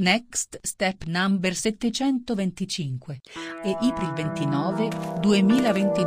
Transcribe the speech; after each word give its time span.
Next 0.00 0.56
Step 0.64 1.06
Number 1.06 1.52
725 1.52 3.20
e 3.66 3.76
April 3.82 4.10
29 4.14 4.90
2022. 5.20 6.06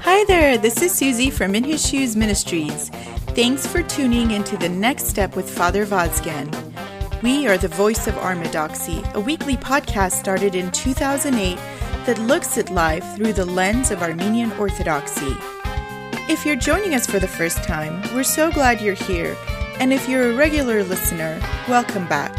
Hi 0.00 0.24
there, 0.26 0.58
this 0.58 0.82
is 0.82 0.92
Suzie 0.92 1.32
from 1.32 1.54
In 1.54 1.62
His 1.62 1.88
Shoes 1.88 2.16
Ministries. 2.16 2.90
Thanks 3.36 3.68
for 3.68 3.84
tuning 3.84 4.32
into 4.32 4.56
the 4.56 4.68
next 4.68 5.06
step 5.06 5.36
with 5.36 5.48
Father 5.48 5.86
Vazken. 5.86 6.50
We 7.22 7.46
are 7.46 7.56
the 7.56 7.68
voice 7.68 8.08
of 8.08 8.14
Armodoxy, 8.14 9.14
a 9.14 9.20
weekly 9.20 9.56
podcast 9.56 10.18
started 10.18 10.56
in 10.56 10.72
2008 10.72 11.56
that 12.04 12.18
looks 12.18 12.58
at 12.58 12.68
life 12.70 13.04
through 13.14 13.34
the 13.34 13.46
lens 13.46 13.92
of 13.92 14.02
Armenian 14.02 14.50
Orthodoxy. 14.58 15.36
If 16.30 16.46
you're 16.46 16.54
joining 16.54 16.94
us 16.94 17.08
for 17.08 17.18
the 17.18 17.26
first 17.26 17.64
time, 17.64 18.02
we're 18.14 18.22
so 18.22 18.52
glad 18.52 18.80
you're 18.80 18.94
here, 18.94 19.36
and 19.80 19.92
if 19.92 20.08
you're 20.08 20.30
a 20.30 20.36
regular 20.36 20.84
listener, 20.84 21.42
welcome 21.68 22.06
back. 22.06 22.32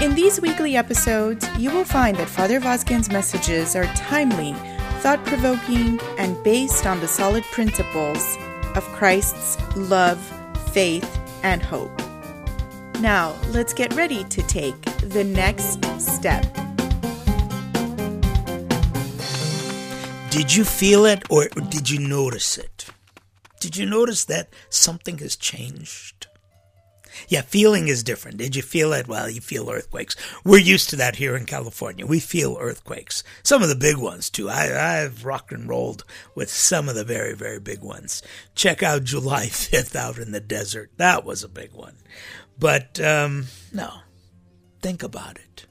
In 0.00 0.14
these 0.14 0.40
weekly 0.40 0.76
episodes, 0.76 1.46
you 1.58 1.70
will 1.70 1.84
find 1.84 2.16
that 2.16 2.26
Father 2.26 2.58
Vazken's 2.58 3.10
messages 3.10 3.76
are 3.76 3.84
timely, 3.96 4.54
thought 5.00 5.22
provoking, 5.26 6.00
and 6.16 6.42
based 6.42 6.86
on 6.86 6.98
the 7.00 7.06
solid 7.06 7.44
principles 7.44 8.38
of 8.74 8.82
Christ's 8.94 9.58
love, 9.76 10.18
faith, 10.72 11.20
and 11.42 11.62
hope. 11.62 11.92
Now, 13.00 13.36
let's 13.50 13.74
get 13.74 13.92
ready 13.92 14.24
to 14.24 14.42
take 14.44 14.80
the 15.00 15.22
next 15.22 15.84
step. 16.00 16.46
Did 20.36 20.54
you 20.54 20.64
feel 20.64 21.06
it 21.06 21.22
or 21.30 21.48
did 21.48 21.88
you 21.88 21.98
notice 21.98 22.58
it? 22.58 22.90
Did 23.58 23.74
you 23.74 23.86
notice 23.86 24.26
that 24.26 24.50
something 24.68 25.16
has 25.18 25.34
changed? 25.34 26.26
Yeah, 27.26 27.40
feeling 27.40 27.88
is 27.88 28.02
different. 28.02 28.36
Did 28.36 28.54
you 28.54 28.60
feel 28.60 28.92
it? 28.92 29.08
Well, 29.08 29.30
you 29.30 29.40
feel 29.40 29.70
earthquakes. 29.70 30.14
We're 30.44 30.58
used 30.58 30.90
to 30.90 30.96
that 30.96 31.16
here 31.16 31.36
in 31.36 31.46
California. 31.46 32.04
We 32.04 32.20
feel 32.20 32.58
earthquakes. 32.60 33.24
Some 33.44 33.62
of 33.62 33.70
the 33.70 33.74
big 33.74 33.96
ones, 33.96 34.28
too. 34.28 34.50
I, 34.50 35.00
I've 35.00 35.24
rock 35.24 35.52
and 35.52 35.66
rolled 35.66 36.04
with 36.34 36.50
some 36.50 36.90
of 36.90 36.96
the 36.96 37.04
very, 37.04 37.34
very 37.34 37.58
big 37.58 37.80
ones. 37.80 38.22
Check 38.54 38.82
out 38.82 39.04
July 39.04 39.46
5th 39.46 39.96
out 39.96 40.18
in 40.18 40.32
the 40.32 40.40
desert. 40.40 40.90
That 40.98 41.24
was 41.24 41.42
a 41.42 41.48
big 41.48 41.72
one. 41.72 41.96
But, 42.58 43.00
um, 43.00 43.46
no. 43.72 44.00
Think 44.82 45.02
about 45.02 45.38
it. 45.38 45.64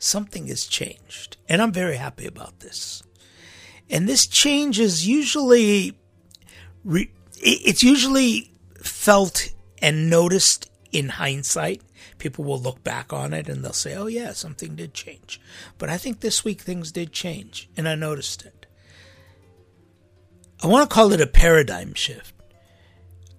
Something 0.00 0.48
has 0.48 0.66
changed. 0.66 1.36
And 1.48 1.62
I'm 1.62 1.72
very 1.72 1.96
happy 1.96 2.26
about 2.26 2.58
this. 2.58 3.04
And 3.90 4.08
this 4.08 4.26
change 4.26 4.78
is 4.78 5.06
usually, 5.06 5.98
it's 7.40 7.82
usually 7.82 8.52
felt 8.82 9.50
and 9.80 10.10
noticed 10.10 10.70
in 10.92 11.08
hindsight. 11.10 11.82
People 12.18 12.44
will 12.44 12.60
look 12.60 12.82
back 12.82 13.12
on 13.12 13.32
it 13.32 13.48
and 13.48 13.64
they'll 13.64 13.72
say, 13.72 13.94
oh, 13.94 14.06
yeah, 14.06 14.32
something 14.32 14.74
did 14.74 14.92
change. 14.92 15.40
But 15.78 15.88
I 15.88 15.96
think 15.98 16.20
this 16.20 16.44
week 16.44 16.60
things 16.60 16.92
did 16.92 17.12
change, 17.12 17.68
and 17.76 17.88
I 17.88 17.94
noticed 17.94 18.44
it. 18.44 18.66
I 20.62 20.66
want 20.66 20.88
to 20.88 20.94
call 20.94 21.12
it 21.12 21.20
a 21.20 21.26
paradigm 21.26 21.94
shift. 21.94 22.34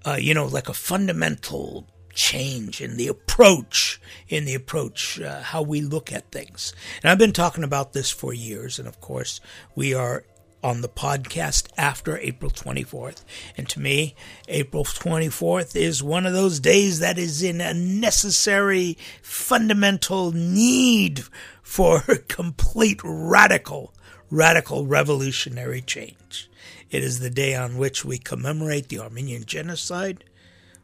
Uh, 0.05 0.17
you 0.19 0.33
know, 0.33 0.45
like 0.45 0.69
a 0.69 0.73
fundamental 0.73 1.85
change 2.13 2.81
in 2.81 2.95
the 2.95 3.07
approach, 3.07 3.99
in 4.29 4.45
the 4.45 4.55
approach, 4.55 5.19
uh, 5.19 5.41
how 5.41 5.61
we 5.61 5.81
look 5.81 6.13
at 6.13 6.31
things. 6.31 6.73
And 7.03 7.11
I've 7.11 7.17
been 7.17 7.33
talking 7.33 7.65
about 7.65 7.91
this 7.91 8.09
for 8.09 8.33
years, 8.33 8.79
and 8.79 8.87
of 8.87 9.01
course, 9.01 9.41
we 9.75 9.93
are 9.93 10.23
on 10.63 10.81
the 10.81 10.89
podcast 10.89 11.67
after 11.77 12.17
April 12.17 12.51
24th. 12.51 13.23
And 13.57 13.67
to 13.69 13.79
me, 13.79 14.15
April 14.47 14.83
24th 14.83 15.75
is 15.75 16.03
one 16.03 16.25
of 16.25 16.33
those 16.33 16.59
days 16.59 16.99
that 16.99 17.17
is 17.17 17.41
in 17.41 17.61
a 17.61 17.73
necessary, 17.73 18.97
fundamental 19.21 20.31
need 20.31 21.23
for 21.61 22.01
complete 22.27 22.99
radical, 23.03 23.93
radical 24.29 24.85
revolutionary 24.85 25.81
change. 25.81 26.49
It 26.89 27.03
is 27.03 27.19
the 27.19 27.29
day 27.29 27.55
on 27.55 27.77
which 27.77 28.03
we 28.03 28.17
commemorate 28.17 28.89
the 28.89 28.99
Armenian 28.99 29.45
genocide. 29.45 30.23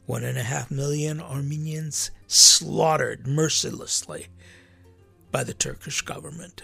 One 0.06 0.24
and 0.24 0.38
a 0.38 0.44
half 0.44 0.70
million 0.70 1.20
Armenians 1.20 2.12
slaughtered 2.28 3.26
mercilessly 3.26 4.28
by 5.32 5.44
the 5.44 5.54
Turkish 5.54 6.02
government 6.02 6.62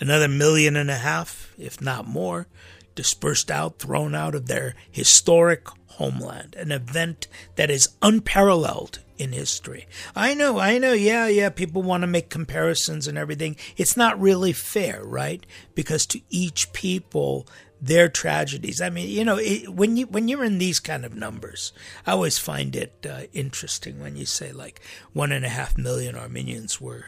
another 0.00 0.28
million 0.28 0.76
and 0.76 0.90
a 0.90 0.96
half, 0.96 1.52
if 1.58 1.80
not 1.80 2.06
more, 2.06 2.46
dispersed 2.94 3.50
out, 3.50 3.78
thrown 3.78 4.14
out 4.14 4.34
of 4.34 4.46
their 4.46 4.74
historic 4.90 5.68
homeland, 5.86 6.56
an 6.56 6.72
event 6.72 7.28
that 7.56 7.70
is 7.70 7.90
unparalleled 8.02 9.00
in 9.18 9.32
history. 9.32 9.86
I 10.16 10.34
know, 10.34 10.58
I 10.58 10.78
know, 10.78 10.94
yeah, 10.94 11.26
yeah, 11.26 11.50
people 11.50 11.82
want 11.82 12.02
to 12.02 12.06
make 12.06 12.30
comparisons 12.30 13.06
and 13.06 13.18
everything. 13.18 13.56
It's 13.76 13.96
not 13.96 14.20
really 14.20 14.52
fair, 14.52 15.04
right? 15.04 15.44
Because 15.74 16.06
to 16.06 16.20
each 16.30 16.72
people, 16.72 17.46
their 17.80 18.08
tragedies. 18.08 18.80
I 18.80 18.90
mean, 18.90 19.08
you 19.08 19.24
know, 19.24 19.38
it, 19.38 19.68
when 19.68 19.96
you 19.96 20.06
when 20.06 20.28
you're 20.28 20.44
in 20.44 20.58
these 20.58 20.80
kind 20.80 21.04
of 21.04 21.14
numbers, 21.14 21.72
I 22.06 22.12
always 22.12 22.38
find 22.38 22.76
it 22.76 23.06
uh, 23.08 23.22
interesting 23.32 24.00
when 24.00 24.16
you 24.16 24.26
say 24.26 24.52
like 24.52 24.80
one 25.12 25.32
and 25.32 25.44
a 25.44 25.48
half 25.48 25.78
million 25.78 26.16
Armenians 26.16 26.80
were 26.80 27.06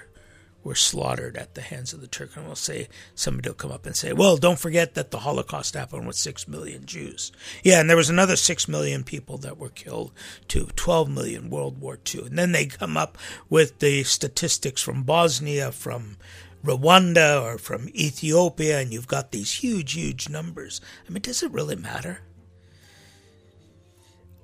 were 0.64 0.74
slaughtered 0.74 1.36
at 1.36 1.54
the 1.54 1.60
hands 1.60 1.92
of 1.92 2.00
the 2.00 2.06
Turk. 2.06 2.36
And 2.36 2.46
we'll 2.46 2.54
say, 2.54 2.88
somebody 3.14 3.48
will 3.48 3.54
come 3.54 3.72
up 3.72 3.86
and 3.86 3.96
say, 3.96 4.12
well, 4.12 4.36
don't 4.36 4.58
forget 4.58 4.94
that 4.94 5.10
the 5.10 5.20
Holocaust 5.20 5.74
happened 5.74 6.06
with 6.06 6.16
six 6.16 6.46
million 6.46 6.86
Jews. 6.86 7.32
Yeah, 7.62 7.80
and 7.80 7.88
there 7.88 7.96
was 7.96 8.10
another 8.10 8.36
six 8.36 8.68
million 8.68 9.04
people 9.04 9.38
that 9.38 9.58
were 9.58 9.70
killed 9.70 10.12
too, 10.48 10.68
12 10.76 11.10
million 11.10 11.50
World 11.50 11.78
War 11.78 11.98
II. 12.14 12.26
And 12.26 12.38
then 12.38 12.52
they 12.52 12.66
come 12.66 12.96
up 12.96 13.18
with 13.48 13.78
the 13.80 14.04
statistics 14.04 14.82
from 14.82 15.02
Bosnia, 15.02 15.72
from 15.72 16.16
Rwanda, 16.64 17.42
or 17.42 17.58
from 17.58 17.88
Ethiopia, 17.88 18.80
and 18.80 18.92
you've 18.92 19.08
got 19.08 19.32
these 19.32 19.52
huge, 19.62 19.94
huge 19.94 20.28
numbers. 20.28 20.80
I 21.06 21.12
mean, 21.12 21.22
does 21.22 21.42
it 21.42 21.52
really 21.52 21.76
matter? 21.76 22.20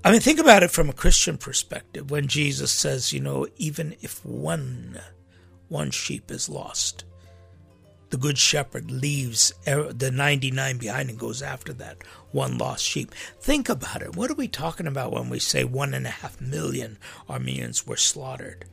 I 0.04 0.10
mean, 0.10 0.20
think 0.20 0.38
about 0.38 0.62
it 0.62 0.70
from 0.70 0.88
a 0.88 0.94
Christian 0.94 1.38
perspective 1.38 2.10
when 2.10 2.28
Jesus 2.28 2.72
says, 2.72 3.12
you 3.12 3.20
know, 3.20 3.46
even 3.56 3.96
if 4.00 4.24
one 4.24 5.00
one 5.68 5.90
sheep 5.90 6.30
is 6.30 6.48
lost. 6.48 7.04
The 8.10 8.16
good 8.16 8.38
shepherd 8.38 8.90
leaves 8.90 9.52
er, 9.66 9.92
the 9.92 10.10
99 10.10 10.78
behind 10.78 11.10
and 11.10 11.18
goes 11.18 11.42
after 11.42 11.74
that 11.74 11.98
one 12.30 12.56
lost 12.56 12.84
sheep. 12.84 13.14
Think 13.40 13.68
about 13.68 14.02
it. 14.02 14.16
What 14.16 14.30
are 14.30 14.34
we 14.34 14.48
talking 14.48 14.86
about 14.86 15.12
when 15.12 15.28
we 15.28 15.38
say 15.38 15.64
one 15.64 15.94
and 15.94 16.06
a 16.06 16.10
half 16.10 16.40
million 16.40 16.98
Armenians 17.28 17.86
were 17.86 17.96
slaughtered? 17.96 18.64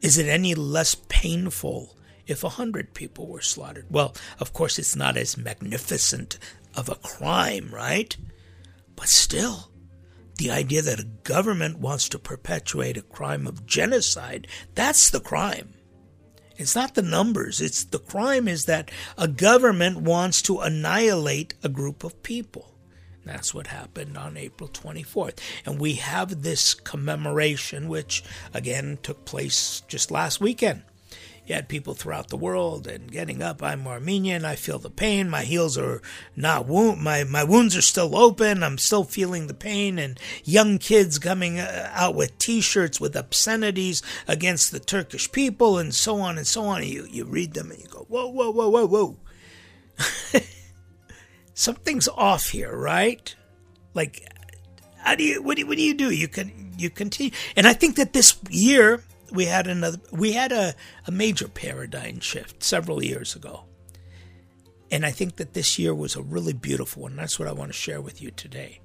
Is 0.00 0.18
it 0.18 0.28
any 0.28 0.54
less 0.54 0.94
painful 1.08 1.96
if 2.26 2.44
a 2.44 2.50
hundred 2.50 2.94
people 2.94 3.26
were 3.26 3.40
slaughtered? 3.40 3.86
Well, 3.90 4.14
of 4.38 4.52
course, 4.52 4.78
it's 4.78 4.94
not 4.94 5.16
as 5.16 5.36
magnificent 5.36 6.38
of 6.76 6.88
a 6.88 6.94
crime, 6.96 7.70
right? 7.72 8.16
But 8.94 9.08
still, 9.08 9.70
the 10.36 10.50
idea 10.50 10.82
that 10.82 11.00
a 11.00 11.04
government 11.24 11.78
wants 11.78 12.08
to 12.10 12.18
perpetuate 12.18 12.96
a 12.96 13.02
crime 13.02 13.46
of 13.46 13.66
genocide, 13.66 14.46
that's 14.74 15.10
the 15.10 15.20
crime. 15.20 15.74
It's 16.58 16.74
not 16.74 16.94
the 16.96 17.02
numbers. 17.02 17.60
It's 17.60 17.84
the 17.84 18.00
crime 18.00 18.48
is 18.48 18.64
that 18.64 18.90
a 19.16 19.28
government 19.28 19.98
wants 19.98 20.42
to 20.42 20.58
annihilate 20.58 21.54
a 21.62 21.68
group 21.68 22.02
of 22.02 22.22
people. 22.24 22.74
That's 23.24 23.54
what 23.54 23.68
happened 23.68 24.18
on 24.18 24.36
April 24.36 24.68
24th. 24.68 25.38
And 25.64 25.78
we 25.78 25.94
have 25.94 26.42
this 26.42 26.74
commemoration, 26.74 27.88
which 27.88 28.24
again 28.52 28.98
took 29.02 29.24
place 29.24 29.82
just 29.86 30.10
last 30.10 30.40
weekend. 30.40 30.82
You 31.48 31.54
had 31.54 31.66
people 31.66 31.94
throughout 31.94 32.28
the 32.28 32.36
world 32.36 32.86
and 32.86 33.10
getting 33.10 33.40
up. 33.42 33.62
I'm 33.62 33.86
Armenian. 33.86 34.44
I 34.44 34.54
feel 34.54 34.78
the 34.78 34.90
pain. 34.90 35.30
My 35.30 35.44
heels 35.44 35.78
are 35.78 36.02
not 36.36 36.66
wound. 36.66 37.00
My 37.00 37.24
my 37.24 37.42
wounds 37.42 37.74
are 37.74 37.80
still 37.80 38.14
open. 38.14 38.62
I'm 38.62 38.76
still 38.76 39.04
feeling 39.04 39.46
the 39.46 39.54
pain. 39.54 39.98
And 39.98 40.20
young 40.44 40.76
kids 40.76 41.18
coming 41.18 41.58
uh, 41.58 41.90
out 41.94 42.14
with 42.14 42.36
T-shirts 42.36 43.00
with 43.00 43.16
obscenities 43.16 44.02
against 44.26 44.72
the 44.72 44.78
Turkish 44.78 45.32
people 45.32 45.78
and 45.78 45.94
so 45.94 46.20
on 46.20 46.36
and 46.36 46.46
so 46.46 46.64
on. 46.64 46.84
You 46.84 47.06
you 47.10 47.24
read 47.24 47.54
them 47.54 47.70
and 47.70 47.80
you 47.80 47.86
go, 47.88 48.04
whoa, 48.10 48.26
whoa, 48.26 48.50
whoa, 48.50 48.68
whoa, 48.68 48.86
whoa. 48.86 49.16
Something's 51.54 52.08
off 52.08 52.50
here, 52.50 52.76
right? 52.76 53.34
Like, 53.94 54.22
how 54.98 55.14
do 55.14 55.24
you? 55.24 55.42
What 55.42 55.56
do 55.56 55.62
you, 55.62 55.66
what 55.66 55.78
do 55.78 55.82
you 55.82 55.94
do? 55.94 56.10
You 56.10 56.28
can 56.28 56.74
you 56.76 56.90
continue, 56.90 57.32
and 57.56 57.66
I 57.66 57.72
think 57.72 57.96
that 57.96 58.12
this 58.12 58.38
year 58.50 59.02
we 59.32 59.46
had 59.46 59.66
another 59.66 59.98
we 60.12 60.32
had 60.32 60.52
a, 60.52 60.74
a 61.06 61.10
major 61.10 61.48
paradigm 61.48 62.20
shift 62.20 62.62
several 62.62 63.02
years 63.02 63.34
ago. 63.34 63.64
And 64.90 65.04
i 65.04 65.10
think 65.10 65.36
that 65.36 65.54
this 65.54 65.78
year 65.78 65.94
was 65.94 66.16
a 66.16 66.22
really 66.22 66.52
beautiful 66.52 67.02
one. 67.02 67.16
That's 67.16 67.38
what 67.38 67.48
i 67.48 67.52
want 67.52 67.70
to 67.70 67.78
share 67.78 68.00
with 68.00 68.22
you 68.22 68.30
today. 68.30 68.80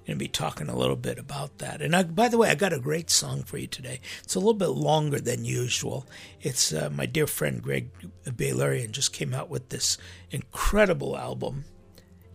I'm 0.00 0.06
going 0.06 0.18
to 0.18 0.24
be 0.24 0.28
talking 0.28 0.68
a 0.68 0.76
little 0.76 0.96
bit 0.96 1.18
about 1.18 1.58
that. 1.58 1.80
And 1.80 1.96
I, 1.96 2.02
by 2.02 2.28
the 2.28 2.36
way 2.36 2.50
i 2.50 2.54
got 2.54 2.74
a 2.74 2.78
great 2.78 3.08
song 3.08 3.42
for 3.42 3.56
you 3.56 3.66
today. 3.66 4.00
It's 4.22 4.34
a 4.34 4.38
little 4.38 4.52
bit 4.52 4.68
longer 4.68 5.18
than 5.18 5.46
usual. 5.46 6.06
It's 6.42 6.72
uh, 6.72 6.90
my 6.92 7.06
dear 7.06 7.26
friend 7.26 7.62
greg 7.62 7.90
Beylerian 8.24 8.90
just 8.90 9.12
came 9.12 9.32
out 9.32 9.48
with 9.48 9.70
this 9.70 9.96
incredible 10.30 11.16
album. 11.16 11.64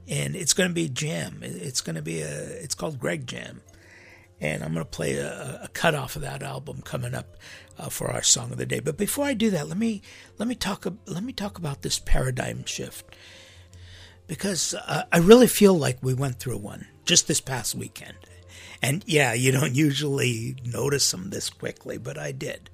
And 0.07 0.35
it's 0.35 0.53
going 0.53 0.69
to 0.69 0.73
be 0.73 0.89
jam. 0.89 1.41
It's 1.43 1.81
going 1.81 1.95
to 1.95 2.01
be 2.01 2.21
a 2.21 2.31
it's 2.31 2.73
called 2.73 2.99
greg 2.99 3.27
jam 3.27 3.61
and 4.41 4.63
I'm 4.63 4.73
going 4.73 4.85
to 4.85 4.89
play 4.89 5.15
a, 5.15 5.61
a 5.63 5.67
cut 5.73 5.95
off 5.95 6.15
of 6.15 6.21
that 6.21 6.43
album 6.43 6.81
coming 6.81 7.13
up 7.13 7.37
uh, 7.77 7.89
for 7.89 8.09
our 8.11 8.23
song 8.23 8.51
of 8.51 8.57
the 8.57 8.65
day. 8.65 8.79
But 8.79 8.97
before 8.97 9.25
I 9.25 9.33
do 9.33 9.49
that, 9.51 9.67
let 9.67 9.77
me 9.77 10.01
let 10.37 10.47
me 10.47 10.55
talk 10.55 10.85
let 11.05 11.23
me 11.23 11.33
talk 11.33 11.57
about 11.57 11.81
this 11.81 11.99
paradigm 11.99 12.65
shift 12.65 13.05
because 14.27 14.73
uh, 14.73 15.03
I 15.11 15.17
really 15.17 15.47
feel 15.47 15.73
like 15.73 15.97
we 16.01 16.13
went 16.13 16.39
through 16.39 16.57
one 16.57 16.87
just 17.05 17.27
this 17.27 17.41
past 17.41 17.75
weekend. 17.75 18.17
And 18.81 19.03
yeah, 19.07 19.33
you 19.33 19.51
don't 19.51 19.75
usually 19.75 20.55
notice 20.63 21.09
them 21.11 21.31
this 21.31 21.49
quickly, 21.49 21.97
but 21.97 22.17
I 22.17 22.31
did. 22.31 22.69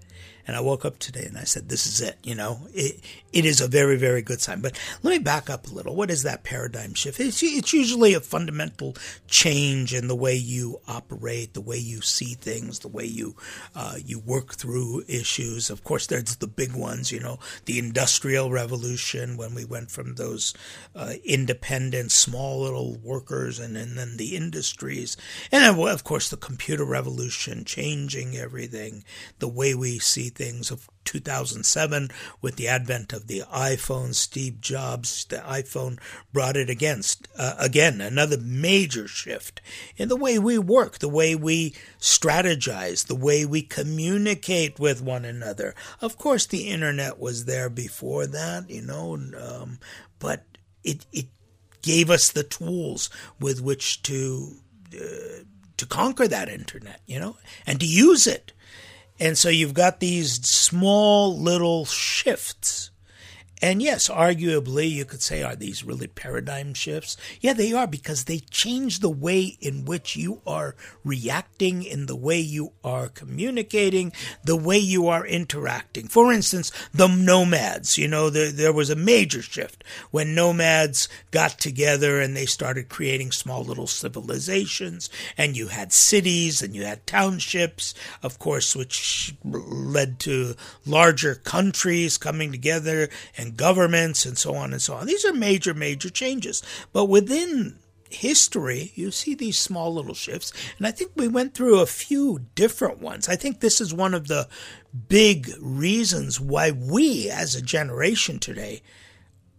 And 0.47 0.55
I 0.55 0.61
woke 0.61 0.85
up 0.85 0.99
today 0.99 1.25
and 1.25 1.37
I 1.37 1.43
said, 1.43 1.69
this 1.69 1.87
is 1.87 2.01
it. 2.01 2.17
You 2.23 2.35
know, 2.35 2.67
it, 2.73 2.99
it 3.33 3.45
is 3.45 3.61
a 3.61 3.67
very, 3.67 3.97
very 3.97 4.21
good 4.21 4.41
sign. 4.41 4.61
But 4.61 4.79
let 5.01 5.11
me 5.11 5.19
back 5.19 5.49
up 5.49 5.67
a 5.67 5.73
little. 5.73 5.95
What 5.95 6.11
is 6.11 6.23
that 6.23 6.43
paradigm 6.43 6.93
shift? 6.93 7.19
It's, 7.19 7.41
it's 7.41 7.73
usually 7.73 8.13
a 8.13 8.19
fundamental 8.19 8.95
change 9.27 9.93
in 9.93 10.07
the 10.07 10.15
way 10.15 10.35
you 10.35 10.79
operate, 10.87 11.53
the 11.53 11.61
way 11.61 11.77
you 11.77 12.01
see 12.01 12.35
things, 12.35 12.79
the 12.79 12.87
way 12.87 13.05
you, 13.05 13.35
uh, 13.75 13.95
you 14.03 14.19
work 14.19 14.53
through 14.53 15.03
issues. 15.07 15.69
Of 15.69 15.83
course, 15.83 16.07
there's 16.07 16.35
the 16.35 16.47
big 16.47 16.73
ones, 16.75 17.11
you 17.11 17.19
know, 17.19 17.39
the 17.65 17.79
industrial 17.79 18.51
revolution 18.51 19.37
when 19.37 19.55
we 19.55 19.65
went 19.65 19.89
from 19.89 20.15
those 20.15 20.53
uh, 20.95 21.13
independent, 21.23 22.11
small 22.11 22.61
little 22.61 22.97
workers 23.03 23.59
and, 23.59 23.75
and 23.75 23.97
then 23.97 24.17
the 24.17 24.35
industries. 24.35 25.17
And 25.51 25.63
then, 25.63 25.89
of 25.89 26.03
course, 26.03 26.29
the 26.29 26.37
computer 26.37 26.85
revolution 26.85 27.65
changing 27.65 28.37
everything, 28.37 29.03
the 29.39 29.47
way 29.47 29.73
we 29.73 29.99
see 29.99 30.29
things 30.35 30.69
of 30.69 30.87
2007 31.05 32.09
with 32.41 32.57
the 32.57 32.67
advent 32.67 33.13
of 33.13 33.27
the 33.27 33.41
iPhone. 33.51 34.13
Steve 34.13 34.59
Jobs, 34.59 35.25
the 35.25 35.37
iPhone 35.37 35.99
brought 36.33 36.57
it 36.57 36.69
against 36.69 37.27
uh, 37.37 37.55
again 37.57 38.01
another 38.01 38.37
major 38.37 39.07
shift 39.07 39.61
in 39.97 40.09
the 40.09 40.15
way 40.15 40.37
we 40.37 40.57
work, 40.57 40.99
the 40.99 41.09
way 41.09 41.35
we 41.35 41.73
strategize, 41.99 43.07
the 43.07 43.15
way 43.15 43.45
we 43.45 43.61
communicate 43.61 44.79
with 44.79 45.01
one 45.01 45.25
another. 45.25 45.73
Of 46.01 46.17
course, 46.17 46.45
the 46.45 46.69
internet 46.69 47.19
was 47.19 47.45
there 47.45 47.69
before 47.69 48.27
that, 48.27 48.69
you 48.69 48.81
know, 48.81 49.13
um, 49.13 49.79
but 50.19 50.43
it 50.83 51.05
it 51.11 51.27
gave 51.81 52.09
us 52.09 52.31
the 52.31 52.43
tools 52.43 53.09
with 53.39 53.61
which 53.61 54.03
to. 54.03 54.57
Uh, 54.93 55.43
to 55.77 55.85
conquer 55.85 56.25
that 56.25 56.47
internet, 56.47 57.01
you 57.05 57.19
know, 57.19 57.35
and 57.67 57.81
to 57.81 57.85
use 57.85 58.27
it 58.27 58.53
and 59.19 59.37
so 59.37 59.49
you've 59.49 59.73
got 59.73 59.99
these 59.99 60.33
small 60.45 61.37
little 61.37 61.85
shifts 61.85 62.91
and 63.65 63.81
yes, 63.81 64.09
arguably, 64.09 64.91
you 64.91 65.05
could 65.05 65.23
say, 65.23 65.41
are 65.41 65.55
these 65.55 65.83
really 65.83 66.05
paradigm 66.05 66.75
shifts? 66.75 67.17
Yeah, 67.41 67.53
they 67.53 67.73
are 67.73 67.87
because 67.87 68.25
they 68.25 68.37
change 68.37 68.99
the 68.99 69.09
way 69.09 69.57
in 69.59 69.85
which 69.85 70.15
you 70.15 70.43
are 70.45 70.75
reacting, 71.03 71.81
in 71.81 72.05
the 72.05 72.15
way 72.15 72.39
you 72.39 72.73
are 72.83 73.07
communicating, 73.07 74.13
the 74.43 74.55
way 74.55 74.77
you 74.77 75.07
are 75.07 75.25
interacting. 75.25 76.07
For 76.07 76.31
instance, 76.31 76.71
the 76.93 77.07
nomads, 77.07 77.97
you 77.97 78.07
know, 78.07 78.29
there, 78.29 78.51
there 78.51 78.71
was 78.71 78.91
a 78.91 78.95
major 78.95 79.41
shift 79.41 79.83
when 80.11 80.35
nomads 80.35 81.09
got 81.31 81.57
together 81.57 82.21
and 82.21 82.37
they 82.37 82.45
started 82.45 82.87
creating 82.87 83.31
small 83.31 83.63
little 83.63 83.87
civilizations, 83.87 85.09
and 85.39 85.57
you 85.57 85.69
had 85.69 85.91
cities 85.91 86.61
and 86.61 86.75
you 86.75 86.83
had 86.83 87.07
townships, 87.07 87.95
of 88.21 88.37
course, 88.37 88.75
which 88.75 89.33
led 89.43 90.19
to 90.19 90.53
larger 90.85 91.33
countries 91.33 92.19
coming 92.19 92.51
together 92.51 93.09
and 93.35 93.54
governments 93.55 94.25
and 94.25 94.37
so 94.37 94.55
on 94.55 94.71
and 94.71 94.81
so 94.81 94.95
on. 94.95 95.07
These 95.07 95.25
are 95.25 95.33
major, 95.33 95.73
major 95.73 96.09
changes. 96.09 96.61
But 96.93 97.05
within 97.05 97.79
history, 98.09 98.91
you 98.95 99.11
see 99.11 99.35
these 99.35 99.57
small 99.57 99.93
little 99.93 100.13
shifts. 100.13 100.53
And 100.77 100.87
I 100.87 100.91
think 100.91 101.11
we 101.15 101.27
went 101.27 101.53
through 101.53 101.79
a 101.79 101.85
few 101.85 102.45
different 102.55 102.99
ones. 102.99 103.27
I 103.27 103.35
think 103.35 103.59
this 103.59 103.81
is 103.81 103.93
one 103.93 104.13
of 104.13 104.27
the 104.27 104.47
big 105.07 105.51
reasons 105.59 106.39
why 106.39 106.71
we 106.71 107.29
as 107.29 107.55
a 107.55 107.61
generation 107.61 108.39
today 108.39 108.81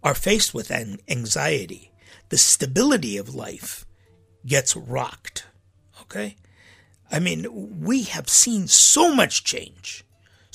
are 0.03 0.15
faced 0.15 0.55
with 0.55 0.71
an 0.71 0.99
anxiety. 1.09 1.93
The 2.29 2.39
stability 2.39 3.17
of 3.17 3.35
life 3.35 3.85
gets 4.47 4.77
rocked. 4.77 5.47
Okay? 6.03 6.37
I 7.11 7.19
mean, 7.19 7.81
we 7.83 8.05
have 8.05 8.29
seen 8.29 8.67
so 8.69 9.15
much 9.15 9.45
change 9.45 10.05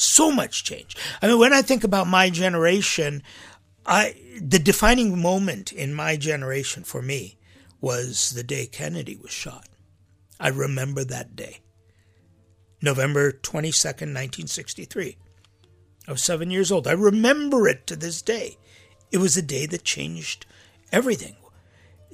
so 0.02 0.32
much 0.32 0.64
change. 0.64 0.96
I 1.22 1.28
mean, 1.28 1.40
when 1.40 1.54
I 1.54 1.62
think 1.62 1.84
about 1.84 2.08
my 2.08 2.30
generation, 2.30 3.24
I 3.86 4.16
the 4.40 4.60
defining 4.60 5.22
moment 5.22 5.72
in 5.72 5.94
my 5.94 6.18
generation 6.18 6.84
for 6.84 7.02
me 7.02 7.38
was 7.80 8.32
the 8.32 8.44
day 8.44 8.66
Kennedy 8.66 9.16
was 9.16 9.32
shot. 9.32 9.68
I 10.40 10.50
remember 10.50 11.04
that 11.04 11.36
day. 11.36 11.60
November 12.82 13.32
22nd, 13.32 14.10
1963. 14.14 15.18
I 16.08 16.12
was 16.12 16.24
seven 16.24 16.50
years 16.50 16.72
old. 16.72 16.88
I 16.88 16.94
remember 16.94 17.68
it 17.68 17.86
to 17.88 17.96
this 17.96 18.22
day. 18.22 18.58
It 19.12 19.20
was 19.20 19.38
a 19.38 19.42
day 19.42 19.68
that 19.68 19.84
changed 19.84 20.46
everything. 20.92 21.36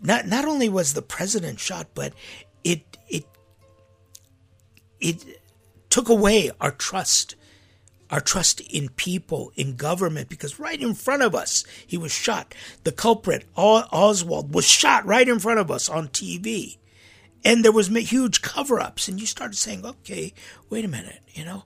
Not 0.01 0.28
not 0.28 0.45
only 0.45 0.69
was 0.69 0.94
the 0.94 1.01
president 1.01 1.60
shot, 1.60 1.88
but 1.95 2.13
it 2.63 2.98
it 3.10 3.25
it 5.00 5.42
took 5.89 6.10
away 6.10 6.51
our 6.60 6.72
trust 6.72 7.36
our 8.09 8.21
trust 8.21 8.62
in 8.62 8.89
people, 8.89 9.51
in 9.56 9.75
government, 9.75 10.30
because 10.30 10.59
right 10.59 10.80
in 10.81 10.94
front 10.94 11.24
of 11.24 11.36
us, 11.36 11.65
he 11.86 11.98
was 11.98 12.12
shot. 12.12 12.56
The 12.83 12.92
culprit, 12.92 13.45
Oswald, 13.56 14.54
was 14.54 14.65
shot 14.65 15.06
right 15.06 15.27
in 15.27 15.39
front 15.39 15.59
of 15.59 15.69
us 15.69 15.89
on 15.89 16.07
TV. 16.09 16.77
And 17.44 17.63
there 17.63 17.71
was 17.71 17.88
huge 17.88 18.42
cover 18.42 18.80
ups. 18.80 19.07
And 19.07 19.19
you 19.19 19.25
started 19.25 19.57
saying, 19.57 19.86
okay, 19.86 20.33
wait 20.69 20.86
a 20.86 20.89
minute, 20.89 21.19
you 21.33 21.45
know, 21.45 21.63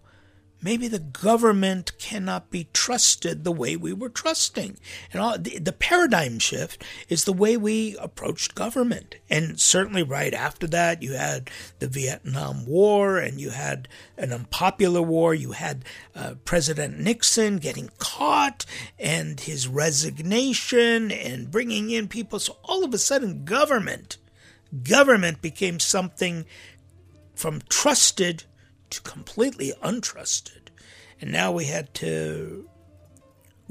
maybe 0.62 0.88
the 0.88 1.00
government 1.00 1.98
cannot 1.98 2.52
be 2.52 2.68
trusted 2.74 3.44
the 3.44 3.52
way 3.52 3.76
we 3.76 3.94
were 3.94 4.10
trusting. 4.10 4.78
And 5.12 5.22
all, 5.22 5.38
the, 5.38 5.58
the, 5.58 5.72
paradigm 5.72 6.38
shift 6.40 6.84
is 7.10 7.24
the 7.24 7.34
way 7.34 7.58
we 7.58 7.98
approached 7.98 8.56
government. 8.56 9.16
And 9.30 9.60
certainly 9.60 10.04
right 10.04 10.34
after 10.34 10.68
that, 10.68 11.02
you 11.02 11.14
had 11.14 11.50
the 11.80 11.88
Vietnam 11.88 12.66
War 12.66 13.18
and 13.18 13.40
you 13.40 13.50
had 13.50 13.88
an 14.18 14.32
unpopular 14.32 15.02
war. 15.02 15.34
You 15.34 15.54
had 15.54 15.86
uh, 16.16 16.36
President 16.46 17.00
Nixon 17.00 17.58
getting 17.58 17.90
caught 17.98 18.66
and 19.00 19.40
his 19.40 19.68
resignation 19.68 21.12
and 21.12 21.50
bringing 21.50 21.90
in 21.90 22.08
people. 22.08 22.40
So 22.40 22.58
all 22.64 22.84
of 22.84 22.94
a 22.94 23.00
sudden, 23.00 23.44
government, 23.44 24.18
government 24.84 25.42
became 25.42 25.80
something 25.80 26.46
from 27.34 27.62
trusted 27.70 28.44
completely 29.00 29.74
untrusted. 29.84 30.70
And 31.20 31.32
now 31.32 31.52
we 31.52 31.66
had 31.66 31.94
to 31.96 32.68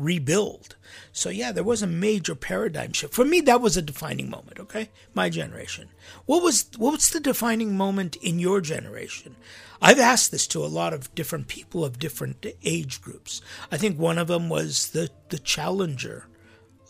rebuild. 0.01 0.77
So 1.13 1.29
yeah, 1.29 1.53
there 1.53 1.65
was 1.65 1.83
a 1.83 1.87
major 1.87 2.35
paradigm 2.35 2.93
shift. 2.93 3.15
For 3.15 3.25
me, 3.25 3.41
that 3.43 3.61
was 3.61 3.77
a 3.77 3.83
defining 3.83 4.31
moment, 4.31 4.59
okay? 4.59 4.91
My 5.15 5.29
generation. 5.29 5.89
What 6.27 6.43
was 6.43 6.67
what 6.77 6.93
was 6.93 7.11
the 7.11 7.21
defining 7.21 7.77
moment 7.77 8.17
in 8.17 8.39
your 8.39 8.61
generation? 8.61 9.37
I've 9.83 10.01
asked 10.01 10.31
this 10.31 10.47
to 10.49 10.65
a 10.65 10.67
lot 10.67 10.93
of 10.93 11.15
different 11.15 11.49
people 11.49 11.85
of 11.85 11.99
different 11.99 12.47
age 12.65 13.01
groups. 13.01 13.41
I 13.71 13.77
think 13.77 13.99
one 13.99 14.19
of 14.19 14.29
them 14.29 14.49
was 14.49 14.89
the 14.91 15.11
the 15.29 15.39
Challenger 15.39 16.27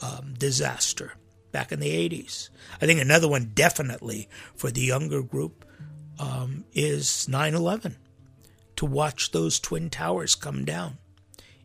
um, 0.03 0.35
disaster 0.39 1.15
back 1.53 1.73
in 1.73 1.81
the 1.81 2.09
80s. 2.09 2.49
I 2.81 2.87
think 2.87 3.01
another 3.01 3.29
one 3.29 3.51
definitely 3.55 4.29
for 4.55 4.71
the 4.71 4.81
younger 4.81 5.23
group 5.23 5.65
um, 6.19 6.65
is 6.73 7.29
9 7.29 7.55
11 7.55 7.97
to 8.81 8.87
watch 8.87 9.31
those 9.31 9.61
twin 9.61 9.91
towers 9.91 10.35
come 10.35 10.65
down 10.65 10.97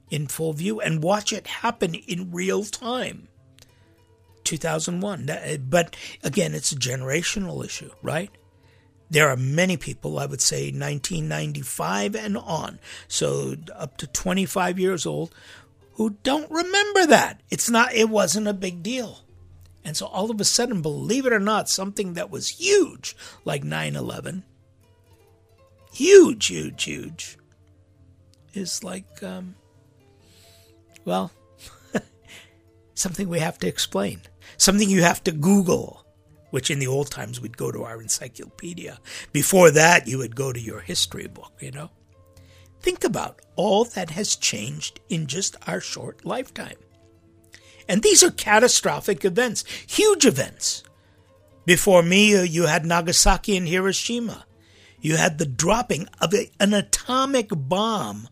in 0.10 0.28
full 0.28 0.52
view 0.52 0.82
and 0.82 1.02
watch 1.02 1.32
it 1.32 1.48
happen 1.48 1.96
in 1.96 2.30
real 2.30 2.66
time. 2.66 3.30
2001. 4.44 5.30
Eh, 5.30 5.56
but 5.56 5.96
again, 6.26 6.54
it's 6.54 6.74
a 6.74 6.76
generational 6.76 7.64
issue, 7.64 7.90
right? 8.02 8.30
There 9.10 9.30
are 9.30 9.38
many 9.38 9.78
people, 9.78 10.20
I 10.20 10.26
would 10.26 10.42
say 10.42 10.66
1995 10.74 12.18
and 12.18 12.36
on, 12.36 12.80
so 13.08 13.56
up 13.74 13.96
to 14.00 14.08
25 14.08 14.78
years 14.78 15.06
old, 15.06 15.34
who 15.94 16.18
don't 16.22 16.52
remember 16.52 17.06
that. 17.06 17.40
It's 17.50 17.70
not, 17.70 17.94
it 17.94 18.10
wasn't 18.10 18.50
a 18.50 18.54
big 18.54 18.84
deal. 18.84 19.20
And 19.86 19.96
so 19.96 20.08
all 20.08 20.30
of 20.30 20.42
a 20.42 20.44
sudden, 20.44 20.82
believe 20.82 21.26
it 21.26 21.32
or 21.32 21.40
not, 21.40 21.70
something 21.70 22.16
that 22.16 22.30
was 22.30 22.60
huge, 22.60 23.16
like 23.46 23.64
9 23.64 23.96
11, 23.96 24.44
huge, 25.96 26.48
huge, 26.48 26.84
huge, 26.84 27.38
is 28.54 28.84
like, 28.84 29.24
um, 29.24 29.56
well, 31.06 31.32
something 32.94 33.30
we 33.30 33.40
have 33.40 33.58
to 33.60 33.68
explain, 33.68 34.22
something 34.58 34.90
you 34.90 35.04
have 35.04 35.24
to 35.24 35.32
Google, 35.32 36.06
which 36.52 36.70
in 36.70 36.80
the 36.80 36.88
old 36.88 37.10
times 37.12 37.40
we'd 37.40 37.58
go 37.58 37.72
to 37.72 37.84
our 37.84 38.02
encyclopedia. 38.02 39.00
Before 39.32 39.72
that, 39.72 40.08
you 40.08 40.18
would 40.18 40.36
go 40.36 40.52
to 40.52 40.60
your 40.60 40.82
history 40.82 41.28
book, 41.28 41.54
you 41.60 41.72
know? 41.72 41.90
Think 42.82 43.04
about 43.04 43.42
all 43.56 43.86
that 43.86 44.12
has 44.12 44.36
changed 44.36 45.00
in 45.10 45.28
just 45.28 45.56
our 45.66 45.80
short 45.80 46.26
lifetime. 46.26 46.78
And 47.88 48.02
these 48.02 48.24
are 48.24 48.32
catastrophic 48.32 49.24
events, 49.24 49.64
huge 49.88 50.26
events. 50.26 50.84
Before 51.66 52.04
me, 52.04 52.46
you 52.46 52.66
had 52.66 52.86
Nagasaki 52.86 53.58
and 53.58 53.68
Hiroshima. 53.68 54.46
You 55.02 55.18
had 55.18 55.38
the 55.38 55.46
dropping 55.46 56.08
of 56.22 56.34
a, 56.34 56.50
an 56.60 56.74
atomic 56.74 57.50
bomb 57.52 58.28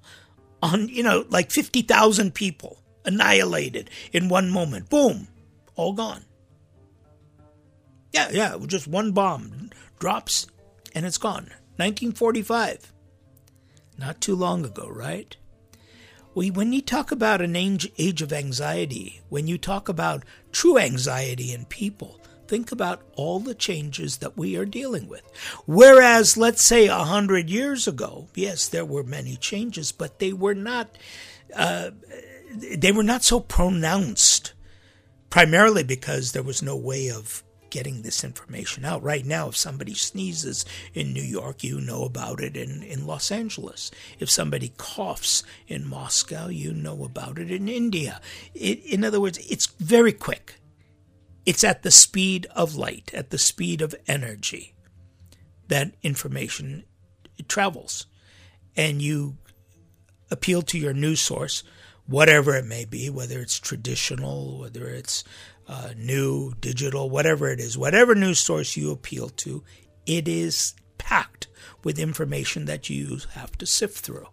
on, 0.62 0.88
you 0.89 1.03
know, 1.03 1.25
like 1.29 1.51
50,000 1.51 2.34
people 2.34 2.79
annihilated 3.05 3.89
in 4.12 4.29
one 4.29 4.50
moment. 4.50 4.89
Boom, 4.89 5.27
all 5.75 5.93
gone. 5.93 6.24
Yeah, 8.12 8.29
yeah, 8.32 8.58
just 8.65 8.88
one 8.88 9.12
bomb 9.12 9.72
drops 10.00 10.48
and 10.93 11.05
it's 11.05 11.17
gone. 11.17 11.50
1945. 11.77 12.93
Not 13.98 14.22
too 14.22 14.36
long 14.36 14.65
ago, 14.65 14.88
right? 14.88 15.36
We, 16.36 16.50
when 16.50 16.74
you 16.74 16.82
talk 16.82 17.12
about 17.12 17.41
an 17.41 17.55
age, 17.55 17.91
age 17.98 18.22
of 18.22 18.34
anxiety, 18.34 19.22
when 19.29 19.48
you 19.48 19.58
talk 19.58 19.88
about 19.88 20.24
true 20.51 20.77
anxiety 20.77 21.53
in 21.53 21.65
people, 21.65 22.20
think 22.47 22.71
about 22.71 23.01
all 23.15 23.39
the 23.39 23.55
changes 23.55 24.17
that 24.17 24.38
we 24.38 24.55
are 24.55 24.65
dealing 24.65 25.07
with. 25.07 25.23
Whereas, 25.65 26.38
let's 26.38 26.65
say 26.65 26.88
a 26.88 27.03
hundred 27.03 27.50
years 27.50 27.88
ago, 27.88 28.27
yes, 28.35 28.67
there 28.67 28.85
were 28.85 29.03
many 29.03 29.35
changes, 29.35 29.91
but 29.91 30.19
they 30.19 30.33
were 30.33 30.55
not 30.55 30.97
uh, 31.55 31.91
they 32.77 32.91
were 32.91 33.03
not 33.03 33.23
so 33.23 33.39
pronounced. 33.39 34.53
Primarily 35.29 35.83
because 35.83 36.31
there 36.31 36.43
was 36.43 36.62
no 36.62 36.77
way 36.77 37.09
of 37.09 37.43
getting 37.73 38.03
this 38.03 38.23
information 38.23 38.85
out. 38.85 39.01
Right 39.01 39.25
now, 39.25 39.47
if 39.47 39.57
somebody 39.57 39.95
sneezes 39.95 40.63
in 40.93 41.12
New 41.12 41.23
York, 41.23 41.63
you 41.63 41.81
know 41.81 42.03
about 42.03 42.39
it 42.39 42.55
in, 42.55 42.83
in 42.83 43.07
Los 43.07 43.31
Angeles. 43.31 43.89
If 44.19 44.29
somebody 44.29 44.73
coughs 44.77 45.43
in 45.67 45.88
Moscow, 45.88 46.50
you 46.50 46.71
know 46.71 47.03
about 47.03 47.39
it 47.39 47.50
in 47.50 47.67
India. 47.67 48.21
It, 48.53 48.85
in 48.85 49.03
other 49.03 49.19
words, 49.19 49.39
it's 49.50 49.65
very 49.79 50.13
quick. 50.13 50.59
It's 51.45 51.63
at 51.63 51.83
the 51.83 51.91
speed 51.91 52.47
of 52.55 52.75
light, 52.75 53.12
at 53.13 53.29
the 53.29 53.38
speed 53.38 53.81
of 53.81 53.95
energy 54.07 54.73
that 55.67 55.93
information 56.01 56.85
travels. 57.47 58.05
And 58.75 59.01
you 59.01 59.38
appeal 60.31 60.62
to 60.63 60.79
your 60.79 60.93
news 60.93 61.21
source, 61.21 61.63
whatever 62.05 62.55
it 62.55 62.65
may 62.65 62.85
be, 62.85 63.09
whether 63.09 63.39
it's 63.39 63.59
traditional, 63.59 64.59
whether 64.59 64.88
it's 64.88 65.23
uh, 65.67 65.89
new, 65.97 66.53
digital, 66.59 67.09
whatever 67.09 67.50
it 67.50 67.59
is, 67.59 67.77
whatever 67.77 68.15
news 68.15 68.39
source 68.39 68.75
you 68.75 68.91
appeal 68.91 69.29
to, 69.29 69.63
it 70.05 70.27
is 70.27 70.73
packed 70.97 71.47
with 71.83 72.00
information 72.00 72.65
that 72.65 72.89
you 72.89 73.19
have 73.33 73.57
to 73.57 73.65
sift 73.65 74.00
through. 74.00 74.27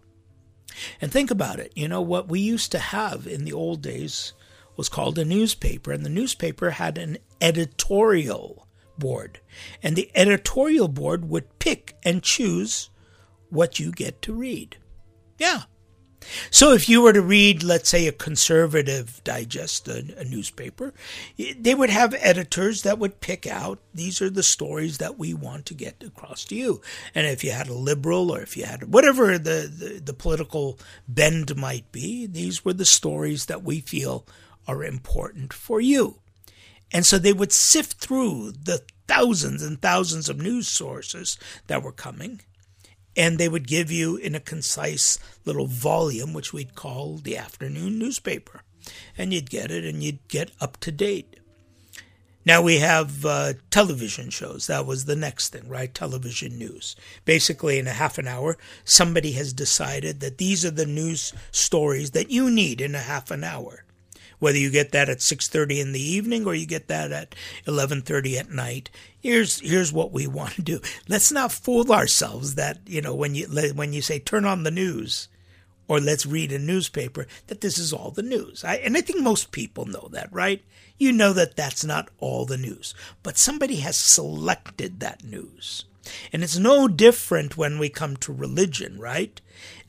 And 0.99 1.11
think 1.11 1.31
about 1.31 1.59
it. 1.59 1.71
You 1.75 1.87
know, 1.87 2.01
what 2.01 2.29
we 2.29 2.39
used 2.39 2.71
to 2.71 2.79
have 2.79 3.27
in 3.27 3.45
the 3.45 3.53
old 3.53 3.81
days 3.81 4.33
was 4.75 4.89
called 4.89 5.17
a 5.17 5.25
newspaper, 5.25 5.91
and 5.91 6.05
the 6.05 6.09
newspaper 6.09 6.71
had 6.71 6.97
an 6.97 7.17
editorial 7.39 8.67
board. 8.97 9.39
And 9.81 9.95
the 9.95 10.11
editorial 10.15 10.87
board 10.87 11.29
would 11.29 11.59
pick 11.59 11.95
and 12.03 12.23
choose 12.23 12.89
what 13.49 13.79
you 13.79 13.91
get 13.91 14.21
to 14.23 14.33
read. 14.33 14.77
Yeah, 15.37 15.63
so 16.49 16.71
if 16.71 16.87
you 16.87 17.01
were 17.01 17.13
to 17.13 17.21
read, 17.21 17.63
let's 17.63 17.89
say, 17.89 18.07
a 18.07 18.11
conservative 18.11 19.21
digest, 19.23 19.87
a, 19.87 20.05
a, 20.17 20.23
newspaper, 20.23 20.93
they 21.37 21.73
would 21.73 21.89
have 21.89 22.13
editors 22.19 22.83
that 22.83 22.99
would 22.99 23.21
pick 23.21 23.47
out 23.47 23.79
these 23.93 24.21
are 24.21 24.29
the 24.29 24.43
stories 24.43 24.99
that 24.99 25.17
we 25.17 25.33
want 25.33 25.65
to 25.67 25.73
get 25.73 26.03
across 26.03 26.45
to 26.45 26.55
you. 26.55 26.81
And 27.15 27.25
if 27.25 27.43
you 27.43 27.51
had 27.51 27.67
a 27.67 27.73
liberal 27.73 28.31
or 28.31 28.41
if 28.41 28.55
you 28.55 28.65
had 28.65 28.93
whatever 28.93 29.37
the, 29.37 29.71
the, 29.73 30.01
the 30.03 30.13
political 30.13 30.79
bend 31.07 31.55
might 31.55 31.91
be, 31.91 32.27
these 32.27 32.63
were 32.63 32.73
the 32.73 32.85
stories 32.85 33.47
that 33.47 33.63
we 33.63 33.79
feel 33.79 34.25
are 34.67 34.83
important 34.83 35.53
for 35.53 35.81
you. 35.81 36.19
And 36.91 37.05
so 37.05 37.17
they 37.17 37.33
would 37.33 37.51
sift 37.51 37.93
through 37.93 38.51
the 38.51 38.81
thousands 39.07 39.63
and 39.63 39.81
thousands 39.81 40.29
of 40.29 40.41
news 40.41 40.67
sources 40.67 41.37
that 41.67 41.83
were 41.83 41.91
coming 41.91 42.41
and 43.15 43.37
they 43.37 43.49
would 43.49 43.67
give 43.67 43.91
you 43.91 44.15
in 44.15 44.35
a 44.35 44.39
concise 44.39 45.19
little 45.45 45.67
volume, 45.67 46.33
which 46.33 46.53
we'd 46.53 46.75
call 46.75 47.17
the 47.17 47.37
afternoon 47.37 47.99
newspaper. 47.99 48.61
And 49.17 49.33
you'd 49.33 49.49
get 49.49 49.71
it 49.71 49.85
and 49.85 50.01
you'd 50.01 50.27
get 50.27 50.51
up 50.59 50.77
to 50.77 50.91
date. 50.91 51.37
Now 52.43 52.63
we 52.63 52.79
have 52.79 53.23
uh, 53.23 53.53
television 53.69 54.31
shows. 54.31 54.65
That 54.65 54.87
was 54.87 55.05
the 55.05 55.15
next 55.15 55.49
thing, 55.49 55.69
right? 55.69 55.93
Television 55.93 56.57
news. 56.57 56.95
Basically, 57.23 57.77
in 57.77 57.85
a 57.85 57.91
half 57.91 58.17
an 58.17 58.27
hour, 58.27 58.57
somebody 58.83 59.33
has 59.33 59.53
decided 59.53 60.21
that 60.21 60.39
these 60.39 60.65
are 60.65 60.71
the 60.71 60.87
news 60.87 61.33
stories 61.51 62.11
that 62.11 62.31
you 62.31 62.49
need 62.49 62.81
in 62.81 62.95
a 62.95 62.99
half 62.99 63.29
an 63.29 63.43
hour 63.43 63.83
whether 64.41 64.57
you 64.57 64.71
get 64.71 64.91
that 64.91 65.07
at 65.07 65.21
6:30 65.21 65.79
in 65.79 65.91
the 65.91 66.01
evening 66.01 66.45
or 66.45 66.55
you 66.55 66.65
get 66.65 66.87
that 66.87 67.11
at 67.11 67.35
11:30 67.67 68.39
at 68.39 68.51
night. 68.51 68.89
Here's 69.19 69.59
here's 69.59 69.93
what 69.93 70.11
we 70.11 70.25
want 70.39 70.55
to 70.55 70.61
do. 70.63 70.81
Let's 71.07 71.31
not 71.31 71.51
fool 71.51 71.93
ourselves 71.93 72.55
that 72.55 72.79
you 72.87 73.01
know 73.01 73.13
when 73.15 73.35
you 73.35 73.45
when 73.47 73.93
you 73.93 74.01
say 74.01 74.19
turn 74.19 74.43
on 74.43 74.63
the 74.63 74.71
news 74.71 75.29
or 75.87 75.99
let's 75.99 76.25
read 76.25 76.51
a 76.51 76.57
newspaper 76.59 77.27
that 77.47 77.61
this 77.61 77.77
is 77.77 77.93
all 77.93 78.11
the 78.11 78.23
news. 78.23 78.63
I, 78.63 78.77
and 78.77 78.97
i 78.97 79.01
think 79.01 79.21
most 79.21 79.51
people 79.51 79.85
know 79.85 80.09
that 80.11 80.29
right? 80.31 80.63
You 80.97 81.11
know 81.11 81.33
that 81.33 81.55
that's 81.55 81.85
not 81.85 82.09
all 82.17 82.45
the 82.45 82.57
news. 82.57 82.95
But 83.23 83.37
somebody 83.37 83.77
has 83.77 83.97
selected 83.97 84.99
that 84.99 85.23
news. 85.23 85.85
And 86.33 86.43
it's 86.43 86.57
no 86.57 86.87
different 86.87 87.57
when 87.57 87.77
we 87.77 87.89
come 87.89 88.17
to 88.17 88.33
religion, 88.33 88.99
right? 88.99 89.39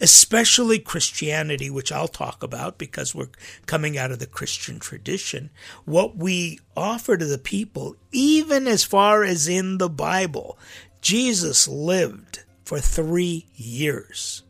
Especially 0.03 0.81
Christianity, 0.81 1.71
which 1.71 1.93
I'll 1.93 2.09
talk 2.09 2.43
about 2.43 2.77
because 2.77 3.15
we're 3.15 3.29
coming 3.67 3.97
out 3.97 4.11
of 4.11 4.19
the 4.19 4.27
Christian 4.27 4.79
tradition. 4.81 5.49
What 5.85 6.17
we 6.17 6.59
offer 6.77 7.17
to 7.17 7.25
the 7.25 7.39
people, 7.39 7.97
even 8.11 8.67
as 8.67 8.83
far 8.83 9.23
as 9.23 9.47
in 9.47 9.79
the 9.79 9.89
Bible, 9.89 10.59
Jesus 11.01 11.69
lived 11.69 12.43
for 12.65 12.81
three 12.81 13.47
years. 13.55 14.43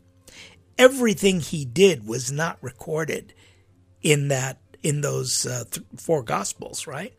Everything 0.79 1.41
he 1.41 1.65
did 1.65 2.07
was 2.07 2.33
not 2.33 2.57
recorded 2.63 3.35
in 4.03 4.29
that 4.29 4.59
in 4.83 5.01
those 5.01 5.47
uh, 5.47 5.65
th- 5.71 5.87
four 5.97 6.23
gospels, 6.23 6.87
right? 6.87 7.15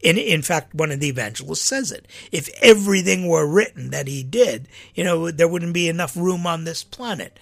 In, 0.00 0.16
in 0.16 0.42
fact, 0.42 0.74
one 0.74 0.92
of 0.92 1.00
the 1.00 1.08
evangelists 1.08 1.62
says 1.62 1.90
it. 1.90 2.06
If 2.30 2.48
everything 2.62 3.26
were 3.26 3.46
written 3.46 3.90
that 3.90 4.06
he 4.06 4.22
did, 4.22 4.68
you 4.94 5.02
know, 5.02 5.30
there 5.30 5.48
wouldn't 5.48 5.74
be 5.74 5.88
enough 5.88 6.16
room 6.16 6.46
on 6.46 6.64
this 6.64 6.84
planet. 6.84 7.38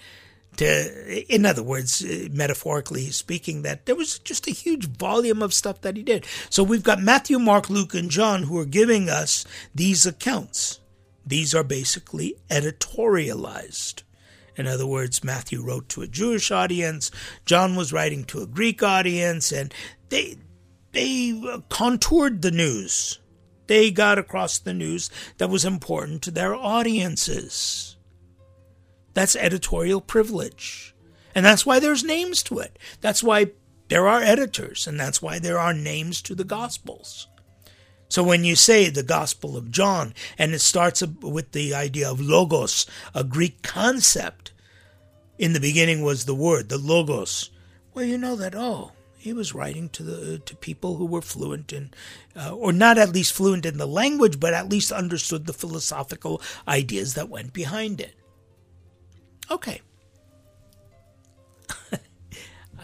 To, 0.57 1.23
in 1.31 1.45
other 1.45 1.61
words, 1.61 2.03
uh, 2.03 2.29
metaphorically 2.31 3.11
speaking, 3.11 3.61
that 3.61 3.85
there 3.85 3.95
was 3.95 4.17
just 4.17 4.47
a 4.47 4.51
huge 4.51 4.87
volume 4.87 5.43
of 5.43 5.53
stuff 5.53 5.81
that 5.81 5.95
he 5.95 6.01
did. 6.01 6.25
So 6.49 6.63
we've 6.63 6.81
got 6.81 6.99
Matthew, 6.99 7.37
Mark, 7.37 7.69
Luke, 7.69 7.93
and 7.93 8.09
John 8.09 8.43
who 8.43 8.57
are 8.57 8.65
giving 8.65 9.07
us 9.07 9.45
these 9.75 10.07
accounts. 10.07 10.79
These 11.23 11.53
are 11.53 11.63
basically 11.63 12.37
editorialized. 12.49 14.01
In 14.55 14.65
other 14.65 14.87
words, 14.87 15.23
Matthew 15.23 15.61
wrote 15.61 15.87
to 15.89 16.01
a 16.01 16.07
Jewish 16.07 16.49
audience, 16.49 17.11
John 17.45 17.75
was 17.75 17.93
writing 17.93 18.23
to 18.25 18.41
a 18.41 18.47
Greek 18.47 18.81
audience, 18.81 19.51
and 19.51 19.71
they 20.09 20.37
they 20.91 21.39
uh, 21.47 21.59
contoured 21.69 22.41
the 22.41 22.51
news. 22.51 23.19
They 23.67 23.91
got 23.91 24.17
across 24.17 24.57
the 24.57 24.73
news 24.73 25.09
that 25.37 25.49
was 25.49 25.65
important 25.65 26.21
to 26.23 26.31
their 26.31 26.55
audiences. 26.55 27.97
That's 29.13 29.35
editorial 29.35 29.99
privilege. 29.99 30.95
And 31.35 31.45
that's 31.45 31.65
why 31.65 31.79
there's 31.79 32.03
names 32.03 32.41
to 32.43 32.59
it. 32.59 32.79
That's 33.01 33.21
why 33.21 33.51
there 33.89 34.07
are 34.07 34.21
editors, 34.21 34.87
and 34.87 34.99
that's 34.99 35.21
why 35.21 35.39
there 35.39 35.59
are 35.59 35.73
names 35.73 36.21
to 36.23 36.35
the 36.35 36.43
Gospels. 36.43 37.27
So 38.09 38.23
when 38.23 38.43
you 38.43 38.55
say 38.55 38.89
the 38.89 39.03
Gospel 39.03 39.57
of 39.57 39.71
John, 39.71 40.13
and 40.37 40.53
it 40.53 40.59
starts 40.59 41.01
with 41.21 41.51
the 41.51 41.75
idea 41.75 42.09
of 42.09 42.21
logos, 42.21 42.85
a 43.13 43.23
Greek 43.23 43.61
concept, 43.63 44.53
in 45.37 45.53
the 45.53 45.59
beginning 45.59 46.01
was 46.01 46.25
the 46.25 46.35
word, 46.35 46.69
the 46.69 46.77
logos, 46.77 47.51
well, 47.93 48.05
you 48.05 48.17
know 48.17 48.35
that, 48.35 48.55
oh, 48.55 48.91
he 49.27 49.33
was 49.33 49.53
writing 49.53 49.89
to 49.89 50.03
the 50.03 50.39
to 50.39 50.55
people 50.55 50.95
who 50.95 51.05
were 51.05 51.21
fluent 51.21 51.73
in, 51.73 51.91
uh, 52.35 52.55
or 52.55 52.71
not 52.71 52.97
at 52.97 53.13
least 53.13 53.33
fluent 53.33 53.65
in 53.65 53.77
the 53.77 53.85
language, 53.85 54.39
but 54.39 54.53
at 54.53 54.69
least 54.69 54.91
understood 54.91 55.45
the 55.45 55.53
philosophical 55.53 56.41
ideas 56.67 57.13
that 57.13 57.29
went 57.29 57.53
behind 57.53 58.01
it. 58.01 58.15
Okay. 59.51 59.81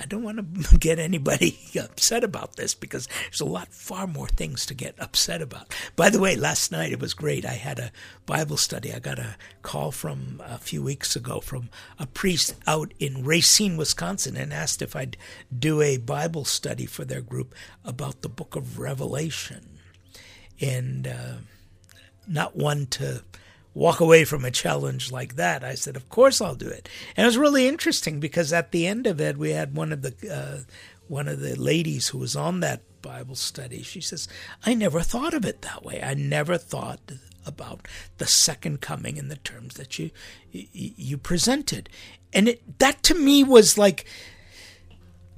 I 0.03 0.05
don't 0.05 0.24
want 0.24 0.38
to 0.69 0.77
get 0.77 1.00
anybody 1.00 1.57
upset 1.81 2.25
about 2.25 2.57
this 2.57 2.75
because 2.75 3.07
there's 3.24 3.39
a 3.39 3.45
lot 3.45 3.74
far 3.74 4.05
more 4.05 4.27
things 4.27 4.65
to 4.65 4.74
get 4.74 5.00
upset 5.00 5.41
about. 5.41 5.74
By 5.95 6.10
the 6.10 6.19
way, 6.19 6.36
last 6.36 6.74
night 6.74 6.91
it 6.91 7.00
was 7.00 7.13
great. 7.13 7.45
I 7.45 7.53
had 7.53 7.79
a 7.79 7.91
Bible 8.25 8.57
study. 8.57 8.93
I 8.93 9.00
got 9.00 9.17
a 9.17 9.38
call 9.62 9.91
from 9.91 10.41
a 10.45 10.57
few 10.57 10.83
weeks 10.83 11.15
ago 11.15 11.39
from 11.39 11.69
a 11.98 12.05
priest 12.05 12.55
out 12.67 12.93
in 13.00 13.24
Racine, 13.24 13.77
Wisconsin, 13.77 14.36
and 14.36 14.53
asked 14.53 14.81
if 14.81 14.93
I'd 14.93 15.15
do 15.57 15.81
a 15.81 15.95
Bible 15.95 16.43
study 16.43 16.86
for 16.86 17.05
their 17.05 17.22
group 17.22 17.55
about 17.86 18.24
the 18.24 18.29
book 18.29 18.57
of 18.57 18.79
Revelation. 18.79 19.79
And 20.60 21.07
uh, 21.07 21.36
not 22.27 22.57
one 22.57 22.88
to 22.88 23.24
walk 23.73 23.99
away 23.99 24.25
from 24.25 24.45
a 24.45 24.51
challenge 24.51 25.11
like 25.11 25.35
that. 25.35 25.63
I 25.63 25.75
said, 25.75 25.95
of 25.95 26.09
course 26.09 26.41
I'll 26.41 26.55
do 26.55 26.67
it. 26.67 26.87
And 27.15 27.25
it 27.25 27.27
was 27.27 27.37
really 27.37 27.67
interesting 27.67 28.19
because 28.19 28.53
at 28.53 28.71
the 28.71 28.87
end 28.87 29.07
of 29.07 29.19
it, 29.19 29.37
we 29.37 29.51
had 29.51 29.75
one 29.75 29.91
of 29.91 30.01
the 30.01 30.13
uh, 30.31 30.71
one 31.07 31.27
of 31.27 31.39
the 31.39 31.55
ladies 31.55 32.09
who 32.09 32.17
was 32.17 32.35
on 32.35 32.59
that 32.61 32.81
Bible 33.01 33.35
study. 33.35 33.83
She 33.83 34.01
says, 34.01 34.27
I 34.65 34.73
never 34.73 35.01
thought 35.01 35.33
of 35.33 35.45
it 35.45 35.61
that 35.61 35.83
way. 35.83 36.01
I 36.01 36.13
never 36.13 36.57
thought 36.57 36.99
about 37.45 37.87
the 38.17 38.25
second 38.25 38.79
coming 38.79 39.17
in 39.17 39.27
the 39.27 39.35
terms 39.35 39.75
that 39.75 39.99
you 39.99 40.11
you 40.51 41.17
presented. 41.17 41.89
And 42.33 42.47
it, 42.47 42.79
that 42.79 43.03
to 43.03 43.15
me 43.15 43.43
was 43.43 43.77
like 43.77 44.05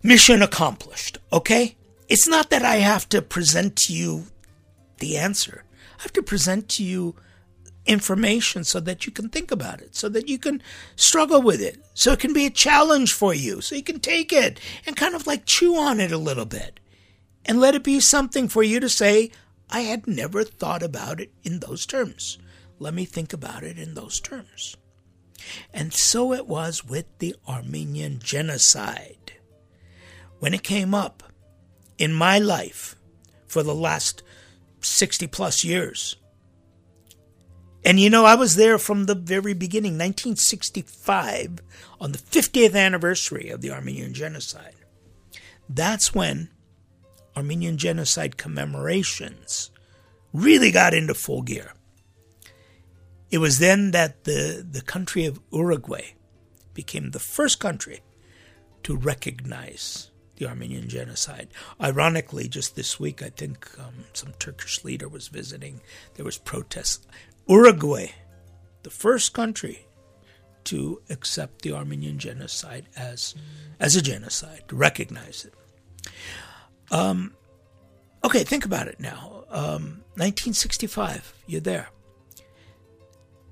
mission 0.03 0.41
accomplished, 0.41 1.17
okay? 1.33 1.75
It's 2.07 2.27
not 2.27 2.51
that 2.51 2.63
I 2.63 2.75
have 2.75 3.09
to 3.09 3.21
present 3.21 3.75
to 3.77 3.93
you 3.93 4.27
the 4.99 5.17
answer. 5.17 5.63
I 5.99 6.03
have 6.03 6.13
to 6.13 6.23
present 6.23 6.69
to 6.69 6.83
you 6.83 7.15
information 7.85 8.63
so 8.63 8.79
that 8.79 9.05
you 9.05 9.11
can 9.11 9.29
think 9.29 9.51
about 9.51 9.81
it, 9.81 9.95
so 9.95 10.09
that 10.09 10.27
you 10.27 10.37
can 10.37 10.61
struggle 10.95 11.41
with 11.41 11.61
it, 11.61 11.83
so 11.93 12.11
it 12.13 12.19
can 12.19 12.33
be 12.33 12.45
a 12.45 12.51
challenge 12.51 13.13
for 13.13 13.33
you, 13.33 13.61
so 13.61 13.75
you 13.75 13.83
can 13.83 13.99
take 13.99 14.33
it 14.33 14.59
and 14.85 14.95
kind 14.95 15.15
of 15.15 15.27
like 15.27 15.45
chew 15.45 15.75
on 15.75 15.99
it 15.99 16.11
a 16.11 16.17
little 16.17 16.45
bit 16.45 16.79
and 17.45 17.59
let 17.59 17.75
it 17.75 17.83
be 17.83 17.99
something 17.99 18.47
for 18.47 18.63
you 18.63 18.79
to 18.79 18.89
say, 18.89 19.31
I 19.69 19.81
had 19.81 20.07
never 20.07 20.43
thought 20.43 20.83
about 20.83 21.19
it 21.19 21.31
in 21.43 21.59
those 21.59 21.85
terms. 21.85 22.37
Let 22.79 22.93
me 22.93 23.05
think 23.05 23.33
about 23.33 23.63
it 23.63 23.77
in 23.77 23.93
those 23.93 24.19
terms. 24.19 24.75
And 25.73 25.93
so 25.93 26.33
it 26.33 26.47
was 26.47 26.85
with 26.85 27.05
the 27.19 27.35
Armenian 27.47 28.19
genocide. 28.19 29.33
When 30.39 30.53
it 30.53 30.63
came 30.63 30.93
up 30.93 31.23
in 31.97 32.13
my 32.13 32.39
life 32.39 32.95
for 33.47 33.63
the 33.63 33.75
last 33.75 34.23
60 34.81 35.27
plus 35.27 35.63
years, 35.63 36.15
and 37.85 37.99
you 37.99 38.09
know, 38.09 38.25
I 38.25 38.33
was 38.33 38.55
there 38.55 38.79
from 38.79 39.05
the 39.05 39.13
very 39.13 39.53
beginning, 39.53 39.93
1965, 39.93 41.59
on 42.01 42.11
the 42.11 42.17
50th 42.17 42.75
anniversary 42.75 43.49
of 43.49 43.61
the 43.61 43.69
Armenian 43.69 44.13
Genocide. 44.13 44.73
That's 45.69 46.13
when 46.13 46.49
Armenian 47.37 47.77
Genocide 47.77 48.37
commemorations 48.37 49.69
really 50.33 50.71
got 50.71 50.95
into 50.95 51.13
full 51.13 51.43
gear. 51.43 51.73
It 53.29 53.37
was 53.37 53.59
then 53.59 53.91
that 53.91 54.23
the, 54.23 54.65
the 54.69 54.81
country 54.81 55.25
of 55.25 55.39
Uruguay 55.51 56.13
became 56.73 57.11
the 57.11 57.19
first 57.19 57.59
country 57.59 58.01
to 58.83 58.95
recognize 58.95 60.09
the 60.37 60.47
Armenian 60.47 60.89
genocide. 60.89 61.47
Ironically, 61.81 62.47
just 62.47 62.75
this 62.75 62.99
week, 62.99 63.23
I 63.23 63.29
think 63.29 63.69
um, 63.79 64.05
some 64.13 64.33
Turkish 64.39 64.83
leader 64.83 65.07
was 65.07 65.27
visiting. 65.27 65.81
There 66.15 66.25
was 66.25 66.37
protests. 66.37 67.05
Uruguay, 67.47 68.11
the 68.83 68.89
first 68.89 69.33
country 69.33 69.85
to 70.65 71.01
accept 71.09 71.61
the 71.61 71.73
Armenian 71.73 72.17
genocide 72.17 72.87
as 72.95 73.35
as 73.79 73.95
a 73.95 74.01
genocide, 74.01 74.63
to 74.67 74.75
recognize 74.75 75.45
it. 75.45 75.53
Um, 76.91 77.35
okay, 78.23 78.43
think 78.43 78.65
about 78.65 78.87
it 78.87 78.99
now. 78.99 79.43
Um, 79.49 80.03
1965, 80.15 81.33
you're 81.45 81.61
there. 81.61 81.89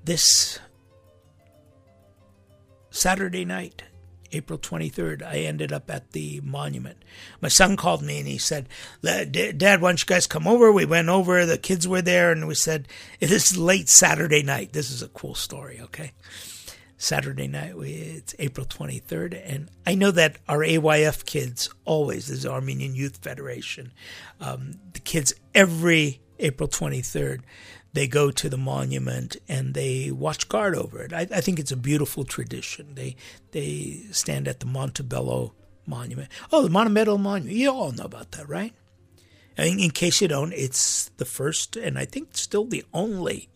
This 0.04 0.58
Saturday 2.90 3.44
night, 3.44 3.84
April 4.32 4.58
23rd, 4.58 5.22
I 5.22 5.38
ended 5.38 5.72
up 5.72 5.90
at 5.90 6.12
the 6.12 6.40
monument. 6.42 6.98
My 7.40 7.48
son 7.48 7.76
called 7.76 8.02
me 8.02 8.18
and 8.18 8.28
he 8.28 8.38
said, 8.38 8.68
Dad, 9.02 9.80
why 9.80 9.90
don't 9.90 10.00
you 10.00 10.06
guys 10.06 10.26
come 10.26 10.46
over? 10.46 10.72
We 10.72 10.84
went 10.84 11.08
over, 11.08 11.46
the 11.46 11.58
kids 11.58 11.86
were 11.86 12.02
there, 12.02 12.32
and 12.32 12.46
we 12.48 12.54
said, 12.54 12.88
It 13.20 13.30
is 13.30 13.56
late 13.56 13.88
Saturday 13.88 14.42
night. 14.42 14.72
This 14.72 14.90
is 14.90 15.02
a 15.02 15.08
cool 15.08 15.34
story, 15.34 15.80
okay? 15.80 16.12
Saturday 16.96 17.48
night, 17.48 17.76
we, 17.76 17.90
it's 17.90 18.34
April 18.38 18.64
23rd, 18.64 19.40
and 19.44 19.68
I 19.86 19.94
know 19.94 20.10
that 20.12 20.38
our 20.48 20.60
AYF 20.60 21.26
kids 21.26 21.68
always, 21.84 22.28
this 22.28 22.38
is 22.38 22.46
Armenian 22.46 22.94
Youth 22.94 23.18
Federation, 23.18 23.92
um, 24.40 24.78
the 24.92 25.00
kids 25.00 25.34
every 25.54 26.20
April 26.38 26.68
23rd, 26.68 27.40
they 27.94 28.08
go 28.08 28.30
to 28.30 28.48
the 28.48 28.58
monument 28.58 29.36
and 29.48 29.72
they 29.72 30.10
watch 30.10 30.48
guard 30.48 30.74
over 30.74 31.00
it. 31.02 31.12
I, 31.12 31.20
I, 31.20 31.40
think 31.40 31.60
it's 31.60 31.70
a 31.70 31.76
beautiful 31.76 32.24
tradition. 32.24 32.96
They 32.96 33.16
they 33.52 34.02
stand 34.10 34.48
at 34.48 34.60
the 34.60 34.66
Montebello 34.66 35.54
Monument. 35.86 36.28
Oh, 36.52 36.62
the 36.62 36.70
Montebello 36.70 37.16
Monument. 37.16 37.56
You 37.56 37.70
all 37.70 37.92
know 37.92 38.04
about 38.04 38.32
that, 38.32 38.48
right? 38.48 38.74
In, 39.56 39.78
in 39.78 39.90
case 39.90 40.20
you 40.20 40.26
don't, 40.26 40.52
it's 40.52 41.10
the 41.16 41.24
first 41.24 41.76
and 41.76 41.96
I 41.96 42.04
think 42.04 42.30
still 42.32 42.64
the 42.64 42.84
only 42.92 43.48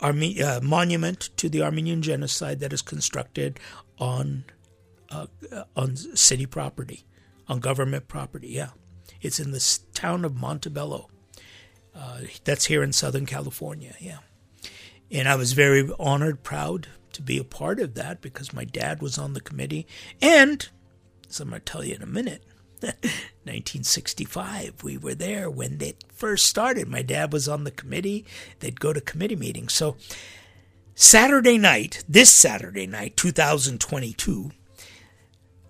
Arme- 0.00 0.40
uh, 0.44 0.60
monument 0.62 1.30
to 1.38 1.48
the 1.48 1.62
Armenian 1.62 2.02
genocide 2.02 2.60
that 2.60 2.72
is 2.72 2.82
constructed 2.82 3.58
on 3.98 4.44
uh, 5.10 5.26
on 5.74 5.96
city 5.96 6.44
property, 6.44 7.04
on 7.48 7.60
government 7.60 8.08
property. 8.08 8.48
Yeah, 8.48 8.70
it's 9.22 9.40
in 9.40 9.52
the 9.52 9.78
town 9.94 10.26
of 10.26 10.36
Montebello. 10.36 11.08
Uh, 11.94 12.20
that's 12.44 12.66
here 12.66 12.82
in 12.82 12.92
Southern 12.92 13.26
California, 13.26 13.94
yeah. 14.00 14.18
And 15.10 15.28
I 15.28 15.36
was 15.36 15.52
very 15.52 15.88
honored, 15.98 16.42
proud 16.42 16.88
to 17.12 17.22
be 17.22 17.38
a 17.38 17.44
part 17.44 17.80
of 17.80 17.94
that 17.94 18.20
because 18.20 18.52
my 18.52 18.64
dad 18.64 19.02
was 19.02 19.18
on 19.18 19.32
the 19.32 19.40
committee. 19.40 19.86
And, 20.20 20.68
as 21.28 21.40
I'm 21.40 21.50
going 21.50 21.60
to 21.60 21.64
tell 21.64 21.84
you 21.84 21.94
in 21.94 22.02
a 22.02 22.06
minute, 22.06 22.44
1965, 22.80 24.84
we 24.84 24.96
were 24.96 25.14
there 25.14 25.50
when 25.50 25.80
it 25.80 26.04
first 26.14 26.46
started. 26.46 26.86
My 26.86 27.02
dad 27.02 27.32
was 27.32 27.48
on 27.48 27.64
the 27.64 27.70
committee. 27.70 28.24
They'd 28.60 28.80
go 28.80 28.92
to 28.92 29.00
committee 29.00 29.36
meetings. 29.36 29.74
So, 29.74 29.96
Saturday 30.94 31.58
night, 31.58 32.04
this 32.08 32.34
Saturday 32.34 32.86
night, 32.86 33.16
2022, 33.16 34.50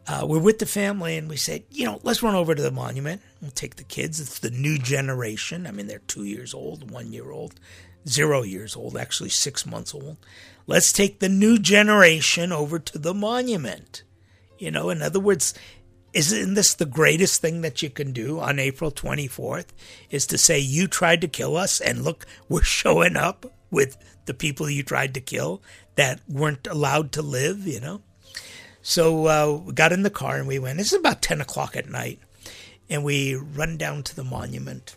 uh, 0.09 0.27
we're 0.27 0.39
with 0.39 0.59
the 0.59 0.67
family 0.67 1.19
and 1.19 1.29
we 1.29 1.37
said, 1.37 1.65
you 1.71 1.85
know, 1.85 2.01
let's 2.03 2.23
run 2.23 2.35
over 2.35 2.55
to 2.55 2.63
the 2.63 2.71
monument. 2.71 3.21
We'll 3.43 3.51
take 3.51 3.77
the 3.77 3.85
kids. 3.85 4.21
It's 4.21 4.39
the 4.39 4.51
new 4.51 4.79
generation. 4.79 5.67
I 5.67 5.71
mean, 5.71 5.87
they're 5.87 5.99
two 5.99 6.25
years 6.25 6.55
old, 6.55 6.91
one 6.91 7.13
year 7.13 7.31
old, 7.31 7.55
zero 8.09 8.43
years 8.43 8.75
old, 8.75 8.97
actually 8.97 9.29
six 9.29 9.67
months 9.67 9.95
old. 9.95 10.17
Let's 10.67 10.93
take 10.93 11.19
the 11.19 11.29
new 11.29 11.59
generation 11.59 12.53
over 12.53 12.79
to 12.79 12.99
the 12.99 13.13
monument. 13.13 14.03
You 14.59 14.71
know, 14.71 14.89
in 14.89 15.03
other 15.03 15.21
words, 15.21 15.53
isn't 16.15 16.55
this 16.55 16.73
the 16.73 16.87
greatest 16.87 17.43
thing 17.43 17.61
that 17.61 17.83
you 17.83 17.91
can 17.91 18.13
do 18.13 18.41
on 18.41 18.59
April 18.59 18.91
24th? 18.91 19.67
Is 20.11 20.27
to 20.29 20.39
say, 20.39 20.59
you 20.59 20.89
tried 20.89 21.21
to 21.21 21.29
kill 21.29 21.55
us, 21.55 21.81
and 21.81 22.03
look, 22.03 22.25
we're 22.49 22.63
showing 22.65 23.17
up 23.17 23.45
with 23.71 23.99
the 24.25 24.35
people 24.35 24.71
you 24.71 24.83
tried 24.83 25.13
to 25.15 25.21
kill 25.21 25.63
that 25.97 26.21
weren't 26.27 26.67
allowed 26.67 27.13
to 27.13 27.23
live, 27.23 27.67
you 27.67 27.81
know? 27.81 28.01
So 28.89 29.27
uh, 29.27 29.61
we 29.67 29.75
got 29.75 29.93
in 29.93 30.03
the 30.03 30.09
car 30.09 30.39
and 30.39 30.49
we 30.49 30.59
went. 30.59 30.81
Is 30.81 30.95
about 30.95 31.21
10 31.21 31.43
o'clock 31.43 31.77
at 31.77 31.91
night. 31.91 32.21
And 32.89 33.05
we 33.05 33.35
run 33.35 33.77
down 33.77 34.03
to 34.05 34.17
the 34.17 34.25
monument. 34.25 34.97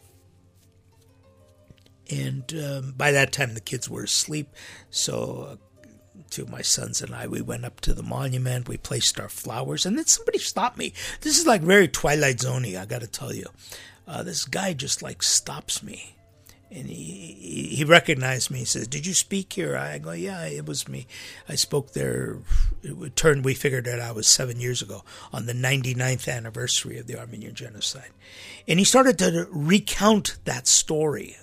And 2.09 2.53
um, 2.53 2.93
by 2.95 3.11
that 3.11 3.33
time, 3.33 3.53
the 3.53 3.59
kids 3.59 3.89
were 3.89 4.05
asleep. 4.05 4.47
So, 4.91 5.59
two 6.29 6.43
of 6.43 6.49
my 6.49 6.61
sons 6.61 7.01
and 7.01 7.13
I, 7.13 7.27
we 7.27 7.41
went 7.41 7.65
up 7.65 7.81
to 7.81 7.93
the 7.93 8.01
monument. 8.01 8.69
We 8.69 8.77
placed 8.77 9.19
our 9.19 9.27
flowers. 9.27 9.85
And 9.85 9.97
then 9.97 10.05
somebody 10.05 10.37
stopped 10.37 10.77
me. 10.77 10.93
This 11.19 11.37
is 11.37 11.45
like 11.45 11.61
very 11.61 11.89
Twilight 11.89 12.37
Zoney, 12.37 12.79
I 12.79 12.85
got 12.85 13.01
to 13.01 13.07
tell 13.07 13.33
you. 13.33 13.47
Uh, 14.07 14.23
this 14.23 14.45
guy 14.45 14.71
just 14.71 15.01
like 15.01 15.21
stops 15.21 15.83
me 15.83 16.15
and 16.71 16.87
he 16.87 17.71
he 17.75 17.83
recognized 17.83 18.49
me. 18.49 18.59
He 18.59 18.65
says, 18.65 18.87
"Did 18.87 19.05
you 19.05 19.13
speak 19.13 19.53
here?" 19.53 19.75
I 19.75 19.97
go, 19.97 20.11
"Yeah, 20.11 20.45
it 20.45 20.65
was 20.65 20.87
me. 20.87 21.07
I 21.49 21.55
spoke 21.55 21.93
there." 21.93 22.37
It 22.83 23.15
turned. 23.15 23.43
We 23.43 23.53
figured 23.53 23.85
that 23.85 23.99
I 23.99 24.11
was 24.11 24.27
seven 24.27 24.59
years 24.59 24.81
ago 24.81 25.03
on 25.33 25.45
the 25.45 25.53
99th 25.53 26.27
anniversary 26.27 26.97
of 26.97 27.07
the 27.07 27.19
Armenian 27.19 27.55
genocide, 27.55 28.11
and 28.67 28.79
he 28.79 28.85
started 28.85 29.17
to 29.19 29.47
recount 29.51 30.37
that 30.45 30.67
story 30.67 31.37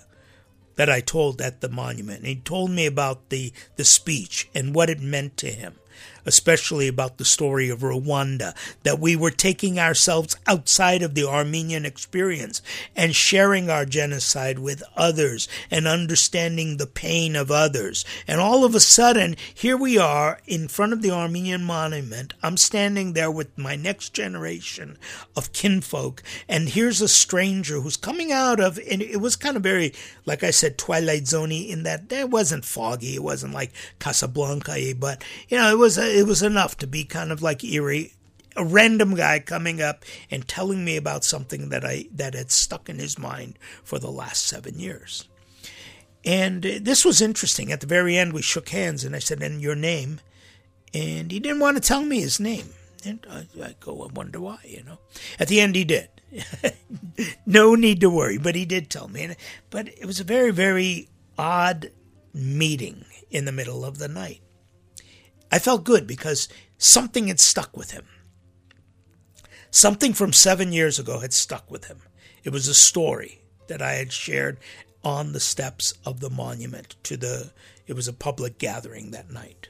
that 0.75 0.89
I 0.89 1.01
told 1.01 1.41
at 1.41 1.61
the 1.61 1.69
monument. 1.69 2.19
And 2.19 2.27
he 2.27 2.35
told 2.37 2.71
me 2.71 2.85
about 2.85 3.29
the 3.29 3.53
the 3.75 3.85
speech 3.85 4.49
and 4.55 4.73
what 4.73 4.89
it 4.89 4.99
meant 4.99 5.37
to 5.37 5.51
him 5.51 5.75
especially 6.29 6.87
about 6.87 7.17
the 7.17 7.25
story 7.25 7.69
of 7.69 7.79
Rwanda, 7.79 8.55
that 8.83 8.99
we 8.99 9.15
were 9.15 9.31
taking 9.31 9.79
ourselves 9.79 10.37
outside 10.45 11.01
of 11.01 11.15
the 11.15 11.27
Armenian 11.27 11.85
experience 11.85 12.61
and 12.95 13.15
sharing 13.15 13.69
our 13.69 13.83
genocide 13.83 14.59
with 14.59 14.83
others 14.95 15.47
and 15.71 15.87
understanding 15.87 16.77
the 16.77 16.85
pain 16.87 17.35
of 17.35 17.49
others. 17.49 18.05
And 18.27 18.39
all 18.39 18.63
of 18.63 18.75
a 18.75 18.79
sudden, 18.79 19.35
here 19.53 19.75
we 19.75 19.97
are 19.97 20.39
in 20.45 20.67
front 20.67 20.93
of 20.93 21.01
the 21.01 21.11
Armenian 21.11 21.63
monument. 21.63 22.35
I'm 22.43 22.57
standing 22.57 23.13
there 23.13 23.31
with 23.31 23.57
my 23.57 23.75
next 23.75 24.13
generation 24.13 24.97
of 25.35 25.51
kinfolk, 25.51 26.21
and 26.47 26.69
here's 26.69 27.01
a 27.01 27.07
stranger 27.07 27.81
who's 27.81 27.97
coming 27.97 28.31
out 28.31 28.59
of, 28.59 28.79
and 28.89 29.01
it 29.01 29.19
was 29.19 29.35
kind 29.35 29.57
of 29.57 29.63
very, 29.63 29.93
like 30.27 30.43
I 30.43 30.51
said, 30.51 30.77
Twilight 30.77 31.23
Zoney 31.23 31.69
in 31.69 31.81
that 31.83 32.11
it 32.11 32.29
wasn't 32.29 32.65
foggy, 32.65 33.15
it 33.15 33.23
wasn't 33.23 33.55
like 33.55 33.71
Casablanca, 33.99 34.75
but 34.99 35.23
you 35.47 35.57
know, 35.57 35.71
it 35.71 35.77
was 35.77 35.97
a, 35.97 36.18
it 36.19 36.27
was 36.27 36.43
enough 36.43 36.77
to 36.77 36.87
be 36.87 37.05
kind 37.05 37.31
of 37.31 37.41
like 37.41 37.63
eerie. 37.63 38.13
A 38.55 38.65
random 38.65 39.15
guy 39.15 39.39
coming 39.39 39.81
up 39.81 40.03
and 40.29 40.45
telling 40.45 40.83
me 40.83 40.97
about 40.97 41.23
something 41.23 41.69
that 41.69 41.85
I 41.85 42.07
that 42.11 42.33
had 42.33 42.51
stuck 42.51 42.89
in 42.89 42.99
his 42.99 43.17
mind 43.17 43.57
for 43.83 43.99
the 43.99 44.11
last 44.11 44.45
seven 44.45 44.79
years. 44.79 45.29
And 46.25 46.63
this 46.63 47.05
was 47.05 47.21
interesting. 47.21 47.71
At 47.71 47.79
the 47.79 47.87
very 47.87 48.17
end, 48.17 48.33
we 48.33 48.41
shook 48.41 48.69
hands, 48.69 49.05
and 49.05 49.15
I 49.15 49.19
said, 49.19 49.41
"And 49.41 49.61
your 49.61 49.75
name?" 49.75 50.19
And 50.93 51.31
he 51.31 51.39
didn't 51.39 51.61
want 51.61 51.77
to 51.77 51.87
tell 51.87 52.03
me 52.03 52.19
his 52.19 52.39
name. 52.39 52.73
And 53.05 53.25
I, 53.29 53.45
I 53.63 53.75
go, 53.79 54.03
I 54.03 54.11
wonder 54.11 54.41
why, 54.41 54.59
you 54.65 54.83
know. 54.83 54.97
At 55.39 55.47
the 55.47 55.61
end, 55.61 55.75
he 55.75 55.85
did. 55.85 56.09
no 57.45 57.75
need 57.75 58.01
to 58.01 58.09
worry, 58.09 58.37
but 58.37 58.55
he 58.55 58.65
did 58.65 58.89
tell 58.89 59.07
me. 59.07 59.35
But 59.69 59.87
it 59.87 60.05
was 60.05 60.19
a 60.19 60.25
very, 60.25 60.51
very 60.51 61.07
odd 61.37 61.91
meeting 62.33 63.05
in 63.31 63.45
the 63.45 63.51
middle 63.51 63.85
of 63.85 63.99
the 63.99 64.07
night. 64.07 64.41
I 65.51 65.59
felt 65.59 65.83
good 65.83 66.05
because 66.07 66.47
something 66.77 67.27
had 67.27 67.39
stuck 67.39 67.75
with 67.75 67.91
him. 67.91 68.05
Something 69.71 70.13
from 70.13 70.33
seven 70.33 70.71
years 70.71 70.99
ago 70.99 71.19
had 71.19 71.33
stuck 71.33 71.69
with 71.69 71.85
him. 71.85 72.01
It 72.43 72.51
was 72.51 72.67
a 72.67 72.73
story 72.73 73.41
that 73.67 73.81
I 73.81 73.93
had 73.93 74.11
shared 74.11 74.57
on 75.03 75.31
the 75.31 75.39
steps 75.39 75.93
of 76.05 76.19
the 76.19 76.29
monument 76.29 76.95
to 77.03 77.17
the 77.17 77.51
it 77.87 77.95
was 77.95 78.07
a 78.07 78.13
public 78.13 78.59
gathering 78.59 79.11
that 79.11 79.31
night. 79.31 79.69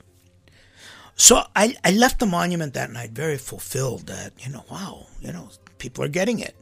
So 1.15 1.43
I, 1.55 1.75
I 1.83 1.91
left 1.91 2.19
the 2.19 2.25
monument 2.25 2.73
that 2.73 2.91
night 2.91 3.11
very 3.11 3.37
fulfilled 3.37 4.07
that, 4.07 4.33
you 4.45 4.51
know, 4.51 4.65
wow, 4.69 5.07
you 5.21 5.31
know, 5.31 5.49
people 5.77 6.03
are 6.03 6.09
getting 6.09 6.39
it 6.39 6.55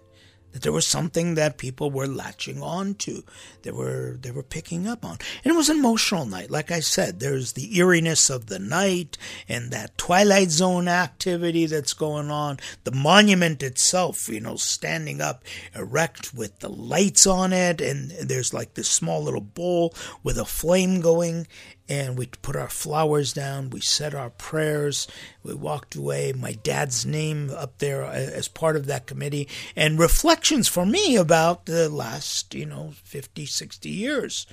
that 0.57 0.63
there 0.63 0.71
was 0.71 0.87
something 0.87 1.35
that 1.35 1.59
people 1.59 1.91
were 1.91 2.07
latching 2.07 2.63
on 2.63 2.95
to 2.95 3.23
they 3.61 3.69
were 3.69 4.17
they 4.19 4.31
were 4.31 4.41
picking 4.41 4.87
up 4.87 5.05
on. 5.05 5.19
And 5.43 5.53
it 5.53 5.55
was 5.55 5.69
an 5.69 5.77
emotional 5.77 6.25
night. 6.25 6.49
Like 6.49 6.71
i 6.71 6.79
said 6.79 7.19
there's 7.19 7.53
the 7.53 7.77
eeriness 7.77 8.31
of 8.31 8.47
the 8.47 8.57
night 8.57 9.19
and 9.47 9.69
that 9.69 9.95
twilight 9.99 10.49
zone 10.49 10.87
activity 10.87 11.67
that's 11.67 11.93
going 11.93 12.31
on. 12.31 12.57
The 12.85 12.91
monument 12.91 13.61
itself 13.61 14.27
you 14.29 14.39
know 14.39 14.55
standing 14.55 15.21
up 15.21 15.43
erect 15.75 16.33
with 16.33 16.57
the 16.57 16.69
lights 16.69 17.27
on 17.27 17.53
it. 17.53 17.79
And 17.79 18.09
there's 18.09 18.51
like 18.51 18.73
this 18.73 18.89
small 18.89 19.21
little 19.21 19.41
bowl 19.41 19.93
with 20.23 20.39
a 20.39 20.45
flame 20.45 21.01
going 21.01 21.45
and 21.89 22.17
we 22.17 22.27
put 22.41 22.55
our 22.55 22.69
flowers 22.69 23.33
down, 23.33 23.69
we 23.69 23.79
said 23.79 24.13
our 24.13 24.29
prayers, 24.29 25.07
we 25.43 25.53
walked 25.53 25.95
away, 25.95 26.33
my 26.33 26.53
dad's 26.53 27.05
name 27.05 27.49
up 27.49 27.77
there 27.77 28.03
uh, 28.03 28.11
as 28.11 28.47
part 28.47 28.75
of 28.75 28.85
that 28.87 29.07
committee, 29.07 29.47
and 29.75 29.99
reflections 29.99 30.67
for 30.67 30.85
me 30.85 31.15
about 31.15 31.65
the 31.65 31.89
last, 31.89 32.53
you 32.53 32.65
know, 32.65 32.93
50, 33.03 33.45
60 33.45 33.89
years 33.89 34.45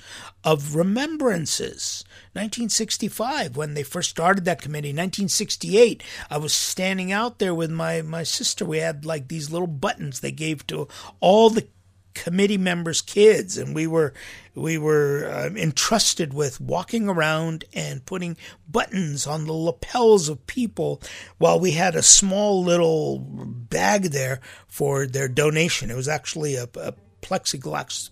of 0.43 0.75
remembrances. 0.75 2.05
1965, 2.33 3.57
when 3.57 3.73
they 3.73 3.83
first 3.83 4.09
started 4.09 4.45
that 4.45 4.61
committee, 4.61 4.89
1968, 4.89 6.03
I 6.29 6.37
was 6.37 6.53
standing 6.53 7.11
out 7.11 7.39
there 7.39 7.55
with 7.55 7.71
my, 7.71 8.01
my 8.01 8.23
sister. 8.23 8.65
We 8.65 8.79
had 8.79 9.05
like 9.05 9.27
these 9.27 9.51
little 9.51 9.67
buttons 9.67 10.19
they 10.19 10.31
gave 10.31 10.65
to 10.67 10.87
all 11.19 11.49
the 11.49 11.67
committee 12.15 12.57
members' 12.57 13.01
kids, 13.01 13.57
and 13.57 13.75
we 13.75 13.85
were 13.85 14.13
we 14.55 14.77
were 14.77 15.29
um, 15.31 15.57
entrusted 15.57 16.33
with 16.33 16.59
walking 16.59 17.07
around 17.07 17.65
and 17.73 18.05
putting 18.05 18.37
buttons 18.67 19.27
on 19.27 19.45
the 19.45 19.53
lapels 19.53 20.29
of 20.29 20.47
people 20.47 21.01
while 21.37 21.59
we 21.59 21.71
had 21.71 21.93
a 21.93 22.01
small 22.01 22.63
little 22.63 23.19
bag 23.19 24.05
there 24.05 24.39
for 24.67 25.05
their 25.05 25.27
donation. 25.27 25.91
It 25.91 25.95
was 25.95 26.07
actually 26.07 26.55
a, 26.55 26.63
a 26.75 26.93
plexiglass 27.21 28.09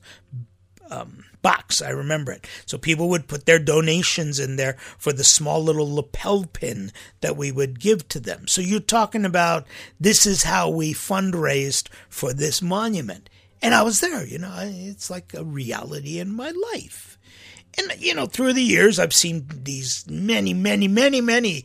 um, 0.89 1.23
box. 1.41 1.81
I 1.81 1.89
remember 1.89 2.31
it. 2.31 2.47
So 2.65 2.77
people 2.77 3.09
would 3.09 3.27
put 3.27 3.45
their 3.45 3.59
donations 3.59 4.39
in 4.39 4.55
there 4.55 4.77
for 4.97 5.13
the 5.13 5.23
small 5.23 5.63
little 5.63 5.93
lapel 5.93 6.45
pin 6.45 6.91
that 7.21 7.37
we 7.37 7.51
would 7.51 7.79
give 7.79 8.07
to 8.09 8.19
them. 8.19 8.47
So 8.47 8.61
you're 8.61 8.79
talking 8.79 9.25
about 9.25 9.67
this 9.99 10.25
is 10.25 10.43
how 10.43 10.69
we 10.69 10.93
fundraised 10.93 11.89
for 12.09 12.33
this 12.33 12.61
monument. 12.61 13.29
And 13.63 13.73
I 13.73 13.81
was 13.81 14.01
there, 14.01 14.25
you 14.25 14.39
know, 14.39 14.53
it's 14.61 15.09
like 15.09 15.33
a 15.33 15.43
reality 15.43 16.19
in 16.19 16.35
my 16.35 16.51
life. 16.73 17.17
And, 17.77 17.93
you 17.97 18.13
know, 18.13 18.25
through 18.25 18.53
the 18.53 18.61
years, 18.61 18.99
I've 18.99 19.13
seen 19.13 19.47
these 19.63 20.05
many, 20.09 20.53
many, 20.53 20.89
many, 20.89 21.21
many 21.21 21.63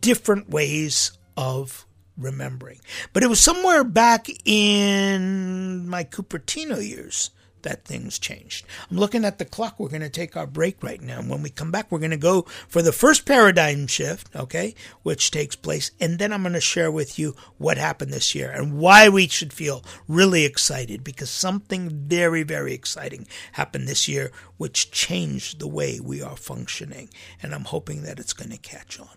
different 0.00 0.48
ways 0.48 1.10
of 1.36 1.84
remembering. 2.16 2.80
But 3.12 3.24
it 3.24 3.26
was 3.26 3.40
somewhere 3.40 3.82
back 3.82 4.28
in 4.44 5.88
my 5.88 6.04
Cupertino 6.04 6.86
years 6.86 7.30
that 7.62 7.84
things 7.84 8.18
changed. 8.18 8.66
I'm 8.90 8.96
looking 8.96 9.24
at 9.24 9.38
the 9.38 9.44
clock. 9.44 9.78
We're 9.78 9.88
going 9.88 10.00
to 10.02 10.08
take 10.08 10.36
our 10.36 10.46
break 10.46 10.82
right 10.82 11.00
now. 11.00 11.20
When 11.20 11.42
we 11.42 11.50
come 11.50 11.70
back, 11.70 11.90
we're 11.90 11.98
going 11.98 12.10
to 12.10 12.16
go 12.16 12.42
for 12.68 12.82
the 12.82 12.92
first 12.92 13.26
paradigm 13.26 13.86
shift, 13.86 14.34
okay, 14.34 14.74
which 15.02 15.30
takes 15.30 15.56
place. 15.56 15.90
And 16.00 16.18
then 16.18 16.32
I'm 16.32 16.42
going 16.42 16.54
to 16.54 16.60
share 16.60 16.90
with 16.90 17.18
you 17.18 17.34
what 17.58 17.78
happened 17.78 18.12
this 18.12 18.34
year 18.34 18.50
and 18.50 18.78
why 18.78 19.08
we 19.08 19.28
should 19.28 19.52
feel 19.52 19.84
really 20.08 20.44
excited 20.44 21.04
because 21.04 21.30
something 21.30 21.90
very, 21.90 22.42
very 22.42 22.74
exciting 22.74 23.26
happened 23.52 23.88
this 23.88 24.08
year, 24.08 24.32
which 24.56 24.90
changed 24.90 25.58
the 25.58 25.68
way 25.68 26.00
we 26.00 26.22
are 26.22 26.36
functioning. 26.36 27.10
And 27.42 27.54
I'm 27.54 27.64
hoping 27.64 28.02
that 28.02 28.18
it's 28.18 28.32
going 28.32 28.50
to 28.50 28.58
catch 28.58 28.98
on. 28.98 29.08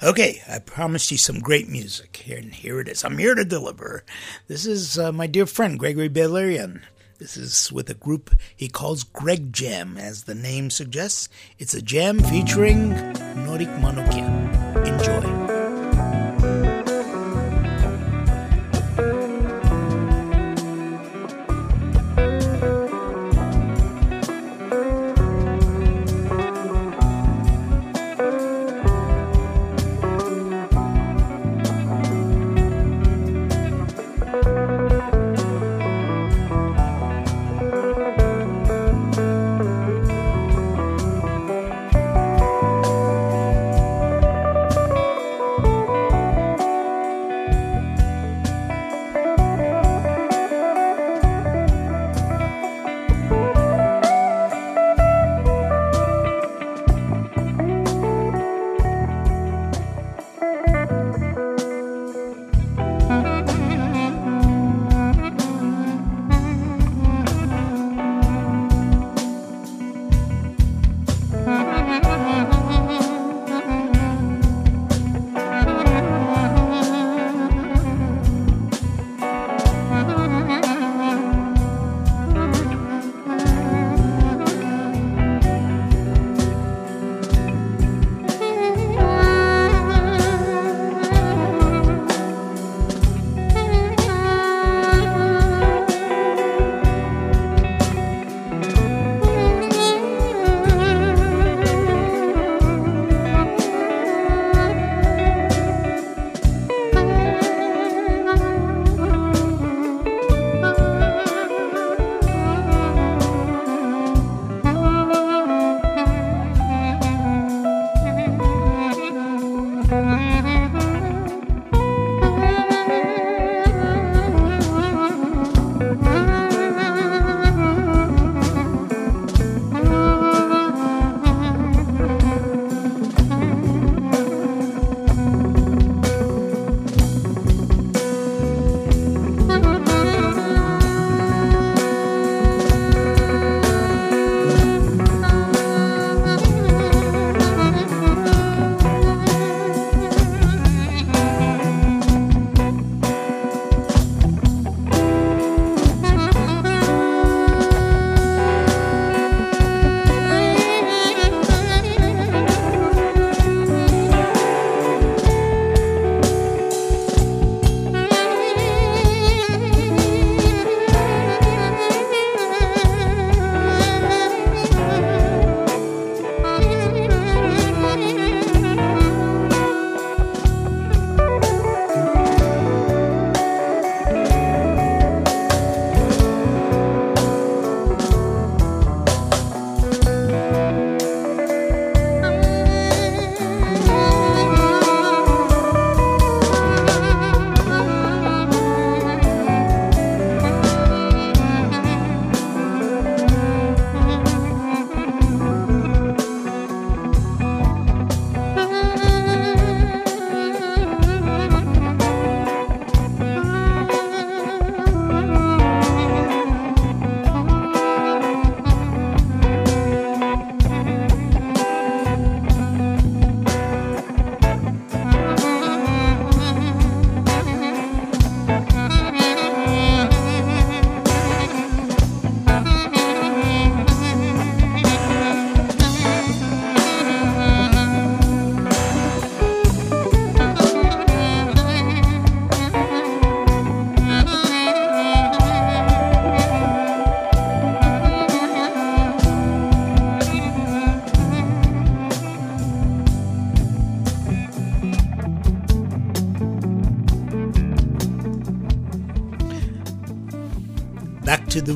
Okay, 0.00 0.42
I 0.48 0.60
promised 0.60 1.10
you 1.10 1.18
some 1.18 1.40
great 1.40 1.68
music 1.68 2.24
and 2.30 2.54
here 2.54 2.78
it 2.78 2.86
is. 2.86 3.04
I'm 3.04 3.18
here 3.18 3.34
to 3.34 3.44
deliver. 3.44 4.04
This 4.46 4.64
is 4.64 4.96
uh, 4.96 5.10
my 5.10 5.26
dear 5.26 5.44
friend 5.44 5.76
Gregory 5.76 6.08
Beylerian. 6.08 6.82
This 7.18 7.36
is 7.36 7.72
with 7.72 7.90
a 7.90 7.94
group 7.94 8.30
he 8.54 8.68
calls 8.68 9.02
Greg 9.02 9.52
Jam, 9.52 9.96
as 9.98 10.24
the 10.24 10.36
name 10.36 10.70
suggests. 10.70 11.28
It's 11.58 11.74
a 11.74 11.82
jam 11.82 12.20
featuring 12.20 12.92
Norik 13.34 13.76
Manoukian. 13.80 14.86
Enjoy. 14.86 15.57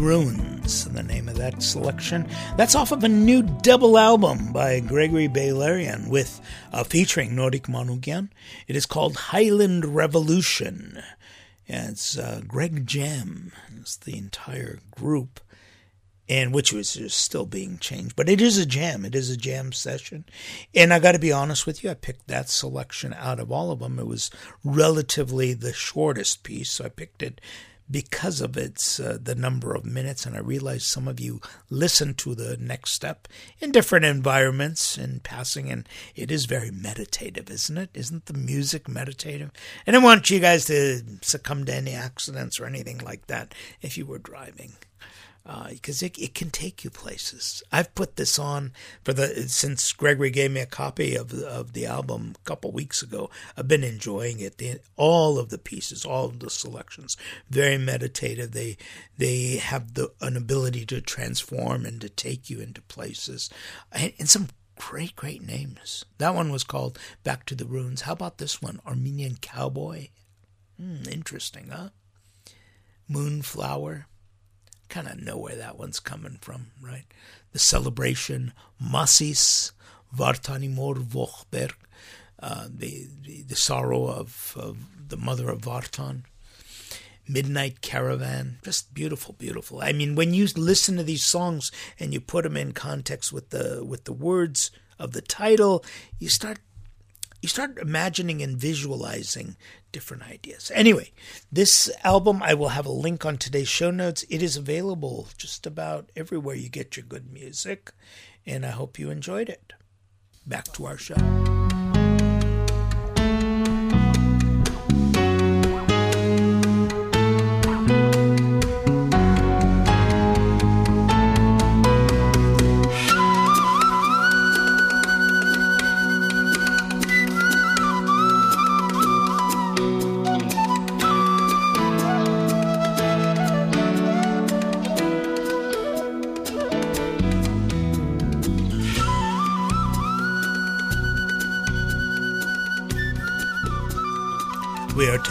Ruins, 0.02 0.84
the 0.86 1.04
name 1.04 1.28
of 1.28 1.36
that 1.36 1.62
selection. 1.62 2.28
That's 2.56 2.74
off 2.74 2.90
of 2.90 3.04
a 3.04 3.08
new 3.08 3.42
double 3.42 3.96
album 3.96 4.52
by 4.52 4.80
Gregory 4.80 5.28
Beylerian 5.28 6.08
with 6.08 6.40
uh, 6.72 6.82
featuring 6.82 7.30
Norik 7.30 7.68
Manukyan. 7.68 8.30
It 8.66 8.74
is 8.74 8.84
called 8.84 9.16
Highland 9.16 9.84
Revolution. 9.84 11.00
It's 11.68 12.18
uh, 12.18 12.42
Greg 12.48 12.84
Jam. 12.84 13.52
It's 13.78 13.96
the 13.96 14.18
entire 14.18 14.80
group 14.90 15.38
and 16.28 16.52
which 16.52 16.72
was 16.72 16.98
still 17.14 17.46
being 17.46 17.78
changed. 17.78 18.16
But 18.16 18.28
it 18.28 18.40
is 18.40 18.58
a 18.58 18.66
jam. 18.66 19.04
It 19.04 19.14
is 19.14 19.30
a 19.30 19.36
jam 19.36 19.70
session. 19.70 20.24
And 20.74 20.92
I 20.92 20.98
got 20.98 21.12
to 21.12 21.20
be 21.20 21.30
honest 21.30 21.64
with 21.64 21.84
you, 21.84 21.90
I 21.90 21.94
picked 21.94 22.26
that 22.26 22.48
selection 22.48 23.12
out 23.12 23.38
of 23.38 23.52
all 23.52 23.70
of 23.70 23.78
them. 23.78 24.00
It 24.00 24.06
was 24.06 24.32
relatively 24.64 25.52
the 25.54 25.72
shortest 25.72 26.42
piece, 26.42 26.72
so 26.72 26.86
I 26.86 26.88
picked 26.88 27.22
it 27.22 27.40
because 27.92 28.40
of 28.40 28.56
its 28.56 28.98
uh, 28.98 29.18
the 29.22 29.34
number 29.34 29.74
of 29.74 29.84
minutes 29.84 30.26
and 30.26 30.34
i 30.34 30.40
realize 30.40 30.84
some 30.84 31.06
of 31.06 31.20
you 31.20 31.40
listen 31.70 32.14
to 32.14 32.34
the 32.34 32.56
next 32.56 32.92
step 32.92 33.28
in 33.60 33.70
different 33.70 34.04
environments 34.04 34.98
in 34.98 35.20
passing 35.20 35.70
and 35.70 35.88
it 36.16 36.32
is 36.32 36.46
very 36.46 36.70
meditative 36.70 37.50
isn't 37.50 37.78
it? 37.78 37.90
Isn't 37.94 38.26
the 38.26 38.32
music 38.34 38.88
meditative? 38.88 39.50
And 39.86 39.94
i 39.94 39.98
don't 39.98 40.02
want 40.02 40.30
you 40.30 40.40
guys 40.40 40.64
to 40.64 41.02
succumb 41.20 41.64
to 41.66 41.74
any 41.74 41.92
accidents 41.92 42.58
or 42.58 42.64
anything 42.64 42.98
like 42.98 43.26
that 43.26 43.54
if 43.82 43.96
you 43.96 44.06
were 44.06 44.18
driving 44.18 44.72
because 45.44 46.02
uh, 46.02 46.06
it, 46.06 46.18
it 46.18 46.34
can 46.34 46.50
take 46.50 46.84
you 46.84 46.90
places. 46.90 47.62
I've 47.72 47.94
put 47.94 48.16
this 48.16 48.38
on 48.38 48.72
for 49.02 49.12
the 49.12 49.48
since 49.48 49.90
Gregory 49.92 50.30
gave 50.30 50.52
me 50.52 50.60
a 50.60 50.66
copy 50.66 51.16
of 51.16 51.32
of 51.32 51.72
the 51.72 51.86
album 51.86 52.34
a 52.36 52.48
couple 52.48 52.70
weeks 52.70 53.02
ago. 53.02 53.28
I've 53.56 53.66
been 53.66 53.82
enjoying 53.82 54.40
it. 54.40 54.58
The, 54.58 54.78
all 54.96 55.38
of 55.38 55.48
the 55.48 55.58
pieces, 55.58 56.04
all 56.04 56.26
of 56.26 56.38
the 56.38 56.50
selections, 56.50 57.16
very 57.50 57.76
meditative. 57.76 58.52
They 58.52 58.76
they 59.18 59.56
have 59.56 59.94
the 59.94 60.12
an 60.20 60.36
ability 60.36 60.86
to 60.86 61.00
transform 61.00 61.86
and 61.86 62.00
to 62.00 62.08
take 62.08 62.48
you 62.48 62.60
into 62.60 62.80
places, 62.82 63.50
and, 63.90 64.12
and 64.20 64.28
some 64.28 64.48
great 64.76 65.16
great 65.16 65.42
names. 65.42 66.04
That 66.18 66.36
one 66.36 66.52
was 66.52 66.62
called 66.62 67.00
Back 67.24 67.46
to 67.46 67.56
the 67.56 67.66
Ruins. 67.66 68.02
How 68.02 68.12
about 68.12 68.38
this 68.38 68.62
one, 68.62 68.80
Armenian 68.86 69.38
Cowboy? 69.40 70.08
Hmm, 70.78 71.02
interesting, 71.10 71.70
huh? 71.72 71.88
Moonflower 73.08 74.06
kind 74.92 75.08
of 75.08 75.22
know 75.22 75.38
where 75.38 75.56
that 75.56 75.78
one's 75.78 75.98
coming 75.98 76.36
from, 76.42 76.66
right? 76.82 77.06
The 77.52 77.58
celebration, 77.58 78.52
Masis, 78.80 79.72
Vartanimor 80.14 80.96
Vochberg, 81.02 81.72
uh, 82.38 82.68
the, 82.68 83.06
the, 83.22 83.42
the 83.42 83.56
sorrow 83.56 84.06
of, 84.06 84.54
of 84.54 84.76
the 85.08 85.16
mother 85.16 85.48
of 85.48 85.62
Vartan. 85.62 86.24
Midnight 87.26 87.80
Caravan, 87.80 88.58
just 88.62 88.92
beautiful, 88.92 89.34
beautiful. 89.38 89.80
I 89.80 89.92
mean, 89.92 90.14
when 90.14 90.34
you 90.34 90.46
listen 90.56 90.96
to 90.96 91.04
these 91.04 91.24
songs 91.24 91.72
and 91.98 92.12
you 92.12 92.20
put 92.20 92.44
them 92.44 92.56
in 92.56 92.72
context 92.72 93.32
with 93.32 93.50
the 93.50 93.82
with 93.84 94.04
the 94.04 94.12
words 94.12 94.72
of 94.98 95.12
the 95.12 95.22
title, 95.22 95.84
you 96.18 96.28
start 96.28 96.58
you 97.42 97.48
start 97.48 97.76
imagining 97.78 98.40
and 98.40 98.56
visualizing 98.56 99.56
different 99.90 100.22
ideas. 100.22 100.70
Anyway, 100.74 101.10
this 101.50 101.90
album, 102.04 102.40
I 102.42 102.54
will 102.54 102.68
have 102.68 102.86
a 102.86 102.92
link 102.92 103.26
on 103.26 103.36
today's 103.36 103.68
show 103.68 103.90
notes. 103.90 104.24
It 104.30 104.42
is 104.42 104.56
available 104.56 105.28
just 105.36 105.66
about 105.66 106.10
everywhere 106.16 106.54
you 106.54 106.68
get 106.68 106.96
your 106.96 107.04
good 107.04 107.32
music, 107.32 107.90
and 108.46 108.64
I 108.64 108.70
hope 108.70 108.98
you 108.98 109.10
enjoyed 109.10 109.48
it. 109.48 109.72
Back 110.46 110.72
to 110.74 110.86
our 110.86 110.96
show. 110.96 111.81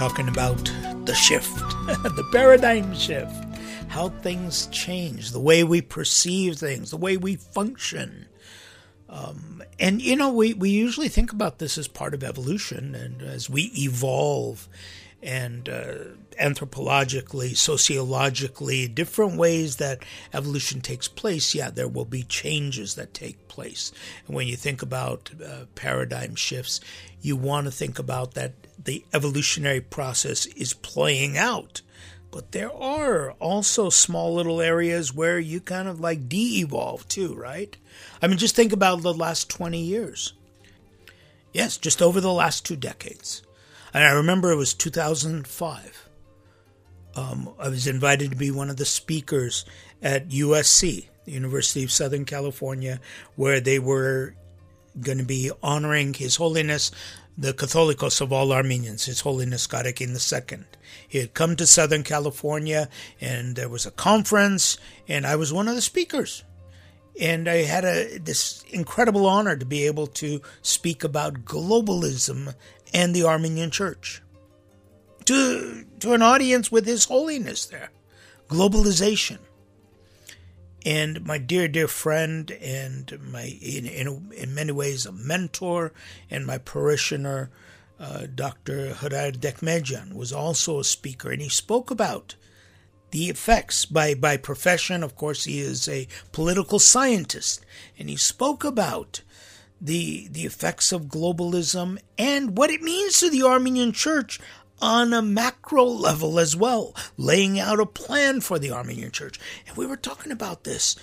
Talking 0.02 0.28
about 0.28 0.58
the 1.06 1.14
shift, 1.14 1.56
the 1.86 2.28
paradigm 2.32 2.92
shift, 2.96 3.46
how 3.88 4.10
things 4.10 4.66
change, 4.72 5.30
the 5.30 5.40
way 5.40 5.64
we 5.64 5.80
perceive 5.80 6.58
things, 6.58 6.90
the 6.90 6.98
way 6.98 7.18
we 7.18 7.36
function. 7.36 8.26
Um, 9.08 9.62
and, 9.80 10.02
you 10.02 10.16
know, 10.16 10.34
we, 10.34 10.56
we 10.56 10.72
usually 10.72 11.08
think 11.08 11.32
about 11.32 11.60
this 11.60 11.78
as 11.78 11.88
part 11.88 12.16
of 12.16 12.24
evolution 12.24 12.96
and 12.96 13.22
as 13.22 13.48
we 13.48 13.72
evolve 13.78 14.68
and 15.24 15.70
uh, 15.70 15.94
anthropologically, 16.40 17.56
sociologically, 17.56 18.88
different 18.88 19.38
ways 19.38 19.78
that 19.78 20.04
evolution 20.34 20.82
takes 20.82 21.08
place, 21.08 21.54
yeah, 21.54 21.70
there 21.70 21.88
will 21.88 22.06
be 22.06 22.24
changes 22.24 22.96
that 22.96 23.14
take 23.14 23.48
place. 23.48 23.92
And 24.26 24.36
when 24.36 24.48
you 24.48 24.56
think 24.56 24.82
about 24.82 25.32
uh, 25.44 25.66
paradigm 25.76 26.36
shifts, 26.36 26.80
you 27.22 27.36
want 27.36 27.66
to 27.66 27.72
think 27.72 28.00
about 28.00 28.34
that 28.34 28.54
the 28.84 29.06
evolutionary 29.14 29.82
process 29.82 30.48
is 30.48 30.74
playing 30.74 31.38
out. 31.38 31.82
But 32.32 32.54
there 32.54 32.72
are 32.74 33.32
also 33.34 33.90
small 33.90 34.34
little 34.34 34.62
areas 34.62 35.14
where 35.14 35.38
you 35.38 35.60
kind 35.60 35.88
of 35.88 36.00
like 36.00 36.30
de 36.30 36.62
evolve 36.62 37.08
too, 37.08 37.36
right? 37.36 37.76
I 38.22 38.28
mean, 38.28 38.38
just 38.38 38.56
think 38.56 38.72
about 38.72 39.02
the 39.02 39.14
last 39.14 39.50
20 39.50 39.80
years. 39.80 40.34
Yes, 41.54 41.76
just 41.78 42.02
over 42.02 42.22
the 42.22 42.32
last 42.32 42.66
two 42.66 42.78
decades. 42.78 43.44
And 43.94 44.04
I 44.04 44.12
remember 44.12 44.52
it 44.52 44.58
was 44.58 44.74
2005. 44.74 46.10
Um, 47.16 47.50
I 47.60 47.68
was 47.68 47.88
invited 47.88 48.32
to 48.32 48.38
be 48.38 48.52
one 48.52 48.70
of 48.70 48.78
the 48.78 48.86
speakers 48.86 49.66
at 50.02 50.30
USC, 50.30 51.08
the 51.26 51.32
University 51.32 51.84
of 51.84 51.92
Southern 51.92 52.26
California, 52.26 53.02
where 53.36 53.60
they 53.60 53.80
were 53.80 54.36
going 55.00 55.18
to 55.18 55.26
be 55.26 55.52
honoring 55.62 56.14
His 56.14 56.38
Holiness 56.38 56.92
the 57.38 57.54
Catholicos 57.54 58.22
of 58.22 58.32
all 58.32 58.52
Armenians, 58.52 59.06
His 59.06 59.22
Holiness 59.22 59.68
Karekin 59.68 60.12
II. 60.12 60.66
He 61.08 61.20
had 61.20 61.34
come 61.34 61.56
to 61.56 61.66
Southern 61.66 62.04
California 62.04 62.90
and 63.20 63.56
there 63.56 63.70
was 63.70 63.86
a 63.86 63.92
conference, 63.92 64.78
and 65.08 65.26
I 65.26 65.36
was 65.36 65.54
one 65.54 65.68
of 65.68 65.76
the 65.76 65.82
speakers. 65.82 66.44
And 67.20 67.48
I 67.50 67.64
had 67.64 67.84
a, 67.84 68.20
this 68.20 68.64
incredible 68.70 69.26
honor 69.26 69.56
to 69.56 69.66
be 69.66 69.86
able 69.86 70.08
to 70.08 70.42
speak 70.62 71.04
about 71.04 71.46
globalism 71.46 72.54
and 72.94 73.16
the 73.16 73.24
Armenian 73.24 73.72
Church 73.72 74.22
to, 75.26 75.86
to 76.00 76.14
an 76.14 76.22
audience 76.22 76.72
with 76.72 76.86
His 76.86 77.06
Holiness 77.06 77.66
there. 77.66 77.92
Globalization 78.50 79.40
and 80.86 81.26
my 81.26 81.38
dear, 81.38 81.68
dear 81.68 81.88
friend, 81.88 82.50
and 82.52 83.20
my 83.32 83.58
in, 83.62 83.86
in, 83.86 84.32
in 84.36 84.56
many 84.56 84.72
ways 84.72 85.06
a 85.06 85.12
mentor, 85.12 85.94
and 86.30 86.46
my 86.46 86.58
parishioner, 86.58 87.52
uh, 88.00 88.26
Dr. 88.34 88.94
Hrair 88.94 89.32
Dekmejian, 89.34 90.14
was 90.14 90.34
also 90.34 90.80
a 90.80 90.84
speaker, 90.84 91.32
and 91.32 91.42
he 91.42 91.50
spoke 91.50 91.92
about 91.92 92.36
the 93.12 93.30
effects 93.30 93.86
by, 93.86 94.14
by 94.14 94.38
profession. 94.38 95.04
Of 95.04 95.16
course, 95.16 95.44
he 95.44 95.60
is 95.60 95.88
a 95.88 96.08
political 96.32 96.80
scientist, 96.80 97.64
and 98.00 98.10
he 98.10 98.18
spoke 98.18 98.64
about 98.64 99.22
the 99.82 100.28
the 100.30 100.46
effects 100.46 100.92
of 100.92 101.06
globalism 101.06 101.98
and 102.18 102.56
what 102.56 102.70
it 102.70 102.82
means 102.82 103.20
to 103.20 103.30
the 103.30 103.44
Armenian 103.44 103.92
Church 103.92 104.40
on 104.82 105.14
a 105.14 105.22
macro 105.22 105.84
level 105.84 106.40
as 106.40 106.56
well, 106.56 106.96
laying 107.18 107.60
out 107.60 107.80
a 107.80 107.86
plan 107.86 108.42
for 108.42 108.58
the 108.58 108.72
Armenian 108.72 109.12
church. 109.12 109.40
And 109.68 109.78
we 109.78 109.86
were 109.86 109.98
talking 109.98 110.32
about 110.32 110.64
this 110.64 110.96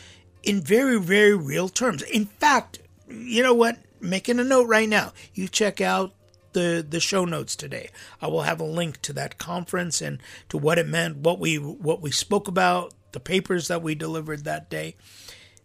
in 0.43 0.61
very, 0.61 0.99
very 0.99 1.35
real 1.37 1.69
terms. 1.69 2.03
In 2.03 2.27
fact, 2.27 2.81
you 3.09 3.43
know 3.43 3.55
what? 3.55 3.79
Making 4.01 4.41
a 4.41 4.45
note 4.45 4.67
right 4.67 4.89
now. 4.89 5.13
You 5.33 5.49
check 5.49 5.81
out 5.81 6.13
the 6.53 6.85
the 6.89 7.01
show 7.01 7.25
notes 7.25 7.55
today. 7.55 7.91
I 8.21 8.29
will 8.29 8.43
have 8.43 8.61
a 8.61 8.65
link 8.65 9.01
to 9.03 9.13
that 9.15 9.39
conference 9.39 10.01
and 10.01 10.19
to 10.49 10.59
what 10.59 10.79
it 10.79 10.89
meant, 10.89 11.19
what 11.19 11.39
we 11.39 11.57
what 11.57 12.01
we 12.01 12.11
spoke 12.11 12.49
about, 12.49 12.95
the 13.13 13.21
papers 13.21 13.69
that 13.69 13.83
we 13.83 13.95
delivered 13.95 14.45
that 14.45 14.71
day. 14.71 14.97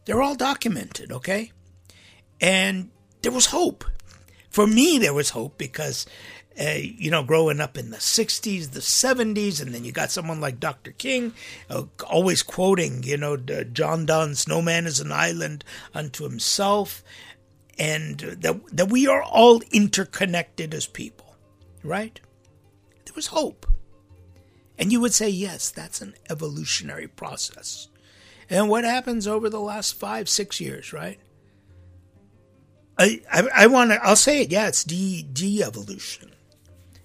They're 0.05 0.21
all 0.21 0.35
documented, 0.35 1.11
okay? 1.11 1.51
And 2.41 2.89
there 3.23 3.31
was 3.31 3.47
hope. 3.47 3.83
For 4.49 4.67
me, 4.67 4.99
there 4.99 5.13
was 5.13 5.31
hope 5.31 5.57
because 5.57 6.05
uh, 6.59 6.77
you 6.79 7.09
know, 7.09 7.23
growing 7.23 7.59
up 7.59 7.77
in 7.77 7.89
the 7.89 7.97
60s, 7.97 8.71
the 8.71 8.79
70s, 8.79 9.61
and 9.61 9.73
then 9.73 9.83
you 9.83 9.91
got 9.91 10.11
someone 10.11 10.39
like 10.39 10.59
Dr. 10.59 10.91
King 10.91 11.33
uh, 11.69 11.85
always 12.07 12.43
quoting, 12.43 13.01
you 13.01 13.17
know, 13.17 13.37
John 13.37 14.05
Donne's 14.05 14.47
No 14.47 14.61
Man 14.61 14.85
is 14.85 14.99
an 14.99 15.11
Island 15.11 15.63
unto 15.95 16.23
himself, 16.23 17.03
and 17.79 18.19
that, 18.19 18.61
that 18.71 18.89
we 18.89 19.07
are 19.07 19.23
all 19.23 19.61
interconnected 19.71 20.75
as 20.75 20.85
people, 20.85 21.35
right? 21.83 22.19
There 23.05 23.15
was 23.15 23.27
hope. 23.27 23.65
And 24.77 24.91
you 24.91 25.01
would 25.01 25.13
say, 25.13 25.29
yes, 25.29 25.71
that's 25.71 26.01
an 26.01 26.13
evolutionary 26.29 27.07
process. 27.07 27.87
And 28.47 28.69
what 28.69 28.83
happens 28.83 29.27
over 29.27 29.49
the 29.49 29.59
last 29.59 29.99
five, 29.99 30.29
six 30.29 30.61
years, 30.61 30.93
right? 30.93 31.19
I, 32.97 33.21
I, 33.31 33.47
I 33.55 33.67
want 33.67 33.91
to, 33.91 34.03
I'll 34.03 34.15
say 34.15 34.41
it, 34.41 34.51
yeah, 34.51 34.67
it's 34.67 34.83
de, 34.83 35.23
de-evolution 35.23 36.33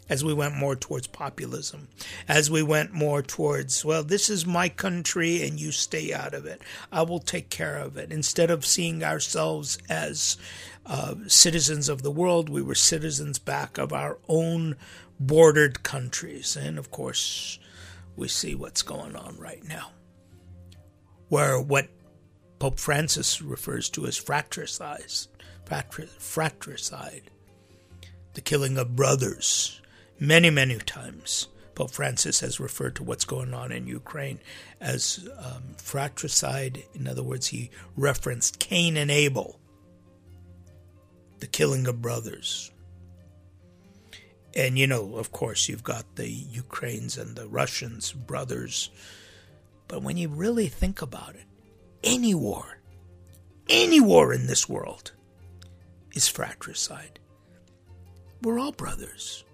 as 0.08 0.24
we 0.24 0.32
went 0.32 0.56
more 0.56 0.74
towards 0.74 1.06
populism, 1.06 1.88
as 2.26 2.50
we 2.50 2.62
went 2.62 2.92
more 2.92 3.22
towards, 3.22 3.84
well, 3.84 4.02
this 4.02 4.30
is 4.30 4.46
my 4.46 4.68
country 4.68 5.46
and 5.46 5.60
you 5.60 5.70
stay 5.70 6.12
out 6.14 6.32
of 6.32 6.46
it. 6.46 6.62
I 6.90 7.02
will 7.02 7.18
take 7.18 7.50
care 7.50 7.76
of 7.76 7.96
it. 7.96 8.10
Instead 8.10 8.50
of 8.50 8.64
seeing 8.64 9.04
ourselves 9.04 9.78
as 9.88 10.38
uh, 10.86 11.14
citizens 11.26 11.88
of 11.88 12.02
the 12.02 12.10
world, 12.10 12.48
we 12.48 12.62
were 12.62 12.74
citizens 12.74 13.38
back 13.38 13.76
of 13.76 13.92
our 13.92 14.18
own 14.28 14.76
bordered 15.20 15.82
countries. 15.82 16.56
And 16.56 16.78
of 16.78 16.90
course, 16.90 17.58
we 18.16 18.28
see 18.28 18.54
what's 18.54 18.82
going 18.82 19.14
on 19.14 19.36
right 19.38 19.62
now, 19.66 19.90
where 21.28 21.60
what 21.60 21.88
Pope 22.58 22.80
Francis 22.80 23.42
refers 23.42 23.90
to 23.90 24.06
as 24.06 24.16
fratricide, 24.16 25.04
fratricide, 26.18 27.30
the 28.34 28.40
killing 28.40 28.78
of 28.78 28.96
brothers 28.96 29.78
Many, 30.20 30.50
many 30.50 30.76
times, 30.78 31.46
Pope 31.76 31.92
Francis 31.92 32.40
has 32.40 32.58
referred 32.58 32.96
to 32.96 33.04
what's 33.04 33.24
going 33.24 33.54
on 33.54 33.70
in 33.70 33.86
Ukraine 33.86 34.40
as 34.80 35.28
um, 35.38 35.62
fratricide. 35.76 36.82
In 36.92 37.06
other 37.06 37.22
words, 37.22 37.46
he 37.46 37.70
referenced 37.96 38.58
Cain 38.58 38.96
and 38.96 39.12
Abel, 39.12 39.60
the 41.38 41.46
killing 41.46 41.86
of 41.86 42.02
brothers. 42.02 42.72
And, 44.56 44.76
you 44.76 44.88
know, 44.88 45.16
of 45.16 45.30
course, 45.30 45.68
you've 45.68 45.84
got 45.84 46.16
the 46.16 46.28
Ukrainians 46.28 47.16
and 47.16 47.36
the 47.36 47.46
Russians, 47.46 48.12
brothers. 48.12 48.90
But 49.86 50.02
when 50.02 50.16
you 50.16 50.28
really 50.28 50.66
think 50.66 51.00
about 51.00 51.36
it, 51.36 51.44
any 52.02 52.34
war, 52.34 52.80
any 53.68 54.00
war 54.00 54.34
in 54.34 54.48
this 54.48 54.68
world 54.68 55.12
is 56.18 56.26
fratricide. 56.26 57.20
We're 58.42 58.58
all 58.58 58.72
brothers. 58.72 59.44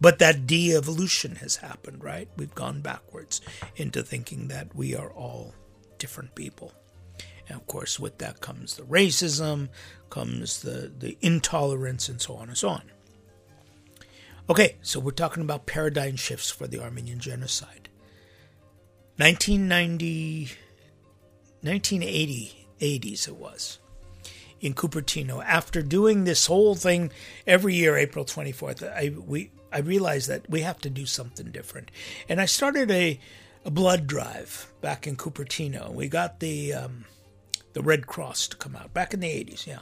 But 0.00 0.20
that 0.20 0.46
de 0.46 0.72
evolution 0.76 1.34
has 1.36 1.56
happened, 1.56 2.04
right? 2.04 2.28
We've 2.36 2.54
gone 2.54 2.80
backwards 2.80 3.40
into 3.74 4.04
thinking 4.04 4.46
that 4.48 4.76
we 4.76 4.94
are 4.94 5.10
all 5.10 5.54
different 5.98 6.36
people. 6.36 6.72
And 7.48 7.56
of 7.60 7.66
course, 7.66 7.98
with 7.98 8.18
that 8.18 8.40
comes 8.40 8.76
the 8.76 8.84
racism, 8.84 9.70
comes 10.10 10.62
the, 10.62 10.92
the 10.96 11.18
intolerance, 11.20 12.08
and 12.08 12.22
so 12.22 12.36
on 12.36 12.46
and 12.48 12.56
so 12.56 12.68
on. 12.68 12.82
Okay, 14.48 14.76
so 14.80 15.00
we're 15.00 15.10
talking 15.10 15.42
about 15.42 15.66
paradigm 15.66 16.14
shifts 16.14 16.50
for 16.50 16.68
the 16.68 16.80
Armenian 16.80 17.18
genocide. 17.18 17.88
1990, 19.16 20.52
1980, 21.62 22.68
80s 22.80 23.26
it 23.26 23.36
was, 23.36 23.80
in 24.60 24.74
Cupertino. 24.74 25.42
After 25.44 25.82
doing 25.82 26.24
this 26.24 26.46
whole 26.46 26.74
thing 26.74 27.10
every 27.46 27.74
year, 27.74 27.96
April 27.96 28.24
24th, 28.24 28.82
I, 28.82 29.14
we, 29.16 29.50
I 29.72 29.78
realized 29.78 30.28
that 30.28 30.48
we 30.48 30.62
have 30.62 30.80
to 30.80 30.90
do 30.90 31.06
something 31.06 31.50
different. 31.50 31.90
And 32.28 32.40
I 32.40 32.46
started 32.46 32.90
a, 32.90 33.20
a 33.64 33.70
blood 33.70 34.06
drive 34.06 34.72
back 34.80 35.06
in 35.06 35.16
Cupertino. 35.16 35.92
We 35.92 36.08
got 36.08 36.40
the 36.40 36.72
um, 36.74 37.04
the 37.74 37.82
Red 37.82 38.06
Cross 38.06 38.48
to 38.48 38.56
come 38.56 38.74
out 38.74 38.92
back 38.94 39.14
in 39.14 39.20
the 39.20 39.28
80s, 39.28 39.66
yeah 39.66 39.80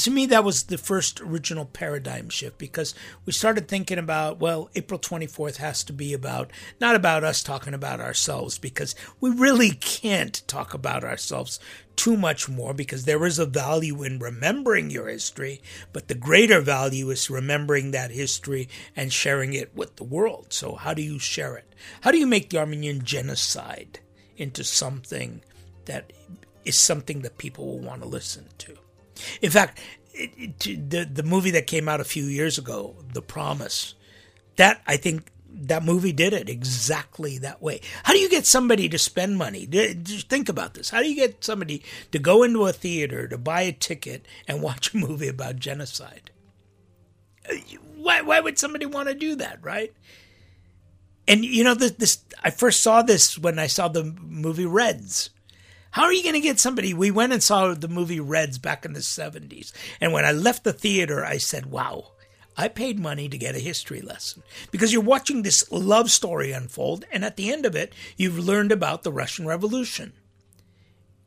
to 0.00 0.10
me 0.10 0.26
that 0.26 0.44
was 0.44 0.64
the 0.64 0.78
first 0.78 1.20
original 1.20 1.64
paradigm 1.64 2.28
shift 2.28 2.58
because 2.58 2.94
we 3.24 3.32
started 3.32 3.68
thinking 3.68 3.98
about 3.98 4.38
well 4.38 4.70
april 4.74 4.98
24th 4.98 5.56
has 5.56 5.84
to 5.84 5.92
be 5.92 6.12
about 6.12 6.50
not 6.80 6.94
about 6.94 7.24
us 7.24 7.42
talking 7.42 7.74
about 7.74 8.00
ourselves 8.00 8.58
because 8.58 8.94
we 9.20 9.30
really 9.30 9.70
can't 9.70 10.42
talk 10.46 10.74
about 10.74 11.04
ourselves 11.04 11.58
too 11.94 12.16
much 12.16 12.48
more 12.48 12.72
because 12.72 13.04
there 13.04 13.24
is 13.26 13.38
a 13.38 13.44
value 13.44 14.02
in 14.02 14.18
remembering 14.18 14.88
your 14.88 15.08
history 15.08 15.60
but 15.92 16.08
the 16.08 16.14
greater 16.14 16.60
value 16.60 17.10
is 17.10 17.30
remembering 17.30 17.90
that 17.90 18.10
history 18.10 18.68
and 18.96 19.12
sharing 19.12 19.52
it 19.54 19.74
with 19.74 19.96
the 19.96 20.04
world. 20.04 20.52
So 20.52 20.74
how 20.74 20.94
do 20.94 21.02
you 21.02 21.18
share 21.18 21.56
it? 21.56 21.74
How 22.02 22.10
do 22.10 22.18
you 22.18 22.26
make 22.26 22.50
the 22.50 22.58
armenian 22.58 23.04
genocide 23.04 24.00
into 24.36 24.64
something 24.64 25.42
that 25.84 26.12
is 26.64 26.78
something 26.78 27.22
that 27.22 27.38
people 27.38 27.66
will 27.66 27.80
want 27.80 28.02
to 28.02 28.08
listen 28.08 28.48
to 28.58 28.76
in 29.40 29.50
fact, 29.50 29.80
it, 30.14 30.30
it, 30.66 30.90
the 30.90 31.04
the 31.04 31.22
movie 31.22 31.50
that 31.52 31.66
came 31.66 31.88
out 31.88 32.00
a 32.00 32.04
few 32.04 32.24
years 32.24 32.58
ago, 32.58 32.96
The 33.12 33.22
Promise, 33.22 33.94
that 34.56 34.82
I 34.86 34.96
think 34.96 35.30
that 35.54 35.84
movie 35.84 36.12
did 36.12 36.32
it 36.32 36.48
exactly 36.48 37.38
that 37.38 37.62
way. 37.62 37.80
How 38.04 38.12
do 38.12 38.18
you 38.18 38.28
get 38.28 38.46
somebody 38.46 38.88
to 38.88 38.98
spend 38.98 39.36
money? 39.36 39.66
Just 39.66 40.28
think 40.28 40.48
about 40.48 40.74
this. 40.74 40.90
How 40.90 41.02
do 41.02 41.08
you 41.08 41.14
get 41.14 41.44
somebody 41.44 41.82
to 42.10 42.18
go 42.18 42.42
into 42.42 42.66
a 42.66 42.72
theater 42.72 43.28
to 43.28 43.38
buy 43.38 43.62
a 43.62 43.72
ticket 43.72 44.26
and 44.48 44.62
watch 44.62 44.94
a 44.94 44.96
movie 44.96 45.28
about 45.28 45.56
genocide? 45.56 46.30
Why 47.96 48.22
why 48.22 48.40
would 48.40 48.58
somebody 48.58 48.86
want 48.86 49.08
to 49.08 49.14
do 49.14 49.36
that, 49.36 49.58
right? 49.62 49.92
And 51.28 51.44
you 51.44 51.64
know 51.64 51.74
this, 51.74 51.92
this 51.92 52.24
I 52.42 52.50
first 52.50 52.82
saw 52.82 53.02
this 53.02 53.38
when 53.38 53.58
I 53.58 53.66
saw 53.66 53.88
the 53.88 54.04
movie 54.04 54.66
Reds 54.66 55.30
how 55.92 56.04
are 56.04 56.12
you 56.12 56.22
going 56.22 56.34
to 56.34 56.40
get 56.40 56.58
somebody? 56.58 56.94
We 56.94 57.10
went 57.10 57.34
and 57.34 57.42
saw 57.42 57.74
the 57.74 57.86
movie 57.86 58.18
Reds 58.18 58.58
back 58.58 58.86
in 58.86 58.94
the 58.94 59.00
70s. 59.00 59.72
And 60.00 60.12
when 60.12 60.24
I 60.24 60.32
left 60.32 60.64
the 60.64 60.72
theater, 60.72 61.22
I 61.22 61.36
said, 61.36 61.66
wow, 61.66 62.12
I 62.56 62.68
paid 62.68 62.98
money 62.98 63.28
to 63.28 63.36
get 63.36 63.54
a 63.54 63.60
history 63.60 64.00
lesson 64.00 64.42
because 64.70 64.90
you're 64.90 65.02
watching 65.02 65.42
this 65.42 65.70
love 65.70 66.10
story 66.10 66.50
unfold. 66.50 67.04
And 67.12 67.26
at 67.26 67.36
the 67.36 67.52
end 67.52 67.66
of 67.66 67.76
it, 67.76 67.92
you've 68.16 68.38
learned 68.38 68.72
about 68.72 69.02
the 69.02 69.12
Russian 69.12 69.46
Revolution. 69.46 70.14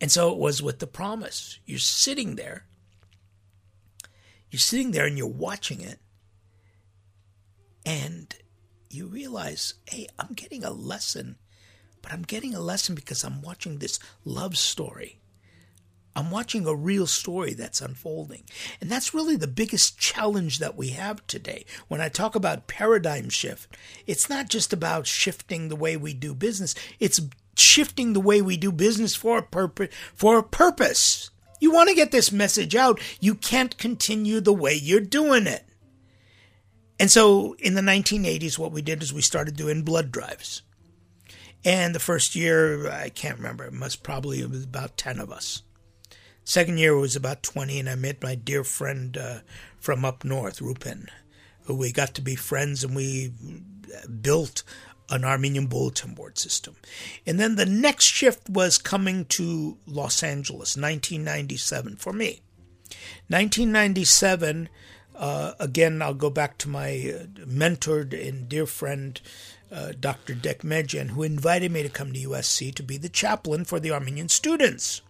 And 0.02 0.12
so 0.12 0.32
it 0.32 0.40
was 0.40 0.64
with 0.64 0.80
the 0.80 0.88
promise. 0.88 1.60
You're 1.66 1.78
sitting 1.78 2.36
there. 2.36 2.66
You're 4.50 4.60
sitting 4.60 4.92
there 4.92 5.06
and 5.06 5.16
you're 5.16 5.28
watching 5.28 5.82
it. 5.82 6.00
And 7.86 8.36
you 8.90 9.06
realize, 9.06 9.76
hey, 9.88 10.08
I'm 10.18 10.34
getting 10.34 10.64
a 10.64 10.72
lesson 10.72 11.38
but 12.06 12.14
I'm 12.14 12.22
getting 12.22 12.54
a 12.54 12.60
lesson 12.60 12.94
because 12.94 13.24
I'm 13.24 13.42
watching 13.42 13.80
this 13.80 13.98
love 14.24 14.60
story. 14.60 15.18
I'm 16.16 16.30
watching 16.30 16.68
a 16.68 16.76
real 16.76 17.08
story 17.08 17.56
that's 17.56 17.82
unfolding. 17.82 18.44
And 18.80 18.92
that's 18.92 19.16
really 19.16 19.36
the 19.36 19.48
biggest 19.48 19.98
challenge 19.98 20.60
that 20.60 20.78
we 20.78 20.90
have 20.90 21.26
today. 21.26 21.66
When 21.88 22.02
I 22.02 22.10
talk 22.10 22.36
about 22.36 22.68
paradigm 22.68 23.30
shift, 23.30 23.76
it's 24.06 24.30
not 24.30 24.50
just 24.50 24.72
about 24.72 25.08
shifting 25.08 25.68
the 25.68 25.76
way 25.76 25.98
we 25.98 26.14
do 26.14 26.36
business, 26.36 26.76
it's 27.00 27.22
shifting 27.56 28.14
the 28.14 28.20
way 28.20 28.40
we 28.40 28.56
do 28.56 28.72
business 28.72 29.16
for 29.16 29.40
a 29.40 29.44
purpose 29.44 29.90
for 30.14 30.38
a 30.38 30.44
purpose. 30.44 31.32
You 31.60 31.72
want 31.72 31.90
to 31.90 31.96
get 31.96 32.12
this 32.12 32.32
message 32.32 32.76
out, 32.76 33.02
you 33.20 33.34
can't 33.34 33.80
continue 33.80 34.42
the 34.42 34.54
way 34.54 34.76
you're 34.76 35.00
doing 35.00 35.48
it. 35.48 35.66
And 37.00 37.10
so 37.10 37.56
in 37.58 37.74
the 37.74 37.82
1980s 37.82 38.60
what 38.60 38.72
we 38.72 38.84
did 38.84 39.02
is 39.02 39.12
we 39.12 39.22
started 39.22 39.56
doing 39.56 39.82
blood 39.82 40.12
drives. 40.12 40.62
And 41.66 41.96
the 41.96 42.00
first 42.00 42.36
year, 42.36 42.90
I 42.90 43.10
can't 43.10 43.38
remember, 43.38 43.66
it 43.66 43.74
must 43.74 44.04
probably 44.04 44.40
it 44.40 44.52
was 44.52 44.64
about 44.64 44.98
10 44.98 45.20
of 45.20 45.32
us. 45.32 45.64
Second 46.44 46.78
year 46.78 46.96
was 46.96 47.16
about 47.16 47.42
20, 47.42 47.80
and 47.80 47.90
I 47.90 47.96
met 47.96 48.22
my 48.22 48.36
dear 48.36 48.64
friend 48.64 49.18
uh, 49.18 49.40
from 49.80 50.06
up 50.06 50.24
north, 50.24 50.62
Rupin, 50.62 51.10
who 51.64 51.76
we 51.76 51.92
got 51.92 52.14
to 52.14 52.22
be 52.22 52.36
friends 52.36 52.84
and 52.84 52.96
we 52.96 53.34
built 54.22 54.62
an 55.10 55.26
Armenian 55.26 55.66
bulletin 55.66 56.14
board 56.14 56.38
system. 56.38 56.76
And 57.26 57.40
then 57.40 57.56
the 57.56 57.66
next 57.66 58.06
shift 58.06 58.48
was 58.48 58.78
coming 58.78 59.26
to 59.26 59.78
Los 59.88 60.22
Angeles, 60.22 60.78
1997, 60.78 61.96
for 61.96 62.14
me. 62.14 62.42
1997, 63.28 64.70
uh, 65.16 65.54
again, 65.60 66.02
I'll 66.02 66.14
go 66.14 66.30
back 66.30 66.58
to 66.60 66.70
my 66.70 66.92
uh, 66.92 67.26
mentored 67.46 68.14
and 68.28 68.48
dear 68.48 68.66
friend, 68.68 69.20
uh, 69.72 69.94
Dr. 70.00 70.34
Dekmejian, 70.34 71.10
who 71.10 71.24
invited 71.24 71.72
me 71.72 71.84
to 71.84 71.90
come 71.90 72.14
to 72.14 72.30
USC 72.30 72.74
to 72.76 72.84
be 72.84 72.98
the 72.98 73.10
chaplain 73.10 73.66
for 73.66 73.80
the 73.80 73.92
Armenian 73.92 74.30
students. 74.30 75.02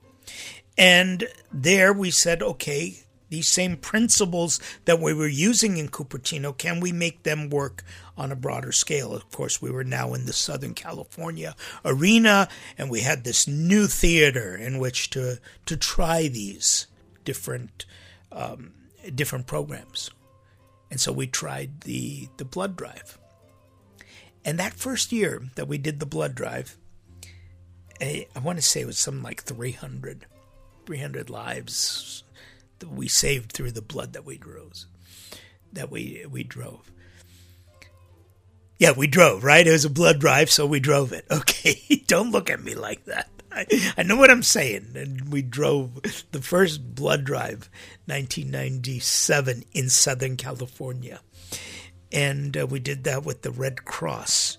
And 0.77 1.27
there 1.51 1.93
we 1.93 2.11
said, 2.11 2.41
okay, 2.41 3.05
these 3.29 3.47
same 3.47 3.77
principles 3.77 4.59
that 4.85 4.99
we 4.99 5.13
were 5.13 5.27
using 5.27 5.77
in 5.77 5.89
Cupertino, 5.89 6.57
can 6.57 6.79
we 6.79 6.91
make 6.91 7.23
them 7.23 7.49
work 7.49 7.83
on 8.17 8.31
a 8.31 8.35
broader 8.35 8.71
scale? 8.71 9.13
Of 9.13 9.29
course, 9.31 9.61
we 9.61 9.71
were 9.71 9.83
now 9.83 10.13
in 10.13 10.25
the 10.25 10.33
Southern 10.33 10.73
California 10.73 11.55
arena, 11.83 12.47
and 12.77 12.89
we 12.89 13.01
had 13.01 13.23
this 13.23 13.47
new 13.47 13.87
theater 13.87 14.55
in 14.55 14.79
which 14.79 15.09
to 15.11 15.39
to 15.65 15.77
try 15.77 16.27
these 16.27 16.87
different 17.23 17.85
um, 18.31 18.73
different 19.13 19.47
programs. 19.47 20.11
And 20.91 20.99
so 20.99 21.11
we 21.11 21.27
tried 21.27 21.81
the 21.81 22.29
the 22.37 22.45
blood 22.45 22.75
drive. 22.75 23.17
And 24.45 24.59
that 24.59 24.75
first 24.75 25.11
year 25.11 25.41
that 25.55 25.67
we 25.67 25.79
did 25.79 25.99
the 25.99 26.05
blood 26.05 26.35
drive, 26.35 26.77
eh, 27.99 28.25
I, 28.35 28.37
I 28.37 28.39
want 28.39 28.59
to 28.59 28.61
say 28.61 28.81
it 28.81 28.85
was 28.85 28.99
something 28.99 29.23
like 29.23 29.43
300, 29.43 30.27
300 30.85 31.29
lives 31.31 32.23
that 32.79 32.91
we 32.91 33.07
saved 33.07 33.51
through 33.51 33.71
the 33.71 33.81
blood 33.81 34.13
that 34.13 34.23
we 34.23 34.37
drove. 34.37 34.85
That 35.73 35.91
we 35.91 36.25
we 36.29 36.43
drove. 36.43 36.91
Yeah, 38.77 38.91
we 38.95 39.07
drove, 39.07 39.43
right? 39.43 39.65
It 39.65 39.71
was 39.71 39.85
a 39.85 39.89
blood 39.89 40.19
drive, 40.19 40.51
so 40.51 40.65
we 40.65 40.79
drove 40.79 41.11
it. 41.11 41.25
Okay, 41.31 42.03
don't 42.07 42.31
look 42.31 42.49
at 42.49 42.63
me 42.63 42.75
like 42.75 43.05
that. 43.05 43.29
I, 43.51 43.65
I 43.97 44.03
know 44.03 44.17
what 44.17 44.29
I'm 44.29 44.43
saying. 44.43 44.91
And 44.95 45.31
we 45.31 45.41
drove 45.41 46.01
the 46.31 46.41
first 46.41 46.93
blood 46.93 47.23
drive, 47.23 47.69
1997, 48.05 49.63
in 49.73 49.89
Southern 49.89 50.37
California. 50.37 51.21
And 52.16 52.55
uh, 52.55 52.66
we 52.66 52.80
did 52.80 53.03
that 53.03 53.26
with 53.26 53.41
the 53.41 53.51
Red 53.51 53.84
Cross. 53.84 54.57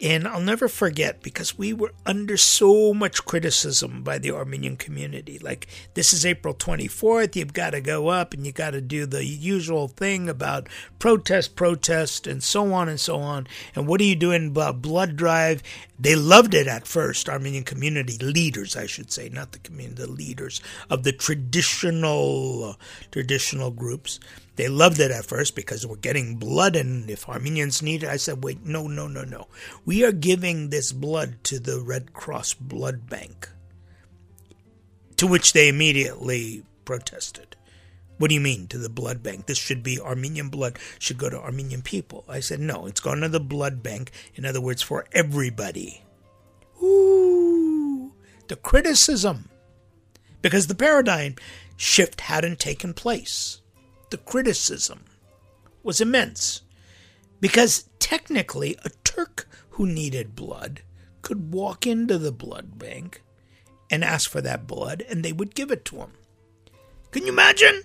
And 0.00 0.28
I'll 0.28 0.40
never 0.40 0.68
forget 0.68 1.22
because 1.22 1.56
we 1.56 1.72
were 1.72 1.92
under 2.04 2.36
so 2.36 2.92
much 2.92 3.24
criticism 3.24 4.02
by 4.02 4.18
the 4.18 4.32
Armenian 4.32 4.76
community. 4.76 5.38
Like, 5.38 5.66
this 5.94 6.12
is 6.12 6.26
April 6.26 6.52
24th, 6.52 7.36
you've 7.36 7.54
got 7.54 7.70
to 7.70 7.80
go 7.80 8.08
up 8.08 8.34
and 8.34 8.44
you 8.44 8.52
got 8.52 8.72
to 8.72 8.82
do 8.82 9.06
the 9.06 9.24
usual 9.24 9.88
thing 9.88 10.28
about 10.28 10.68
protest, 10.98 11.56
protest, 11.56 12.26
and 12.26 12.42
so 12.42 12.74
on 12.74 12.90
and 12.90 13.00
so 13.00 13.16
on. 13.16 13.46
And 13.74 13.86
what 13.86 14.00
are 14.02 14.04
you 14.04 14.16
doing 14.16 14.48
about 14.48 14.82
blood 14.82 15.16
drive? 15.16 15.62
They 15.98 16.16
loved 16.16 16.52
it 16.52 16.66
at 16.66 16.86
first, 16.86 17.30
Armenian 17.30 17.64
community 17.64 18.18
leaders, 18.18 18.76
I 18.76 18.84
should 18.84 19.10
say, 19.10 19.30
not 19.30 19.52
the 19.52 19.58
community, 19.60 20.02
the 20.02 20.10
leaders 20.10 20.60
of 20.90 21.04
the 21.04 21.12
traditional, 21.12 22.76
traditional 23.10 23.70
groups. 23.70 24.20
They 24.56 24.68
loved 24.68 25.00
it 25.00 25.10
at 25.10 25.26
first 25.26 25.56
because 25.56 25.86
we're 25.86 25.96
getting 25.96 26.36
blood, 26.36 26.76
and 26.76 27.10
if 27.10 27.28
Armenians 27.28 27.82
need 27.82 28.04
it, 28.04 28.08
I 28.08 28.16
said, 28.16 28.44
wait, 28.44 28.64
no, 28.64 28.86
no, 28.86 29.08
no, 29.08 29.22
no. 29.22 29.48
We 29.84 30.04
are 30.04 30.12
giving 30.12 30.70
this 30.70 30.92
blood 30.92 31.42
to 31.44 31.58
the 31.58 31.80
Red 31.80 32.12
Cross 32.12 32.54
Blood 32.54 33.08
Bank. 33.08 33.48
To 35.16 35.26
which 35.26 35.52
they 35.52 35.68
immediately 35.68 36.64
protested. 36.84 37.56
What 38.18 38.28
do 38.28 38.34
you 38.34 38.40
mean 38.40 38.68
to 38.68 38.78
the 38.78 38.88
blood 38.88 39.24
bank? 39.24 39.46
This 39.46 39.58
should 39.58 39.82
be 39.82 40.00
Armenian 40.00 40.48
blood, 40.48 40.78
should 41.00 41.18
go 41.18 41.28
to 41.28 41.40
Armenian 41.40 41.82
people. 41.82 42.24
I 42.28 42.38
said, 42.38 42.60
no, 42.60 42.86
it's 42.86 43.00
going 43.00 43.20
to 43.22 43.28
the 43.28 43.40
blood 43.40 43.82
bank. 43.82 44.12
In 44.36 44.46
other 44.46 44.60
words, 44.60 44.82
for 44.82 45.06
everybody. 45.12 46.04
Ooh, 46.80 48.12
the 48.46 48.54
criticism. 48.54 49.48
Because 50.42 50.68
the 50.68 50.76
paradigm 50.76 51.34
shift 51.76 52.20
hadn't 52.22 52.60
taken 52.60 52.94
place 52.94 53.60
the 54.10 54.18
criticism 54.18 55.04
was 55.82 56.00
immense 56.00 56.62
because 57.40 57.88
technically 57.98 58.76
a 58.84 58.90
Turk 59.04 59.48
who 59.70 59.86
needed 59.86 60.34
blood 60.34 60.82
could 61.22 61.52
walk 61.52 61.86
into 61.86 62.18
the 62.18 62.32
blood 62.32 62.78
bank 62.78 63.22
and 63.90 64.04
ask 64.04 64.30
for 64.30 64.40
that 64.40 64.66
blood 64.66 65.02
and 65.08 65.24
they 65.24 65.32
would 65.32 65.54
give 65.54 65.70
it 65.70 65.84
to 65.86 65.96
him. 65.96 66.12
Can 67.10 67.24
you 67.26 67.32
imagine? 67.32 67.82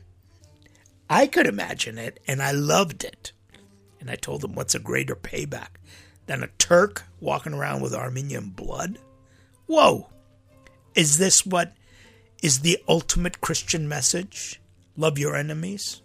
I 1.09 1.28
could 1.28 1.47
imagine 1.47 1.97
it 1.97 2.20
and 2.28 2.41
I 2.41 2.51
loved 2.51 3.03
it. 3.03 3.32
And 3.99 4.09
I 4.09 4.15
told 4.15 4.41
them, 4.41 4.55
what's 4.55 4.76
a 4.76 4.80
greater 4.80 5.15
payback 5.15 5.78
than 6.26 6.43
a 6.43 6.49
Turk 6.57 7.03
walking 7.20 7.53
around 7.53 7.82
with 7.82 7.93
Armenian 7.93 8.49
blood? 8.49 8.99
Whoa! 9.65 10.09
Is 10.95 11.17
this 11.17 11.45
what 11.45 11.76
is 12.41 12.59
the 12.59 12.78
ultimate 12.88 13.41
Christian 13.41 13.88
message? 13.88 14.61
Love 14.95 15.17
your 15.17 15.36
enemies? 15.36 16.01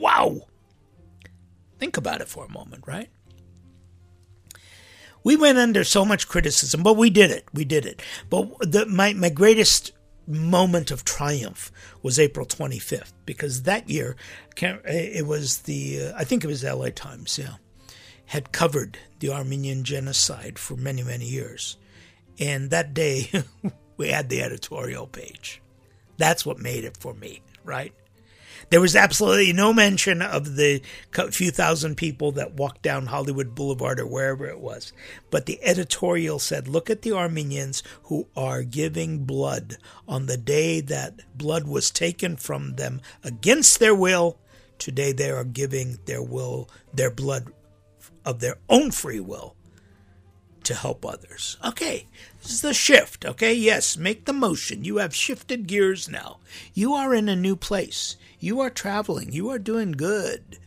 Wow! 0.00 0.46
Think 1.78 1.98
about 1.98 2.22
it 2.22 2.28
for 2.28 2.46
a 2.46 2.50
moment, 2.50 2.84
right? 2.86 3.10
We 5.22 5.36
went 5.36 5.58
under 5.58 5.84
so 5.84 6.06
much 6.06 6.26
criticism, 6.26 6.82
but 6.82 6.96
we 6.96 7.10
did 7.10 7.30
it. 7.30 7.44
We 7.52 7.66
did 7.66 7.84
it. 7.84 8.00
But 8.30 8.58
the, 8.60 8.86
my, 8.86 9.12
my 9.12 9.28
greatest 9.28 9.92
moment 10.26 10.90
of 10.90 11.04
triumph 11.04 11.70
was 12.02 12.18
April 12.18 12.46
25th 12.46 13.12
because 13.26 13.64
that 13.64 13.90
year 13.90 14.16
it 14.56 15.26
was 15.26 15.60
the 15.60 16.02
uh, 16.02 16.12
I 16.16 16.24
think 16.24 16.44
it 16.44 16.48
was 16.48 16.64
LA 16.64 16.90
Times, 16.90 17.38
yeah, 17.38 17.56
had 18.26 18.52
covered 18.52 18.98
the 19.18 19.32
Armenian 19.32 19.84
genocide 19.84 20.58
for 20.58 20.76
many 20.76 21.02
many 21.02 21.26
years, 21.26 21.76
and 22.38 22.70
that 22.70 22.94
day 22.94 23.30
we 23.96 24.08
had 24.08 24.28
the 24.28 24.42
editorial 24.42 25.06
page. 25.06 25.60
That's 26.16 26.46
what 26.46 26.58
made 26.58 26.84
it 26.84 26.96
for 26.98 27.14
me, 27.14 27.42
right? 27.64 27.92
There 28.70 28.80
was 28.80 28.94
absolutely 28.94 29.52
no 29.52 29.72
mention 29.72 30.22
of 30.22 30.54
the 30.54 30.80
few 31.32 31.50
thousand 31.50 31.96
people 31.96 32.30
that 32.32 32.54
walked 32.54 32.82
down 32.82 33.06
Hollywood 33.06 33.52
Boulevard 33.52 33.98
or 33.98 34.06
wherever 34.06 34.46
it 34.46 34.60
was. 34.60 34.92
But 35.28 35.46
the 35.46 35.58
editorial 35.64 36.38
said, 36.38 36.68
look 36.68 36.88
at 36.88 37.02
the 37.02 37.12
Armenians 37.12 37.82
who 38.04 38.28
are 38.36 38.62
giving 38.62 39.24
blood 39.24 39.76
on 40.06 40.26
the 40.26 40.36
day 40.36 40.80
that 40.82 41.36
blood 41.36 41.66
was 41.66 41.90
taken 41.90 42.36
from 42.36 42.76
them 42.76 43.00
against 43.24 43.80
their 43.80 43.94
will. 43.94 44.38
Today 44.78 45.10
they 45.10 45.32
are 45.32 45.44
giving 45.44 45.98
their 46.06 46.22
will, 46.22 46.70
their 46.94 47.10
blood 47.10 47.52
of 48.24 48.38
their 48.38 48.58
own 48.68 48.92
free 48.92 49.20
will 49.20 49.56
to 50.62 50.74
help 50.74 51.04
others. 51.04 51.56
Okay, 51.66 52.06
this 52.42 52.52
is 52.52 52.60
the 52.62 52.74
shift. 52.74 53.24
Okay, 53.24 53.52
yes, 53.52 53.96
make 53.96 54.24
the 54.24 54.32
motion. 54.32 54.84
You 54.84 54.96
have 54.98 55.14
shifted 55.14 55.66
gears 55.66 56.08
now. 56.08 56.38
You 56.72 56.94
are 56.94 57.14
in 57.14 57.28
a 57.28 57.36
new 57.36 57.56
place. 57.56 58.16
You 58.38 58.60
are 58.60 58.70
traveling. 58.70 59.32
You 59.32 59.50
are 59.50 59.58
doing 59.58 59.92
good 59.92 60.58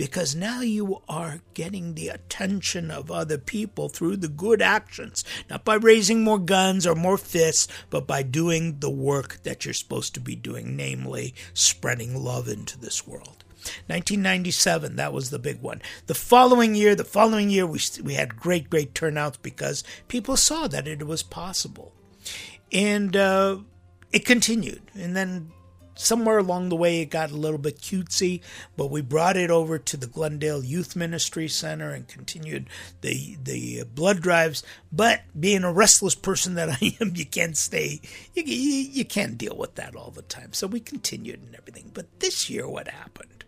because 0.00 0.34
now 0.34 0.62
you 0.62 1.02
are 1.10 1.40
getting 1.52 1.92
the 1.92 2.08
attention 2.08 2.90
of 2.90 3.10
other 3.10 3.36
people 3.36 3.90
through 3.90 4.16
the 4.16 4.28
good 4.28 4.62
actions, 4.62 5.22
not 5.50 5.62
by 5.62 5.74
raising 5.74 6.24
more 6.24 6.38
guns 6.38 6.86
or 6.86 6.94
more 6.94 7.18
fists, 7.18 7.68
but 7.90 8.06
by 8.06 8.22
doing 8.22 8.80
the 8.80 8.88
work 8.88 9.42
that 9.42 9.66
you're 9.66 9.74
supposed 9.74 10.14
to 10.14 10.20
be 10.20 10.34
doing, 10.34 10.74
namely 10.74 11.34
spreading 11.52 12.16
love 12.16 12.48
into 12.48 12.78
this 12.78 13.06
world. 13.06 13.44
1997, 13.86 14.96
that 14.96 15.12
was 15.12 15.30
the 15.30 15.38
big 15.38 15.60
one. 15.60 15.82
The 16.06 16.14
following 16.14 16.74
year, 16.74 16.94
the 16.94 17.04
following 17.04 17.50
year, 17.50 17.66
we, 17.66 17.80
we 18.02 18.14
had 18.14 18.36
great, 18.36 18.70
great 18.70 18.94
turnouts 18.94 19.38
because 19.40 19.84
people 20.08 20.36
saw 20.36 20.68
that 20.68 20.88
it 20.88 21.06
was 21.06 21.22
possible. 21.22 21.92
And 22.72 23.16
uh, 23.16 23.58
it 24.12 24.24
continued. 24.24 24.82
And 24.94 25.16
then 25.16 25.50
somewhere 26.00 26.38
along 26.38 26.68
the 26.68 26.76
way 26.76 27.00
it 27.00 27.06
got 27.06 27.30
a 27.30 27.36
little 27.36 27.58
bit 27.58 27.78
cutesy, 27.78 28.40
but 28.76 28.90
we 28.90 29.02
brought 29.02 29.36
it 29.36 29.50
over 29.50 29.78
to 29.78 29.96
the 29.96 30.06
Glendale 30.06 30.64
Youth 30.64 30.96
Ministry 30.96 31.46
Center 31.46 31.90
and 31.90 32.08
continued 32.08 32.66
the 33.02 33.36
the 33.42 33.84
blood 33.84 34.20
drives. 34.20 34.62
But 34.90 35.22
being 35.38 35.62
a 35.64 35.72
restless 35.72 36.14
person 36.14 36.54
that 36.54 36.68
I 36.82 36.96
am, 37.00 37.14
you 37.14 37.26
can't 37.26 37.56
stay, 37.56 38.00
you, 38.34 38.42
you, 38.44 38.90
you 38.90 39.04
can't 39.04 39.38
deal 39.38 39.56
with 39.56 39.74
that 39.76 39.94
all 39.94 40.10
the 40.10 40.22
time. 40.22 40.52
So 40.52 40.66
we 40.66 40.80
continued 40.80 41.42
and 41.42 41.54
everything. 41.54 41.90
But 41.92 42.20
this 42.20 42.48
year, 42.48 42.68
what 42.68 42.88
happened? 42.88 43.39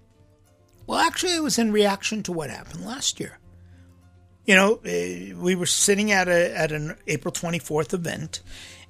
Well, 0.87 0.99
actually, 0.99 1.37
it 1.37 1.43
was 1.43 1.59
in 1.59 1.72
reaction 1.72 2.22
to 2.24 2.33
what 2.33 2.51
happened 2.51 2.85
last 2.85 3.20
year. 3.20 3.39
You 4.45 4.55
know, 4.57 4.80
eh, 4.85 5.33
we 5.35 5.55
were 5.55 5.66
sitting 5.66 6.11
at 6.11 6.28
a 6.28 6.57
at 6.57 6.72
an 6.72 6.97
April 7.07 7.33
24th 7.33 7.95
event 7.95 8.43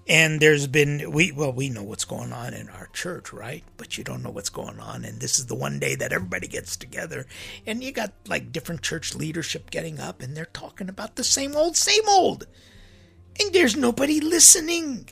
and 0.08 0.40
there's 0.40 0.66
been 0.66 1.12
we 1.12 1.30
well 1.30 1.52
we 1.52 1.68
know 1.68 1.82
what's 1.82 2.04
going 2.04 2.32
on 2.32 2.54
in 2.54 2.68
our 2.70 2.88
church 2.88 3.32
right? 3.32 3.62
But 3.76 3.98
you 3.98 4.04
don't 4.04 4.22
know 4.22 4.30
what's 4.30 4.48
going 4.48 4.80
on 4.80 5.04
and 5.04 5.20
this 5.20 5.38
is 5.38 5.46
the 5.46 5.54
one 5.54 5.78
day 5.78 5.94
that 5.94 6.12
everybody 6.12 6.48
gets 6.48 6.76
together 6.76 7.26
and 7.66 7.84
you 7.84 7.92
got 7.92 8.12
like 8.26 8.50
different 8.50 8.82
church 8.82 9.14
leadership 9.14 9.70
getting 9.70 10.00
up 10.00 10.22
and 10.22 10.36
they're 10.36 10.46
talking 10.46 10.88
about 10.88 11.16
the 11.16 11.24
same 11.24 11.54
old 11.54 11.76
same 11.76 12.08
old. 12.08 12.46
And 13.40 13.52
there's 13.54 13.76
nobody 13.76 14.20
listening. 14.20 15.08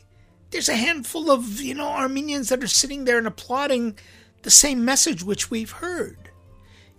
There's 0.51 0.68
a 0.68 0.76
handful 0.76 1.31
of 1.31 1.61
you 1.61 1.74
know 1.74 1.89
armenians 1.89 2.49
that 2.49 2.64
are 2.64 2.68
sitting 2.68 3.05
there 3.05 3.18
and 3.18 3.26
applauding 3.26 3.99
the 4.43 4.51
same 4.51 4.85
message 4.85 5.22
which 5.22 5.51
we've 5.51 5.70
heard 5.70 6.30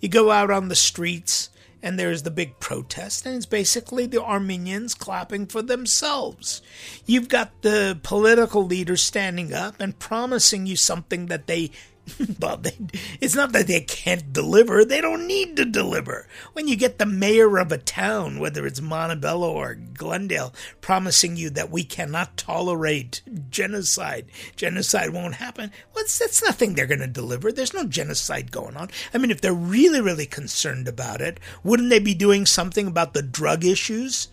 you 0.02 0.10
go 0.10 0.32
out 0.32 0.52
on 0.52 0.68
the 0.68 0.76
streets 0.76 1.50
and 1.84 1.98
there's 1.98 2.24
the 2.24 2.32
big 2.32 2.60
protest, 2.60 3.26
and 3.26 3.36
it's 3.36 3.46
basically 3.46 4.06
the 4.06 4.24
Armenians 4.24 4.94
clapping 4.94 5.48
for 5.48 5.62
themselves. 5.62 6.62
You've 7.06 7.28
got 7.28 7.62
the 7.62 8.00
political 8.04 8.66
leaders 8.66 9.02
standing 9.02 9.52
up 9.54 9.80
and 9.80 9.98
promising 9.98 10.68
you 10.68 10.76
something 10.76 11.26
that 11.28 11.48
they 11.48 11.72
well, 12.40 12.58
they, 12.58 12.76
it's 13.20 13.36
not 13.36 13.52
that 13.52 13.68
they 13.68 13.82
can't 13.82 14.34
deliver. 14.34 14.84
They 14.84 15.02
don't 15.02 15.28
need 15.28 15.56
to 15.58 15.66
deliver. 15.66 16.28
When 16.54 16.68
you 16.68 16.76
get 16.76 16.98
the 16.98 17.06
mayor 17.06 17.58
of 17.58 17.72
a 17.72 17.78
town, 17.78 18.40
whether 18.40 18.66
it's 18.66 18.82
Montebello 18.82 19.52
or 19.52 19.76
Glendale, 19.76 20.54
promising 20.82 21.38
you 21.38 21.50
that 21.52 21.72
we 21.72 21.84
cannot 21.84 22.38
tolerate 22.38 23.22
genocide, 23.50 24.26
genocide 24.56 25.12
won't 25.12 25.36
happen, 25.36 25.72
well, 25.94 26.06
that's 26.06 26.44
nothing 26.44 26.74
they're 26.74 26.88
going 26.88 27.00
to 27.00 27.08
deliver. 27.08 27.52
There's 27.52 27.74
no 27.74 27.86
genocide 27.86 28.52
going 28.52 28.78
on. 28.78 28.90
I 29.14 29.18
mean, 29.18 29.32
if 29.32 29.42
they're 29.42 29.54
really, 29.54 30.02
really 30.02 30.26
concerned 30.26 30.88
about 30.88 31.22
it, 31.22 31.40
wouldn't 31.64 31.90
they 31.90 32.00
be 32.00 32.14
doing 32.14 32.46
something 32.46 32.88
about 32.88 33.14
the 33.14 33.22
drug 33.22 33.64
issues? 33.64 34.28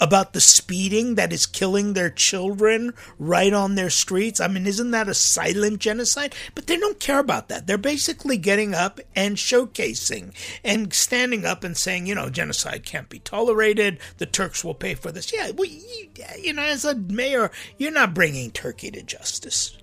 About 0.00 0.32
the 0.32 0.40
speeding 0.40 1.14
that 1.14 1.32
is 1.32 1.46
killing 1.46 1.92
their 1.92 2.10
children 2.10 2.92
right 3.18 3.52
on 3.52 3.74
their 3.74 3.90
streets. 3.90 4.40
I 4.40 4.48
mean, 4.48 4.66
isn't 4.66 4.90
that 4.90 5.08
a 5.08 5.14
silent 5.14 5.78
genocide? 5.78 6.34
But 6.54 6.66
they 6.66 6.76
don't 6.76 6.98
care 7.00 7.20
about 7.20 7.48
that. 7.48 7.66
They're 7.66 7.78
basically 7.78 8.36
getting 8.36 8.74
up 8.74 9.00
and 9.14 9.36
showcasing 9.36 10.34
and 10.64 10.92
standing 10.92 11.44
up 11.44 11.62
and 11.64 11.76
saying, 11.76 12.06
you 12.06 12.14
know, 12.14 12.28
genocide 12.28 12.84
can't 12.84 13.08
be 13.08 13.20
tolerated. 13.20 14.00
The 14.18 14.26
Turks 14.26 14.64
will 14.64 14.74
pay 14.74 14.94
for 14.94 15.12
this. 15.12 15.32
Yeah, 15.32 15.52
well, 15.52 15.68
you, 15.68 16.10
you 16.40 16.52
know, 16.52 16.62
as 16.62 16.84
a 16.84 16.96
mayor, 16.96 17.50
you're 17.78 17.92
not 17.92 18.14
bringing 18.14 18.50
Turkey 18.50 18.90
to 18.90 19.02
justice. 19.02 19.78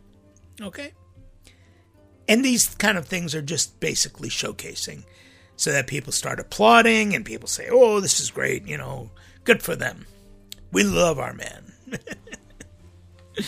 Okay? 0.62 0.92
And 2.28 2.46
these 2.46 2.76
kind 2.76 2.98
of 2.98 3.08
things 3.08 3.34
are 3.34 3.42
just 3.42 3.80
basically 3.80 4.30
showcasing 4.30 5.04
So 5.56 5.72
that 5.72 5.88
people 5.88 6.12
start 6.14 6.40
applauding 6.40 7.16
and 7.16 7.26
people 7.26 7.48
say, 7.48 7.70
oh, 7.72 8.00
this 8.00 8.20
is 8.20 8.32
great, 8.32 8.68
you 8.68 8.78
know, 8.78 9.12
good 9.44 9.62
for 9.62 9.76
them. 9.76 10.06
We 10.72 10.84
love 10.84 11.20
our 11.20 11.34
man. 11.34 11.74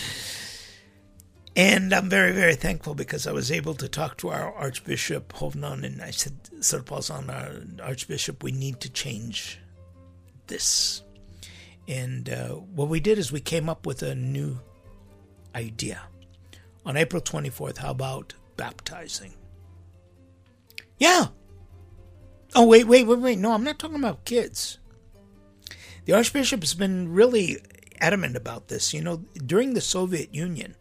and 1.56 1.94
I'm 1.94 2.10
very, 2.10 2.32
very 2.34 2.56
thankful 2.56 2.96
because 2.96 3.28
I 3.28 3.32
was 3.32 3.52
able 3.52 3.76
to 3.76 3.88
talk 3.88 4.18
to 4.18 4.30
our 4.30 4.54
Archbishop 4.54 5.32
Hovnan 5.34 5.84
and 5.86 6.02
I 6.02 6.12
said, 6.12 6.44
Srpazan, 6.60 7.30
our 7.30 7.86
Archbishop, 7.88 8.44
we 8.44 8.52
need 8.52 8.82
to 8.82 8.90
change 8.90 9.60
this. 10.48 11.04
And 11.88 12.30
uh, 12.30 12.50
what 12.50 12.90
we 12.90 13.00
did 13.00 13.18
is 13.18 13.32
we 13.32 13.42
came 13.42 13.70
up 13.70 13.86
with 13.86 14.04
a 14.04 14.16
new 14.16 14.60
idea. 15.56 16.02
On 16.86 16.98
April 16.98 17.22
24th, 17.22 17.78
how 17.78 17.92
about 17.92 18.34
baptizing? 18.58 19.34
Yeah. 20.98 21.28
Oh, 22.56 22.68
wait, 22.68 22.88
wait, 22.88 23.08
wait, 23.08 23.20
wait. 23.20 23.40
No, 23.40 23.54
I'm 23.54 23.64
not 23.64 23.80
talking 23.80 23.98
about 23.98 24.26
kids. 24.26 24.80
The 26.06 26.14
Archbishop 26.14 26.62
has 26.62 26.74
been 26.74 27.14
really 27.14 27.58
adamant 28.00 28.36
about 28.36 28.68
this. 28.68 28.94
You 28.94 29.02
know, 29.02 29.18
during 29.46 29.74
the 29.74 29.82
Soviet 29.82 30.34
Union, 30.34 30.76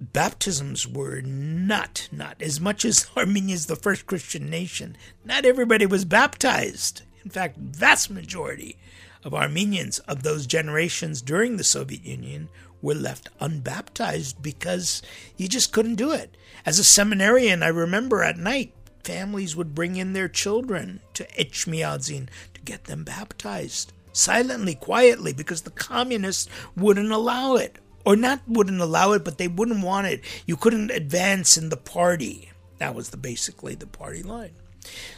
baptisms 0.00 0.86
were 0.86 1.20
not, 1.22 2.08
not 2.12 2.40
as 2.42 2.60
much 2.60 2.84
as 2.84 3.06
Armenia 3.16 3.54
is 3.54 3.66
the 3.66 3.76
first 3.76 4.06
Christian 4.06 4.50
nation, 4.50 4.96
not 5.24 5.44
everybody 5.44 5.86
was 5.86 6.04
baptized. 6.04 7.02
In 7.24 7.30
fact, 7.30 7.56
vast 7.56 8.10
majority 8.10 8.78
of 9.24 9.34
Armenians 9.34 9.98
of 10.00 10.22
those 10.22 10.46
generations 10.46 11.22
during 11.22 11.56
the 11.56 11.64
Soviet 11.64 12.04
Union 12.04 12.48
were 12.80 12.94
left 12.94 13.28
unbaptized 13.40 14.40
because 14.42 15.02
you 15.36 15.48
just 15.48 15.72
couldn't 15.72 15.96
do 15.96 16.12
it. 16.12 16.36
As 16.64 16.78
a 16.78 16.84
seminarian, 16.84 17.62
I 17.62 17.68
remember 17.68 18.22
at 18.22 18.38
night 18.38 18.72
families 19.02 19.56
would 19.56 19.74
bring 19.74 19.96
in 19.96 20.12
their 20.12 20.28
children 20.28 21.00
to 21.14 21.24
Echmiadzin 21.38 22.28
to 22.54 22.55
get 22.66 22.84
them 22.84 23.04
baptized 23.04 23.92
silently, 24.12 24.74
quietly, 24.74 25.32
because 25.32 25.62
the 25.62 25.70
communists 25.70 26.48
wouldn't 26.76 27.12
allow 27.12 27.54
it. 27.54 27.78
Or 28.04 28.14
not 28.14 28.40
wouldn't 28.46 28.80
allow 28.80 29.12
it, 29.12 29.24
but 29.24 29.38
they 29.38 29.48
wouldn't 29.48 29.82
want 29.82 30.06
it. 30.06 30.20
You 30.46 30.56
couldn't 30.56 30.90
advance 30.90 31.56
in 31.56 31.70
the 31.70 31.76
party. 31.76 32.50
That 32.78 32.94
was 32.94 33.10
the 33.10 33.16
basically 33.16 33.74
the 33.74 33.86
party 33.86 34.22
line. 34.22 34.52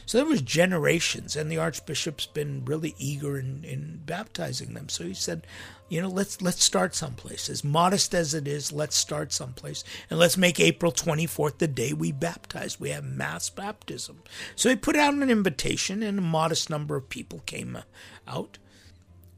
So 0.07 0.19
there 0.19 0.27
was 0.27 0.43
generations, 0.43 1.37
and 1.37 1.51
the 1.51 1.59
archbishop's 1.59 2.27
been 2.27 2.65
really 2.65 2.95
eager 2.99 3.39
in, 3.39 3.65
in 3.65 4.03
baptizing 4.05 4.75
them. 4.75 4.89
So 4.89 5.05
he 5.05 5.15
said, 5.15 5.47
you 5.89 6.01
know, 6.01 6.09
let's 6.09 6.43
let's 6.43 6.63
start 6.63 6.95
someplace. 6.95 7.49
As 7.49 7.65
modest 7.65 8.15
as 8.15 8.35
it 8.35 8.47
is, 8.49 8.73
let's 8.73 8.97
start 8.97 9.33
someplace, 9.33 9.85
and 10.11 10.19
let's 10.19 10.37
make 10.37 10.61
April 10.61 10.93
twenty 10.93 11.27
fourth 11.27 11.59
the 11.59 11.69
day 11.69 11.93
we 11.93 12.13
baptize. 12.13 12.81
We 12.81 12.91
have 12.91 13.05
mass 13.05 13.51
baptism. 13.51 14.23
So 14.55 14.69
he 14.69 14.77
put 14.77 14.97
out 14.97 15.15
an 15.15 15.31
invitation, 15.31 16.03
and 16.03 16.19
a 16.19 16.23
modest 16.23 16.69
number 16.71 16.97
of 16.97 17.09
people 17.09 17.41
came 17.47 17.77
uh, 17.77 17.83
out. 18.27 18.59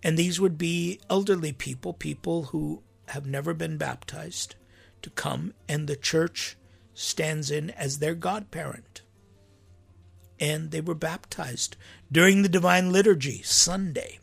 And 0.03 0.17
these 0.17 0.41
would 0.41 0.57
be 0.57 0.99
elderly 1.11 1.53
people, 1.53 1.93
people 1.93 2.45
who 2.45 2.83
have 3.09 3.27
never 3.27 3.53
been 3.53 3.77
baptized, 3.77 4.55
to 5.03 5.11
come, 5.11 5.53
and 5.69 5.87
the 5.87 5.97
church 5.97 6.57
stands 6.95 7.51
in 7.51 7.71
as 7.71 7.99
their 7.99 8.15
godparent. 8.15 9.03
And 10.41 10.71
they 10.71 10.81
were 10.81 10.95
baptized 10.95 11.77
during 12.11 12.43
the 12.43 12.49
Divine 12.49 12.93
Liturgy 12.93 13.43
Sunday. 13.43 14.19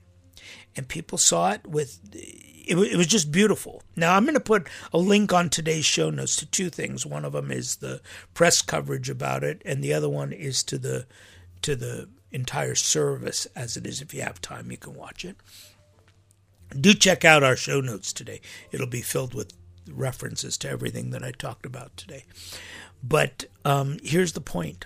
And 0.76 0.88
people 0.88 1.18
saw 1.18 1.52
it 1.52 1.66
with, 1.66 2.00
it, 2.14 2.78
it 2.78 2.98
was 2.98 3.08
just 3.08 3.32
beautiful. 3.32 3.84
Now, 3.96 4.16
I'm 4.16 4.24
going 4.24 4.34
to 4.34 4.40
put 4.40 4.68
a 4.92 4.98
link 4.98 5.32
on 5.32 5.50
today's 5.50 5.86
show 5.86 6.10
notes 6.10 6.36
to 6.38 6.46
two 6.46 6.70
things. 6.70 7.06
One 7.06 7.24
of 7.24 7.34
them 7.34 7.52
is 7.52 7.78
the 7.78 8.02
press 8.34 8.62
coverage 8.62 9.10
about 9.10 9.44
it, 9.44 9.62
and 9.64 9.84
the 9.84 9.94
other 9.94 10.10
one 10.10 10.34
is 10.34 10.64
to 10.64 10.78
the, 10.78 11.06
to 11.62 11.76
the 11.76 12.10
entire 12.32 12.76
service 12.76 13.46
as 13.56 13.78
it 13.78 13.88
is. 13.88 14.02
If 14.02 14.14
you 14.14 14.22
have 14.22 14.42
time, 14.42 14.72
you 14.72 14.78
can 14.78 14.96
watch 14.96 15.24
it. 15.24 15.38
Do 16.80 16.94
check 16.94 17.24
out 17.24 17.44
our 17.44 17.56
show 17.56 17.80
notes 17.80 18.12
today. 18.12 18.42
It'll 18.72 18.88
be 18.88 19.02
filled 19.02 19.34
with 19.34 19.54
references 19.90 20.58
to 20.58 20.70
everything 20.70 21.12
that 21.12 21.24
I 21.24 21.32
talked 21.32 21.66
about 21.66 21.96
today. 21.96 22.26
But 23.02 23.46
um, 23.64 23.98
here's 24.04 24.34
the 24.34 24.42
point 24.42 24.86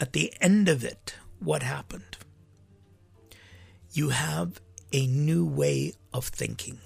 at 0.00 0.14
the 0.14 0.32
end 0.40 0.68
of 0.68 0.82
it, 0.82 1.14
what 1.38 1.62
happened? 1.62 2.16
You 3.92 4.08
have 4.08 4.60
a 4.92 5.06
new 5.06 5.44
way 5.44 5.92
of 6.12 6.26
thinking, 6.26 6.80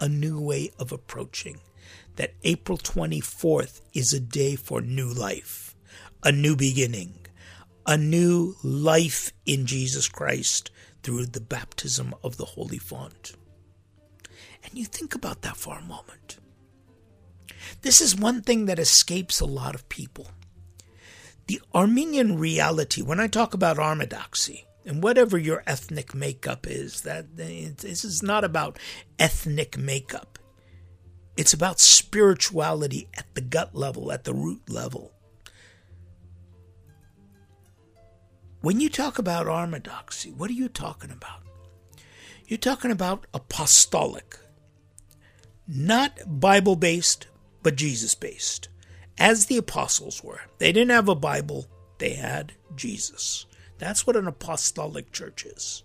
a 0.00 0.08
new 0.08 0.40
way 0.40 0.72
of 0.78 0.90
approaching. 0.92 1.60
That 2.16 2.34
April 2.42 2.78
24th 2.78 3.82
is 3.92 4.12
a 4.12 4.20
day 4.20 4.56
for 4.56 4.80
new 4.80 5.08
life, 5.08 5.76
a 6.22 6.32
new 6.32 6.56
beginning, 6.56 7.26
a 7.86 7.96
new 7.96 8.56
life 8.64 9.32
in 9.44 9.66
Jesus 9.66 10.08
Christ 10.08 10.70
through 11.02 11.26
the 11.26 11.40
baptism 11.40 12.14
of 12.24 12.36
the 12.36 12.44
Holy 12.44 12.78
Font. 12.78 13.34
And 14.64 14.76
you 14.76 14.86
think 14.86 15.14
about 15.14 15.42
that 15.42 15.56
for 15.56 15.78
a 15.78 15.82
moment. 15.82 16.38
This 17.82 18.00
is 18.00 18.16
one 18.16 18.42
thing 18.42 18.66
that 18.66 18.78
escapes 18.78 19.40
a 19.40 19.46
lot 19.46 19.74
of 19.74 19.88
people. 19.88 20.28
The 21.46 21.60
Armenian 21.74 22.38
reality, 22.38 23.02
when 23.02 23.20
I 23.20 23.28
talk 23.28 23.54
about 23.54 23.76
Armodoxy, 23.76 24.64
and 24.84 25.02
whatever 25.02 25.38
your 25.38 25.62
ethnic 25.66 26.14
makeup 26.14 26.66
is, 26.66 27.02
that 27.02 27.36
this 27.36 28.04
is 28.04 28.22
not 28.22 28.44
about 28.44 28.78
ethnic 29.18 29.76
makeup. 29.76 30.38
It's 31.36 31.52
about 31.52 31.80
spirituality 31.80 33.08
at 33.16 33.32
the 33.34 33.40
gut 33.40 33.74
level, 33.74 34.10
at 34.12 34.24
the 34.24 34.34
root 34.34 34.68
level. 34.68 35.12
When 38.60 38.80
you 38.80 38.88
talk 38.88 39.18
about 39.18 39.46
Armodoxy, 39.46 40.34
what 40.34 40.50
are 40.50 40.54
you 40.54 40.68
talking 40.68 41.10
about? 41.10 41.42
You're 42.46 42.58
talking 42.58 42.90
about 42.90 43.26
apostolic, 43.34 44.38
not 45.68 46.18
Bible 46.26 46.76
based, 46.76 47.26
but 47.62 47.76
Jesus 47.76 48.14
based, 48.14 48.68
as 49.18 49.46
the 49.46 49.56
apostles 49.56 50.22
were. 50.22 50.42
They 50.58 50.72
didn't 50.72 50.90
have 50.90 51.08
a 51.08 51.14
Bible, 51.14 51.66
they 51.98 52.14
had 52.14 52.52
Jesus. 52.74 53.46
That's 53.78 54.06
what 54.06 54.16
an 54.16 54.26
apostolic 54.26 55.12
church 55.12 55.44
is. 55.44 55.82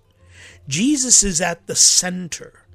Jesus 0.67 1.23
is 1.23 1.41
at 1.41 1.67
the 1.67 1.75
center. 1.75 2.65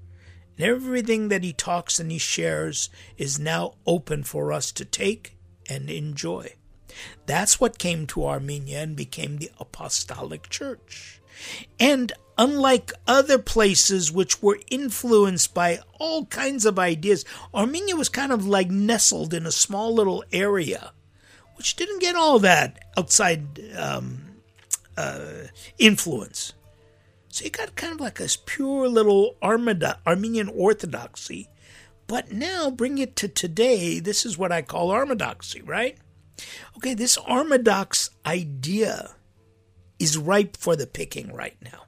And 0.56 0.66
everything 0.66 1.28
that 1.28 1.44
he 1.44 1.52
talks 1.52 1.98
and 1.98 2.10
he 2.10 2.18
shares 2.18 2.88
is 3.16 3.38
now 3.38 3.74
open 3.86 4.22
for 4.22 4.52
us 4.52 4.72
to 4.72 4.84
take 4.84 5.36
and 5.68 5.90
enjoy. 5.90 6.54
That's 7.26 7.60
what 7.60 7.78
came 7.78 8.06
to 8.08 8.26
Armenia 8.26 8.82
and 8.82 8.96
became 8.96 9.36
the 9.36 9.50
Apostolic 9.58 10.48
Church. 10.48 11.20
And 11.78 12.12
unlike 12.38 12.92
other 13.06 13.38
places 13.38 14.12
which 14.12 14.42
were 14.42 14.58
influenced 14.70 15.54
by 15.54 15.80
all 15.98 16.26
kinds 16.26 16.64
of 16.64 16.78
ideas, 16.78 17.24
Armenia 17.54 17.96
was 17.96 18.08
kind 18.08 18.32
of 18.32 18.46
like 18.46 18.70
nestled 18.70 19.32
in 19.32 19.46
a 19.46 19.52
small 19.52 19.94
little 19.94 20.24
area, 20.32 20.92
which 21.56 21.76
didn't 21.76 22.00
get 22.00 22.14
all 22.14 22.38
that 22.38 22.78
outside 22.96 23.60
um, 23.76 24.22
uh, 24.96 25.48
influence. 25.78 26.52
So 27.28 27.44
you 27.44 27.50
got 27.50 27.76
kind 27.76 27.92
of 27.92 28.00
like 28.00 28.16
this 28.16 28.38
pure 28.46 28.88
little 28.88 29.36
Armada, 29.42 29.98
Armenian 30.06 30.48
orthodoxy. 30.48 31.48
But 32.06 32.30
now 32.30 32.70
bring 32.70 32.98
it 32.98 33.16
to 33.16 33.28
today. 33.28 33.98
This 33.98 34.24
is 34.24 34.38
what 34.38 34.52
I 34.52 34.62
call 34.62 34.90
Armodoxy, 34.90 35.66
right? 35.66 35.98
Okay, 36.76 36.94
this 36.94 37.18
Armadox 37.18 38.10
idea 38.24 39.16
is 39.98 40.16
ripe 40.16 40.56
for 40.56 40.76
the 40.76 40.86
picking 40.86 41.32
right 41.34 41.56
now. 41.62 41.85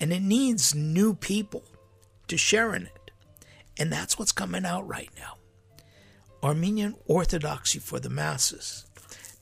And 0.00 0.12
it 0.12 0.22
needs 0.22 0.74
new 0.74 1.14
people 1.14 1.64
to 2.28 2.36
share 2.36 2.74
in 2.74 2.86
it. 2.86 3.10
And 3.78 3.92
that's 3.92 4.18
what's 4.18 4.32
coming 4.32 4.64
out 4.64 4.86
right 4.86 5.10
now. 5.16 5.36
Armenian 6.42 6.94
Orthodoxy 7.06 7.78
for 7.78 7.98
the 7.98 8.10
masses. 8.10 8.86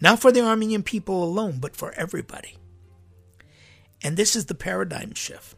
Not 0.00 0.20
for 0.20 0.32
the 0.32 0.42
Armenian 0.42 0.82
people 0.82 1.22
alone, 1.22 1.58
but 1.60 1.76
for 1.76 1.92
everybody. 1.92 2.56
And 4.02 4.16
this 4.16 4.34
is 4.34 4.46
the 4.46 4.54
paradigm 4.54 5.14
shift 5.14 5.56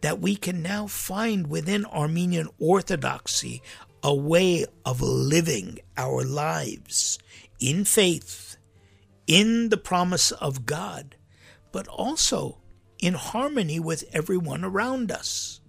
that 0.00 0.20
we 0.20 0.36
can 0.36 0.62
now 0.62 0.86
find 0.86 1.48
within 1.48 1.84
Armenian 1.86 2.48
Orthodoxy 2.58 3.62
a 4.02 4.14
way 4.14 4.64
of 4.84 5.00
living 5.00 5.78
our 5.96 6.22
lives 6.22 7.18
in 7.58 7.84
faith, 7.84 8.56
in 9.26 9.70
the 9.70 9.76
promise 9.76 10.30
of 10.32 10.66
God, 10.66 11.16
but 11.72 11.88
also 11.88 12.58
in 12.98 13.14
harmony 13.14 13.78
with 13.78 14.04
everyone 14.12 14.64
around 14.64 15.10
us. 15.10 15.60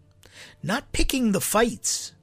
Not 0.64 0.92
picking 0.92 1.32
the 1.32 1.42
fights, 1.42 2.14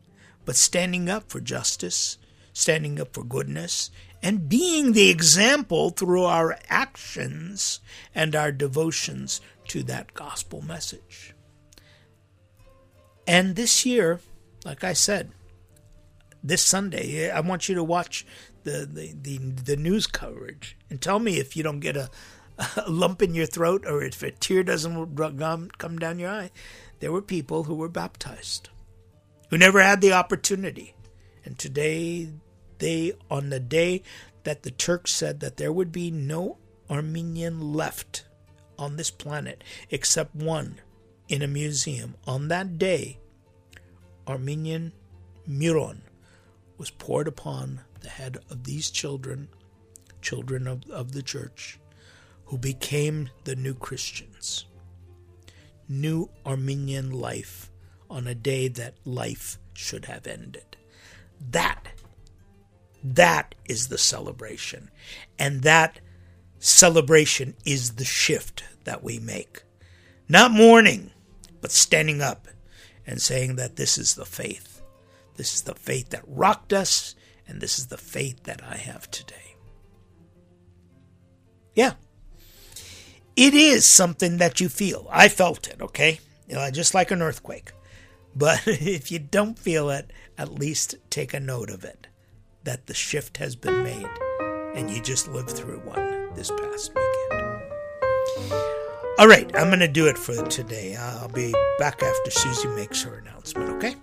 but 0.44 0.56
standing 0.56 1.08
up 1.08 1.28
for 1.28 1.40
justice, 1.40 2.18
standing 2.52 3.00
up 3.00 3.14
for 3.14 3.24
goodness, 3.24 3.90
and 4.22 4.48
being 4.48 4.92
the 4.92 5.10
example 5.10 5.90
through 5.90 6.24
our 6.24 6.58
actions 6.68 7.80
and 8.14 8.34
our 8.34 8.52
devotions 8.52 9.40
to 9.68 9.82
that 9.84 10.14
gospel 10.14 10.62
message. 10.62 11.34
And 13.26 13.56
this 13.56 13.84
year, 13.84 14.20
like 14.64 14.84
I 14.84 14.92
said, 14.92 15.32
this 16.44 16.62
Sunday. 16.62 17.30
I 17.30 17.40
want 17.40 17.68
you 17.68 17.74
to 17.74 17.82
watch 17.82 18.26
the, 18.64 18.86
the, 18.90 19.14
the, 19.20 19.38
the 19.38 19.76
news 19.76 20.06
coverage 20.06 20.76
and 20.90 21.00
tell 21.00 21.18
me 21.18 21.38
if 21.38 21.56
you 21.56 21.62
don't 21.62 21.80
get 21.80 21.96
a, 21.96 22.10
a 22.58 22.84
lump 22.88 23.22
in 23.22 23.34
your 23.34 23.46
throat 23.46 23.84
or 23.86 24.02
if 24.02 24.22
a 24.22 24.30
tear 24.30 24.62
doesn't 24.62 25.78
come 25.78 25.98
down 25.98 26.18
your 26.18 26.30
eye. 26.30 26.50
There 27.00 27.12
were 27.12 27.22
people 27.22 27.64
who 27.64 27.74
were 27.74 27.88
baptized 27.88 28.70
who 29.50 29.58
never 29.58 29.82
had 29.82 30.00
the 30.00 30.12
opportunity. 30.12 30.94
And 31.44 31.58
today, 31.58 32.28
they, 32.78 33.12
on 33.30 33.50
the 33.50 33.60
day 33.60 34.02
that 34.44 34.62
the 34.62 34.70
Turks 34.70 35.12
said 35.12 35.40
that 35.40 35.58
there 35.58 35.72
would 35.72 35.92
be 35.92 36.10
no 36.10 36.58
Armenian 36.90 37.72
left 37.72 38.24
on 38.78 38.96
this 38.96 39.10
planet 39.10 39.62
except 39.90 40.34
one 40.34 40.80
in 41.28 41.40
a 41.42 41.46
museum, 41.46 42.16
on 42.26 42.48
that 42.48 42.78
day, 42.78 43.18
Armenian 44.26 44.92
Miron 45.46 46.02
was 46.76 46.90
poured 46.90 47.28
upon 47.28 47.80
the 48.00 48.08
head 48.08 48.38
of 48.50 48.64
these 48.64 48.90
children, 48.90 49.48
children 50.20 50.66
of, 50.66 50.82
of 50.90 51.12
the 51.12 51.22
church, 51.22 51.78
who 52.46 52.58
became 52.58 53.30
the 53.44 53.56
new 53.56 53.74
Christians. 53.74 54.66
New 55.88 56.30
Armenian 56.46 57.10
life 57.10 57.70
on 58.08 58.26
a 58.26 58.34
day 58.34 58.68
that 58.68 58.94
life 59.04 59.58
should 59.72 60.06
have 60.06 60.26
ended. 60.26 60.76
That, 61.50 61.88
that 63.02 63.54
is 63.66 63.88
the 63.88 63.98
celebration. 63.98 64.90
And 65.38 65.62
that 65.62 66.00
celebration 66.58 67.54
is 67.64 67.94
the 67.96 68.04
shift 68.04 68.64
that 68.84 69.02
we 69.02 69.18
make. 69.18 69.62
Not 70.28 70.52
mourning, 70.52 71.10
but 71.60 71.70
standing 71.72 72.22
up 72.22 72.48
and 73.06 73.20
saying 73.20 73.56
that 73.56 73.76
this 73.76 73.98
is 73.98 74.14
the 74.14 74.24
faith. 74.24 74.82
This 75.36 75.54
is 75.54 75.62
the 75.62 75.74
faith 75.74 76.10
that 76.10 76.22
rocked 76.26 76.72
us, 76.72 77.14
and 77.46 77.60
this 77.60 77.78
is 77.78 77.88
the 77.88 77.98
faith 77.98 78.44
that 78.44 78.62
I 78.62 78.76
have 78.76 79.10
today. 79.10 79.56
Yeah. 81.74 81.94
It 83.36 83.54
is 83.54 83.86
something 83.86 84.38
that 84.38 84.60
you 84.60 84.68
feel. 84.68 85.08
I 85.10 85.28
felt 85.28 85.66
it, 85.66 85.80
okay? 85.80 86.20
You 86.48 86.54
know, 86.54 86.70
just 86.70 86.94
like 86.94 87.10
an 87.10 87.22
earthquake. 87.22 87.72
But 88.34 88.62
if 88.66 89.10
you 89.10 89.18
don't 89.18 89.58
feel 89.58 89.90
it, 89.90 90.12
at 90.38 90.54
least 90.54 90.96
take 91.10 91.34
a 91.34 91.40
note 91.40 91.70
of 91.70 91.84
it 91.84 92.06
that 92.64 92.86
the 92.86 92.94
shift 92.94 93.36
has 93.38 93.56
been 93.56 93.82
made 93.82 94.08
and 94.74 94.90
you 94.90 95.02
just 95.02 95.28
lived 95.28 95.50
through 95.50 95.78
one 95.80 96.34
this 96.34 96.50
past 96.50 96.92
weekend. 96.94 97.62
All 99.18 99.28
right, 99.28 99.50
I'm 99.56 99.68
going 99.68 99.78
to 99.80 99.88
do 99.88 100.06
it 100.06 100.18
for 100.18 100.34
today. 100.46 100.96
I'll 100.96 101.28
be 101.28 101.52
back 101.78 102.02
after 102.02 102.30
Suzie 102.30 102.74
makes 102.74 103.02
her 103.02 103.18
announcement, 103.18 103.70
okay? 103.70 103.94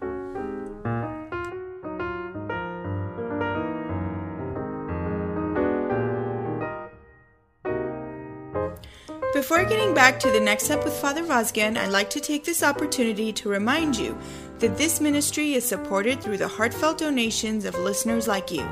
Before 9.42 9.66
getting 9.66 9.96
back 9.96 10.20
to 10.20 10.30
the 10.30 10.40
next 10.40 10.66
step 10.66 10.84
with 10.84 10.94
Father 10.94 11.24
Vazken, 11.24 11.76
I'd 11.76 11.90
like 11.90 12.12
to 12.12 12.20
take 12.20 12.46
this 12.46 12.62
opportunity 12.62 13.34
to 13.34 13.50
remind 13.50 13.98
you 13.98 14.16
that 14.60 14.78
this 14.78 15.02
ministry 15.02 15.56
is 15.56 15.68
supported 15.68 16.22
through 16.22 16.38
the 16.38 16.48
heartfelt 16.48 17.00
donations 17.00 17.66
of 17.66 17.76
listeners 17.80 18.28
like 18.28 18.52
you. 18.52 18.64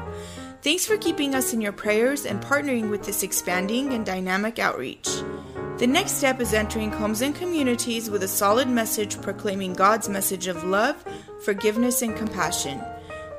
Thanks 0.62 0.86
for 0.86 0.96
keeping 0.96 1.34
us 1.34 1.54
in 1.54 1.60
your 1.60 1.72
prayers 1.72 2.28
and 2.28 2.40
partnering 2.40 2.92
with 2.92 3.04
this 3.04 3.24
expanding 3.24 3.94
and 3.94 4.06
dynamic 4.06 4.60
outreach. 4.60 5.10
The 5.80 5.88
next 5.88 6.12
step 6.12 6.40
is 6.40 6.54
entering 6.54 6.92
homes 6.92 7.24
and 7.24 7.34
communities 7.34 8.12
with 8.12 8.22
a 8.22 8.28
solid 8.28 8.70
message 8.70 9.20
proclaiming 9.24 9.74
God's 9.74 10.08
message 10.08 10.46
of 10.46 10.64
love, 10.64 11.04
forgiveness, 11.44 12.04
and 12.04 12.16
compassion. 12.16 12.80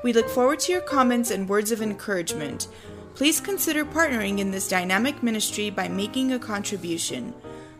We 0.02 0.12
look 0.12 0.28
forward 0.28 0.58
to 0.60 0.72
your 0.72 0.80
comments 0.80 1.30
and 1.30 1.48
words 1.48 1.70
of 1.70 1.80
encouragement. 1.80 2.66
Please 3.14 3.40
consider 3.40 3.84
partnering 3.84 4.38
in 4.38 4.50
this 4.50 4.68
dynamic 4.68 5.22
ministry 5.22 5.70
by 5.70 5.88
making 5.88 6.32
a 6.32 6.38
contribution. 6.38 7.34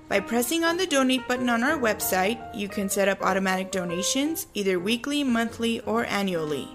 By 0.09 0.21
pressing 0.21 0.65
on 0.65 0.77
the 0.77 0.87
donate 0.87 1.27
button 1.29 1.49
on 1.49 1.63
our 1.63 1.79
website, 1.79 2.39
you 2.55 2.69
can 2.69 2.89
set 2.89 3.09
up 3.09 3.23
automatic 3.23 3.71
donations 3.71 4.49
either 4.55 4.79
weekly, 4.81 5.23
monthly, 5.23 5.81
or 5.81 6.05
annually. 6.07 6.69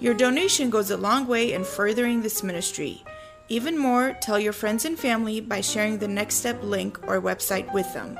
Your 0.00 0.14
donation 0.14 0.70
goes 0.70 0.90
a 0.90 0.96
long 0.96 1.26
way 1.26 1.52
in 1.52 1.62
furthering 1.62 2.22
this 2.22 2.42
ministry. 2.42 3.04
Even 3.48 3.78
more, 3.78 4.16
tell 4.22 4.38
your 4.38 4.54
friends 4.54 4.86
and 4.86 4.98
family 4.98 5.40
by 5.40 5.60
sharing 5.60 5.98
the 5.98 6.08
Next 6.08 6.36
Step 6.36 6.62
link 6.62 6.98
or 7.06 7.20
website 7.20 7.72
with 7.74 7.92
them. 7.92 8.18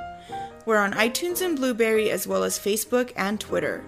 We're 0.67 0.77
on 0.77 0.93
iTunes 0.93 1.41
and 1.41 1.57
Blubrry 1.57 2.11
as 2.11 2.27
well 2.27 2.45
as 2.45 2.59
Facebook 2.59 3.13
and 3.17 3.41
Twitter. 3.41 3.85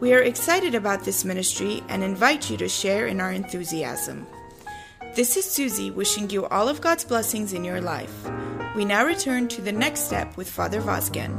We 0.00 0.14
are 0.14 0.22
excited 0.22 0.76
about 0.76 1.04
this 1.04 1.24
ministry 1.24 1.82
and 1.88 2.04
invite 2.04 2.50
you 2.50 2.56
to 2.58 2.68
share 2.68 3.08
in 3.08 3.20
our 3.20 3.32
enthusiasm. 3.32 4.26
This 5.18 5.36
is 5.36 5.46
Suzie 5.46 5.92
wishing 5.92 6.30
you 6.30 6.46
all 6.46 6.68
of 6.68 6.80
God's 6.80 7.04
blessings 7.04 7.52
in 7.52 7.64
your 7.64 7.80
life. 7.80 8.30
We 8.76 8.84
now 8.84 9.04
return 9.04 9.48
to 9.48 9.60
the 9.60 9.72
next 9.72 10.02
step 10.02 10.36
with 10.36 10.48
Father 10.48 10.80
Vazken. 10.80 11.34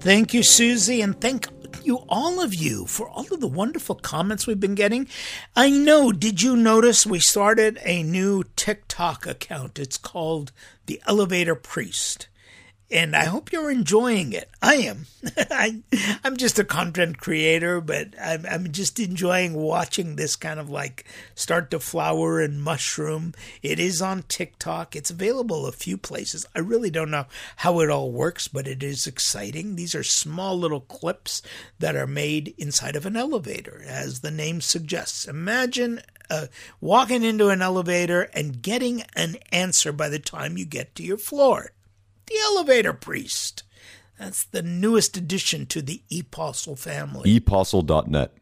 Thank 0.00 0.34
you, 0.34 0.42
Suzie, 0.42 1.02
and 1.02 1.18
thank 1.18 1.46
you, 1.82 2.04
all 2.06 2.42
of 2.42 2.54
you, 2.54 2.84
for 2.84 3.08
all 3.08 3.32
of 3.32 3.40
the 3.40 3.48
wonderful 3.48 3.94
comments 3.94 4.46
we've 4.46 4.60
been 4.60 4.74
getting. 4.74 5.08
I 5.56 5.70
know, 5.70 6.12
did 6.12 6.42
you 6.42 6.54
notice 6.54 7.06
we 7.06 7.18
started 7.18 7.78
a 7.82 8.02
new 8.02 8.44
TikTok 8.56 9.26
account? 9.26 9.78
It's 9.78 9.96
called 9.96 10.52
The 10.84 11.00
Elevator 11.06 11.54
Priest 11.54 12.28
and 12.90 13.14
I 13.14 13.26
hope 13.26 13.52
you're 13.52 13.70
enjoying 13.70 14.32
it. 14.32 14.50
I 14.60 14.74
am. 14.76 15.06
I, 15.36 15.82
am 16.24 16.36
just 16.36 16.58
a 16.58 16.64
content 16.64 17.18
creator, 17.18 17.80
but 17.80 18.08
I'm, 18.20 18.44
I'm, 18.46 18.72
just 18.72 18.98
enjoying 18.98 19.54
watching 19.54 20.16
this 20.16 20.34
kind 20.34 20.58
of 20.58 20.68
like 20.68 21.04
start 21.34 21.70
to 21.70 21.78
flower 21.78 22.40
and 22.40 22.62
mushroom. 22.62 23.32
It 23.62 23.78
is 23.78 24.02
on 24.02 24.24
TikTok. 24.24 24.96
It's 24.96 25.10
available 25.10 25.66
a 25.66 25.72
few 25.72 25.96
places. 25.96 26.46
I 26.54 26.58
really 26.58 26.90
don't 26.90 27.12
know 27.12 27.26
how 27.56 27.78
it 27.80 27.90
all 27.90 28.10
works, 28.10 28.48
but 28.48 28.66
it 28.66 28.82
is 28.82 29.06
exciting. 29.06 29.76
These 29.76 29.94
are 29.94 30.02
small 30.02 30.58
little 30.58 30.80
clips 30.80 31.42
that 31.78 31.94
are 31.94 32.08
made 32.08 32.54
inside 32.58 32.96
of 32.96 33.06
an 33.06 33.16
elevator, 33.16 33.84
as 33.86 34.20
the 34.20 34.32
name 34.32 34.60
suggests. 34.60 35.28
Imagine 35.28 36.00
uh, 36.28 36.46
walking 36.80 37.22
into 37.22 37.50
an 37.50 37.62
elevator 37.62 38.22
and 38.34 38.62
getting 38.62 39.02
an 39.14 39.36
answer 39.52 39.92
by 39.92 40.08
the 40.08 40.18
time 40.18 40.58
you 40.58 40.64
get 40.64 40.94
to 40.96 41.04
your 41.04 41.18
floor 41.18 41.72
the 42.30 42.38
elevator 42.38 42.92
priest. 42.92 43.64
That's 44.18 44.44
the 44.44 44.62
newest 44.62 45.16
addition 45.16 45.66
to 45.66 45.82
the 45.82 46.02
Epostle 46.10 46.76
family. 46.76 47.36
Epostle.net. 47.36 48.32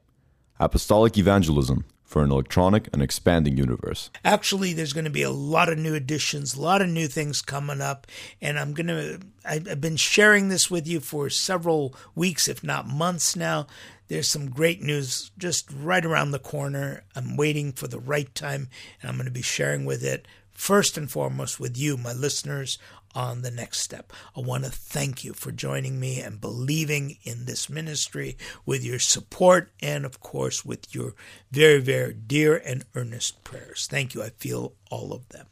Apostolic 0.61 1.17
Evangelism 1.17 1.85
for 2.05 2.25
an 2.25 2.33
electronic 2.33 2.89
and 2.93 3.03
expanding 3.03 3.57
universe. 3.57 4.11
Actually, 4.25 4.73
there's 4.73 4.93
going 4.93 5.05
to 5.05 5.11
be 5.11 5.23
a 5.23 5.31
lot 5.31 5.69
of 5.69 5.79
new 5.79 5.95
additions, 5.95 6.55
a 6.55 6.61
lot 6.61 6.83
of 6.83 6.89
new 6.89 7.07
things 7.07 7.43
coming 7.43 7.81
up, 7.81 8.07
and 8.41 8.59
I'm 8.59 8.73
going 8.73 8.89
to 8.89 9.21
I've 9.45 9.81
been 9.81 9.97
sharing 9.97 10.49
this 10.49 10.71
with 10.71 10.89
you 10.89 11.01
for 11.01 11.31
several 11.31 11.95
weeks, 12.15 12.49
if 12.49 12.65
not 12.65 12.89
months 12.89 13.37
now. 13.37 13.67
There's 14.09 14.29
some 14.29 14.49
great 14.49 14.83
news 14.83 15.31
just 15.37 15.71
right 15.71 16.05
around 16.05 16.31
the 16.31 16.39
corner. 16.39 17.05
I'm 17.15 17.37
waiting 17.37 17.73
for 17.73 17.87
the 17.87 18.01
right 18.01 18.35
time, 18.35 18.69
and 19.01 19.11
I'm 19.11 19.17
going 19.17 19.27
to 19.27 19.31
be 19.31 19.43
sharing 19.43 19.85
with 19.85 20.03
it 20.03 20.27
first 20.59 20.99
and 20.99 21.09
foremost 21.09 21.61
with 21.61 21.79
you, 21.79 21.97
my 21.97 22.13
listeners, 22.13 22.79
on 23.15 23.43
the 23.43 23.51
next 23.51 23.81
step. 23.81 24.13
I 24.37 24.41
want 24.41 24.65
to 24.65 24.71
thank 24.71 25.25
you 25.25 25.33
for 25.33 25.53
joining 25.53 25.99
me 25.99 26.21
and 26.21 26.41
believing 26.41 27.19
in 27.23 27.45
this 27.45 27.69
ministry 27.69 28.37
with 28.65 28.85
your 28.85 28.99
support 28.99 29.71
and, 29.81 30.05
of 30.05 30.21
course, 30.21 30.65
with 30.65 30.95
your 30.95 31.15
very, 31.51 31.81
very 31.81 32.15
dear 32.15 32.57
and 32.57 32.85
earnest 32.95 33.43
prayers. 33.45 33.87
Thank 33.91 34.15
you. 34.15 34.23
I 34.23 34.31
feel 34.31 34.75
all 34.91 35.13
of 35.13 35.29
them. 35.31 35.47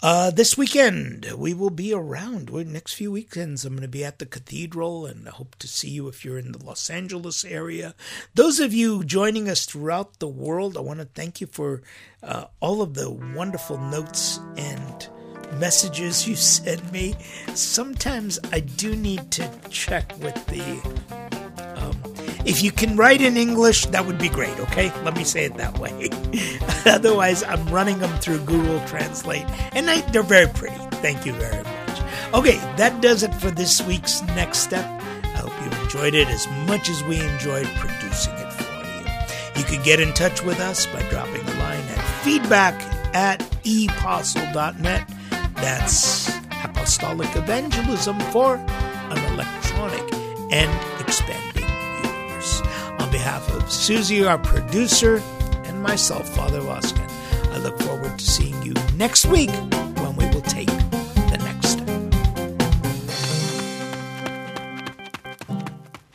Uh, 0.00 0.30
this 0.30 0.56
weekend, 0.56 1.32
we 1.36 1.52
will 1.52 1.70
be 1.70 1.92
around. 1.92 2.50
We're, 2.50 2.64
next 2.64 2.94
few 2.94 3.10
weekends, 3.12 3.64
I'm 3.64 3.74
going 3.74 3.82
to 3.82 3.88
be 3.88 4.04
at 4.04 4.18
the 4.18 4.26
cathedral 4.26 5.06
and 5.06 5.28
I 5.28 5.32
hope 5.32 5.56
to 5.56 5.68
see 5.68 5.90
you 5.90 6.08
if 6.08 6.24
you're 6.24 6.38
in 6.38 6.52
the 6.52 6.64
Los 6.64 6.88
Angeles 6.88 7.44
area. 7.44 7.94
Those 8.34 8.60
of 8.60 8.72
you 8.72 9.04
joining 9.04 9.48
us 9.48 9.66
throughout 9.66 10.18
the 10.18 10.28
world, 10.28 10.76
I 10.76 10.80
want 10.80 11.00
to 11.00 11.04
thank 11.04 11.40
you 11.40 11.46
for 11.48 11.82
uh, 12.22 12.44
all 12.60 12.80
of 12.80 12.94
the 12.94 13.10
wonderful 13.10 13.78
notes 13.78 14.38
and 14.56 15.08
messages 15.54 16.26
you 16.26 16.36
send 16.54 16.90
me. 16.92 17.14
Sometimes 17.54 18.38
I 18.52 18.60
do 18.60 18.94
need 18.96 19.30
to 19.32 19.50
check 19.70 20.12
with 20.18 20.34
the. 20.46 20.62
Um, 21.76 21.96
if 22.44 22.62
you 22.62 22.72
can 22.72 22.96
write 22.96 23.20
in 23.20 23.36
English, 23.36 23.86
that 23.86 24.06
would 24.06 24.18
be 24.18 24.28
great, 24.28 24.58
okay? 24.60 24.92
Let 25.04 25.16
me 25.16 25.24
say 25.24 25.44
it 25.44 25.56
that 25.56 25.78
way. 25.78 26.10
Otherwise, 26.86 27.42
I'm 27.42 27.66
running 27.68 27.98
them 27.98 28.16
through 28.20 28.38
Google 28.40 28.80
Translate, 28.86 29.44
and 29.72 29.90
I, 29.90 30.00
they're 30.12 30.22
very 30.22 30.48
pretty. 30.48 30.76
Thank 31.02 31.26
you 31.26 31.32
very 31.34 31.62
much. 31.62 32.00
Okay, 32.34 32.56
that 32.76 33.00
does 33.00 33.22
it 33.22 33.34
for 33.34 33.50
this 33.50 33.82
week's 33.82 34.22
Next 34.28 34.58
Step. 34.58 34.84
I 35.22 35.38
hope 35.38 35.52
you 35.64 35.82
enjoyed 35.82 36.14
it 36.14 36.28
as 36.28 36.46
much 36.66 36.88
as 36.88 37.02
we 37.04 37.20
enjoyed 37.20 37.66
producing 37.76 38.34
it 38.34 38.52
for 38.52 39.58
you. 39.58 39.60
You 39.60 39.64
can 39.64 39.82
get 39.82 40.00
in 40.00 40.12
touch 40.14 40.42
with 40.42 40.60
us 40.60 40.86
by 40.86 41.02
dropping 41.10 41.40
a 41.40 41.54
line 41.58 41.80
at 41.80 42.04
feedback 42.22 42.74
at 43.14 43.42
epostle.net 43.64 45.10
that's 45.60 46.28
apostolic 46.64 47.34
evangelism 47.36 48.18
for 48.32 48.56
an 48.56 49.18
electronic 49.32 50.02
and 50.52 51.00
expanding 51.00 51.68
universe. 52.04 52.62
On 52.98 53.10
behalf 53.10 53.48
of 53.52 53.62
Suzie, 53.64 54.28
our 54.28 54.38
producer, 54.38 55.22
and 55.64 55.82
myself, 55.82 56.28
Father 56.28 56.60
Vazken, 56.60 57.08
I 57.52 57.58
look 57.58 57.78
forward 57.80 58.18
to 58.18 58.24
seeing 58.24 58.60
you 58.62 58.74
next 58.96 59.26
week 59.26 59.50
when 59.50 60.16
we 60.16 60.26
will 60.26 60.42
take 60.42 60.68
the 60.68 61.38
next 61.44 61.68
step. 61.70 61.88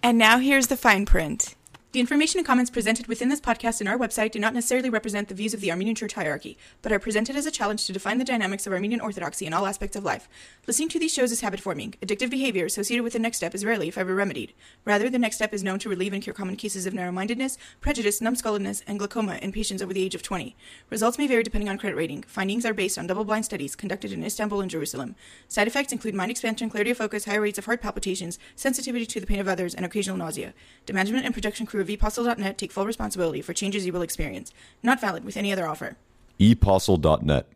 And 0.02 0.18
now 0.18 0.40
here's 0.40 0.68
the 0.68 0.78
fine 0.78 1.06
print. 1.06 1.56
The 1.94 2.00
information 2.00 2.40
and 2.40 2.48
comments 2.48 2.72
presented 2.72 3.06
within 3.06 3.30
this 3.30 3.40
podcast 3.40 3.80
and 3.80 3.88
our 3.88 4.00
website 4.00 4.32
do 4.32 4.40
not 4.40 4.56
necessarily 4.56 4.90
represent 4.90 5.28
the 5.28 5.36
views 5.36 5.54
of 5.54 5.62
the 5.62 5.70
Armenian 5.70 5.96
Church 5.96 6.14
hierarchy, 6.14 6.58
but 6.82 6.92
are 6.92 6.98
presented 6.98 7.36
as 7.36 7.46
a 7.46 7.52
challenge 7.52 7.86
to 7.86 7.94
define 7.94 8.18
the 8.18 8.26
dynamics 8.26 8.66
of 8.66 8.74
Armenian 8.74 9.00
Orthodoxy 9.00 9.46
in 9.46 9.54
all 9.54 9.68
aspects 9.68 9.96
of 9.96 10.04
life. 10.04 10.28
Listening 10.66 10.90
to 10.90 10.98
these 10.98 11.14
shows 11.14 11.32
is 11.32 11.42
habit 11.42 11.60
forming. 11.60 11.94
Addictive 12.02 12.32
behavior 12.32 12.66
associated 12.66 13.04
with 13.04 13.14
the 13.14 13.20
next 13.20 13.38
step 13.38 13.54
is 13.54 13.64
rarely, 13.64 13.90
if 13.90 13.98
ever, 14.00 14.16
remedied. 14.16 14.54
Rather, 14.86 15.08
the 15.08 15.20
next 15.20 15.36
step 15.36 15.54
is 15.54 15.64
known 15.64 15.78
to 15.78 15.88
relieve 15.88 16.14
and 16.14 16.24
cure 16.24 16.34
common 16.34 16.56
cases 16.56 16.88
of 16.88 16.96
narrow 16.96 17.12
mindedness, 17.12 17.60
prejudice, 17.80 18.22
numbskulledness, 18.22 18.82
and 18.88 18.98
glaucoma 18.98 19.36
in 19.44 19.52
patients 19.52 19.84
over 19.84 19.94
the 19.94 20.04
age 20.04 20.16
of 20.16 20.24
20. 20.24 20.56
Results 20.90 21.20
may 21.20 21.28
vary 21.28 21.44
depending 21.44 21.70
on 21.70 21.78
credit 21.78 21.96
rating. 21.96 22.24
Findings 22.24 22.66
are 22.66 22.74
based 22.74 22.98
on 22.98 23.06
double 23.06 23.24
blind 23.24 23.46
studies 23.46 23.76
conducted 23.76 24.12
in 24.12 24.24
Istanbul 24.24 24.62
and 24.62 24.72
Jerusalem. 24.72 25.16
Side 25.48 25.68
effects 25.68 25.94
include 25.94 26.16
mind 26.16 26.32
expansion, 26.32 26.72
clarity 26.72 26.90
of 26.90 26.98
focus, 26.98 27.26
higher 27.26 27.42
rates 27.42 27.60
of 27.60 27.66
heart 27.66 27.84
palpitations, 27.84 28.40
sensitivity 28.56 29.06
to 29.06 29.20
the 29.20 29.28
pain 29.28 29.40
of 29.40 29.48
others, 29.48 29.76
and 29.76 29.86
occasional 29.86 30.18
nausea. 30.18 30.56
The 30.88 30.94
management 30.94 31.26
and 31.26 31.36
production 31.36 31.68
crew 31.68 31.83
of 31.84 31.90
ePostle.net 31.90 32.58
take 32.58 32.72
full 32.72 32.88
responsibility 32.88 33.42
for 33.42 33.54
changes 33.54 33.86
you 33.86 33.94
will 33.94 34.02
experience. 34.02 34.52
Not 34.82 35.00
valid 35.00 35.24
with 35.24 35.38
any 35.38 35.52
other 35.54 35.68
offer. 35.68 35.98
ePostle.net 36.40 37.48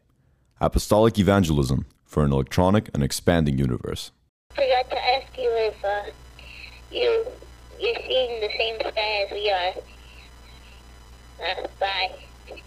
Apostolic 0.61 1.17
Evangelism 1.17 1.85
for 2.05 2.23
an 2.23 2.31
electronic 2.31 2.89
and 2.93 3.03
expanding 3.03 3.57
universe. 3.57 4.11
forgot 4.53 4.89
to 4.89 4.97
ask 4.97 5.37
you 5.37 5.49
if 5.49 5.85
uh, 5.85 6.03
you 6.91 7.25
you're 7.79 8.01
seeing 8.07 8.39
the 8.41 8.49
same 8.57 8.79
sky 8.79 9.25
as 9.25 9.31
we 9.31 9.51
are. 9.51 9.73
Uh, 11.43 11.67
bye. 11.79 12.26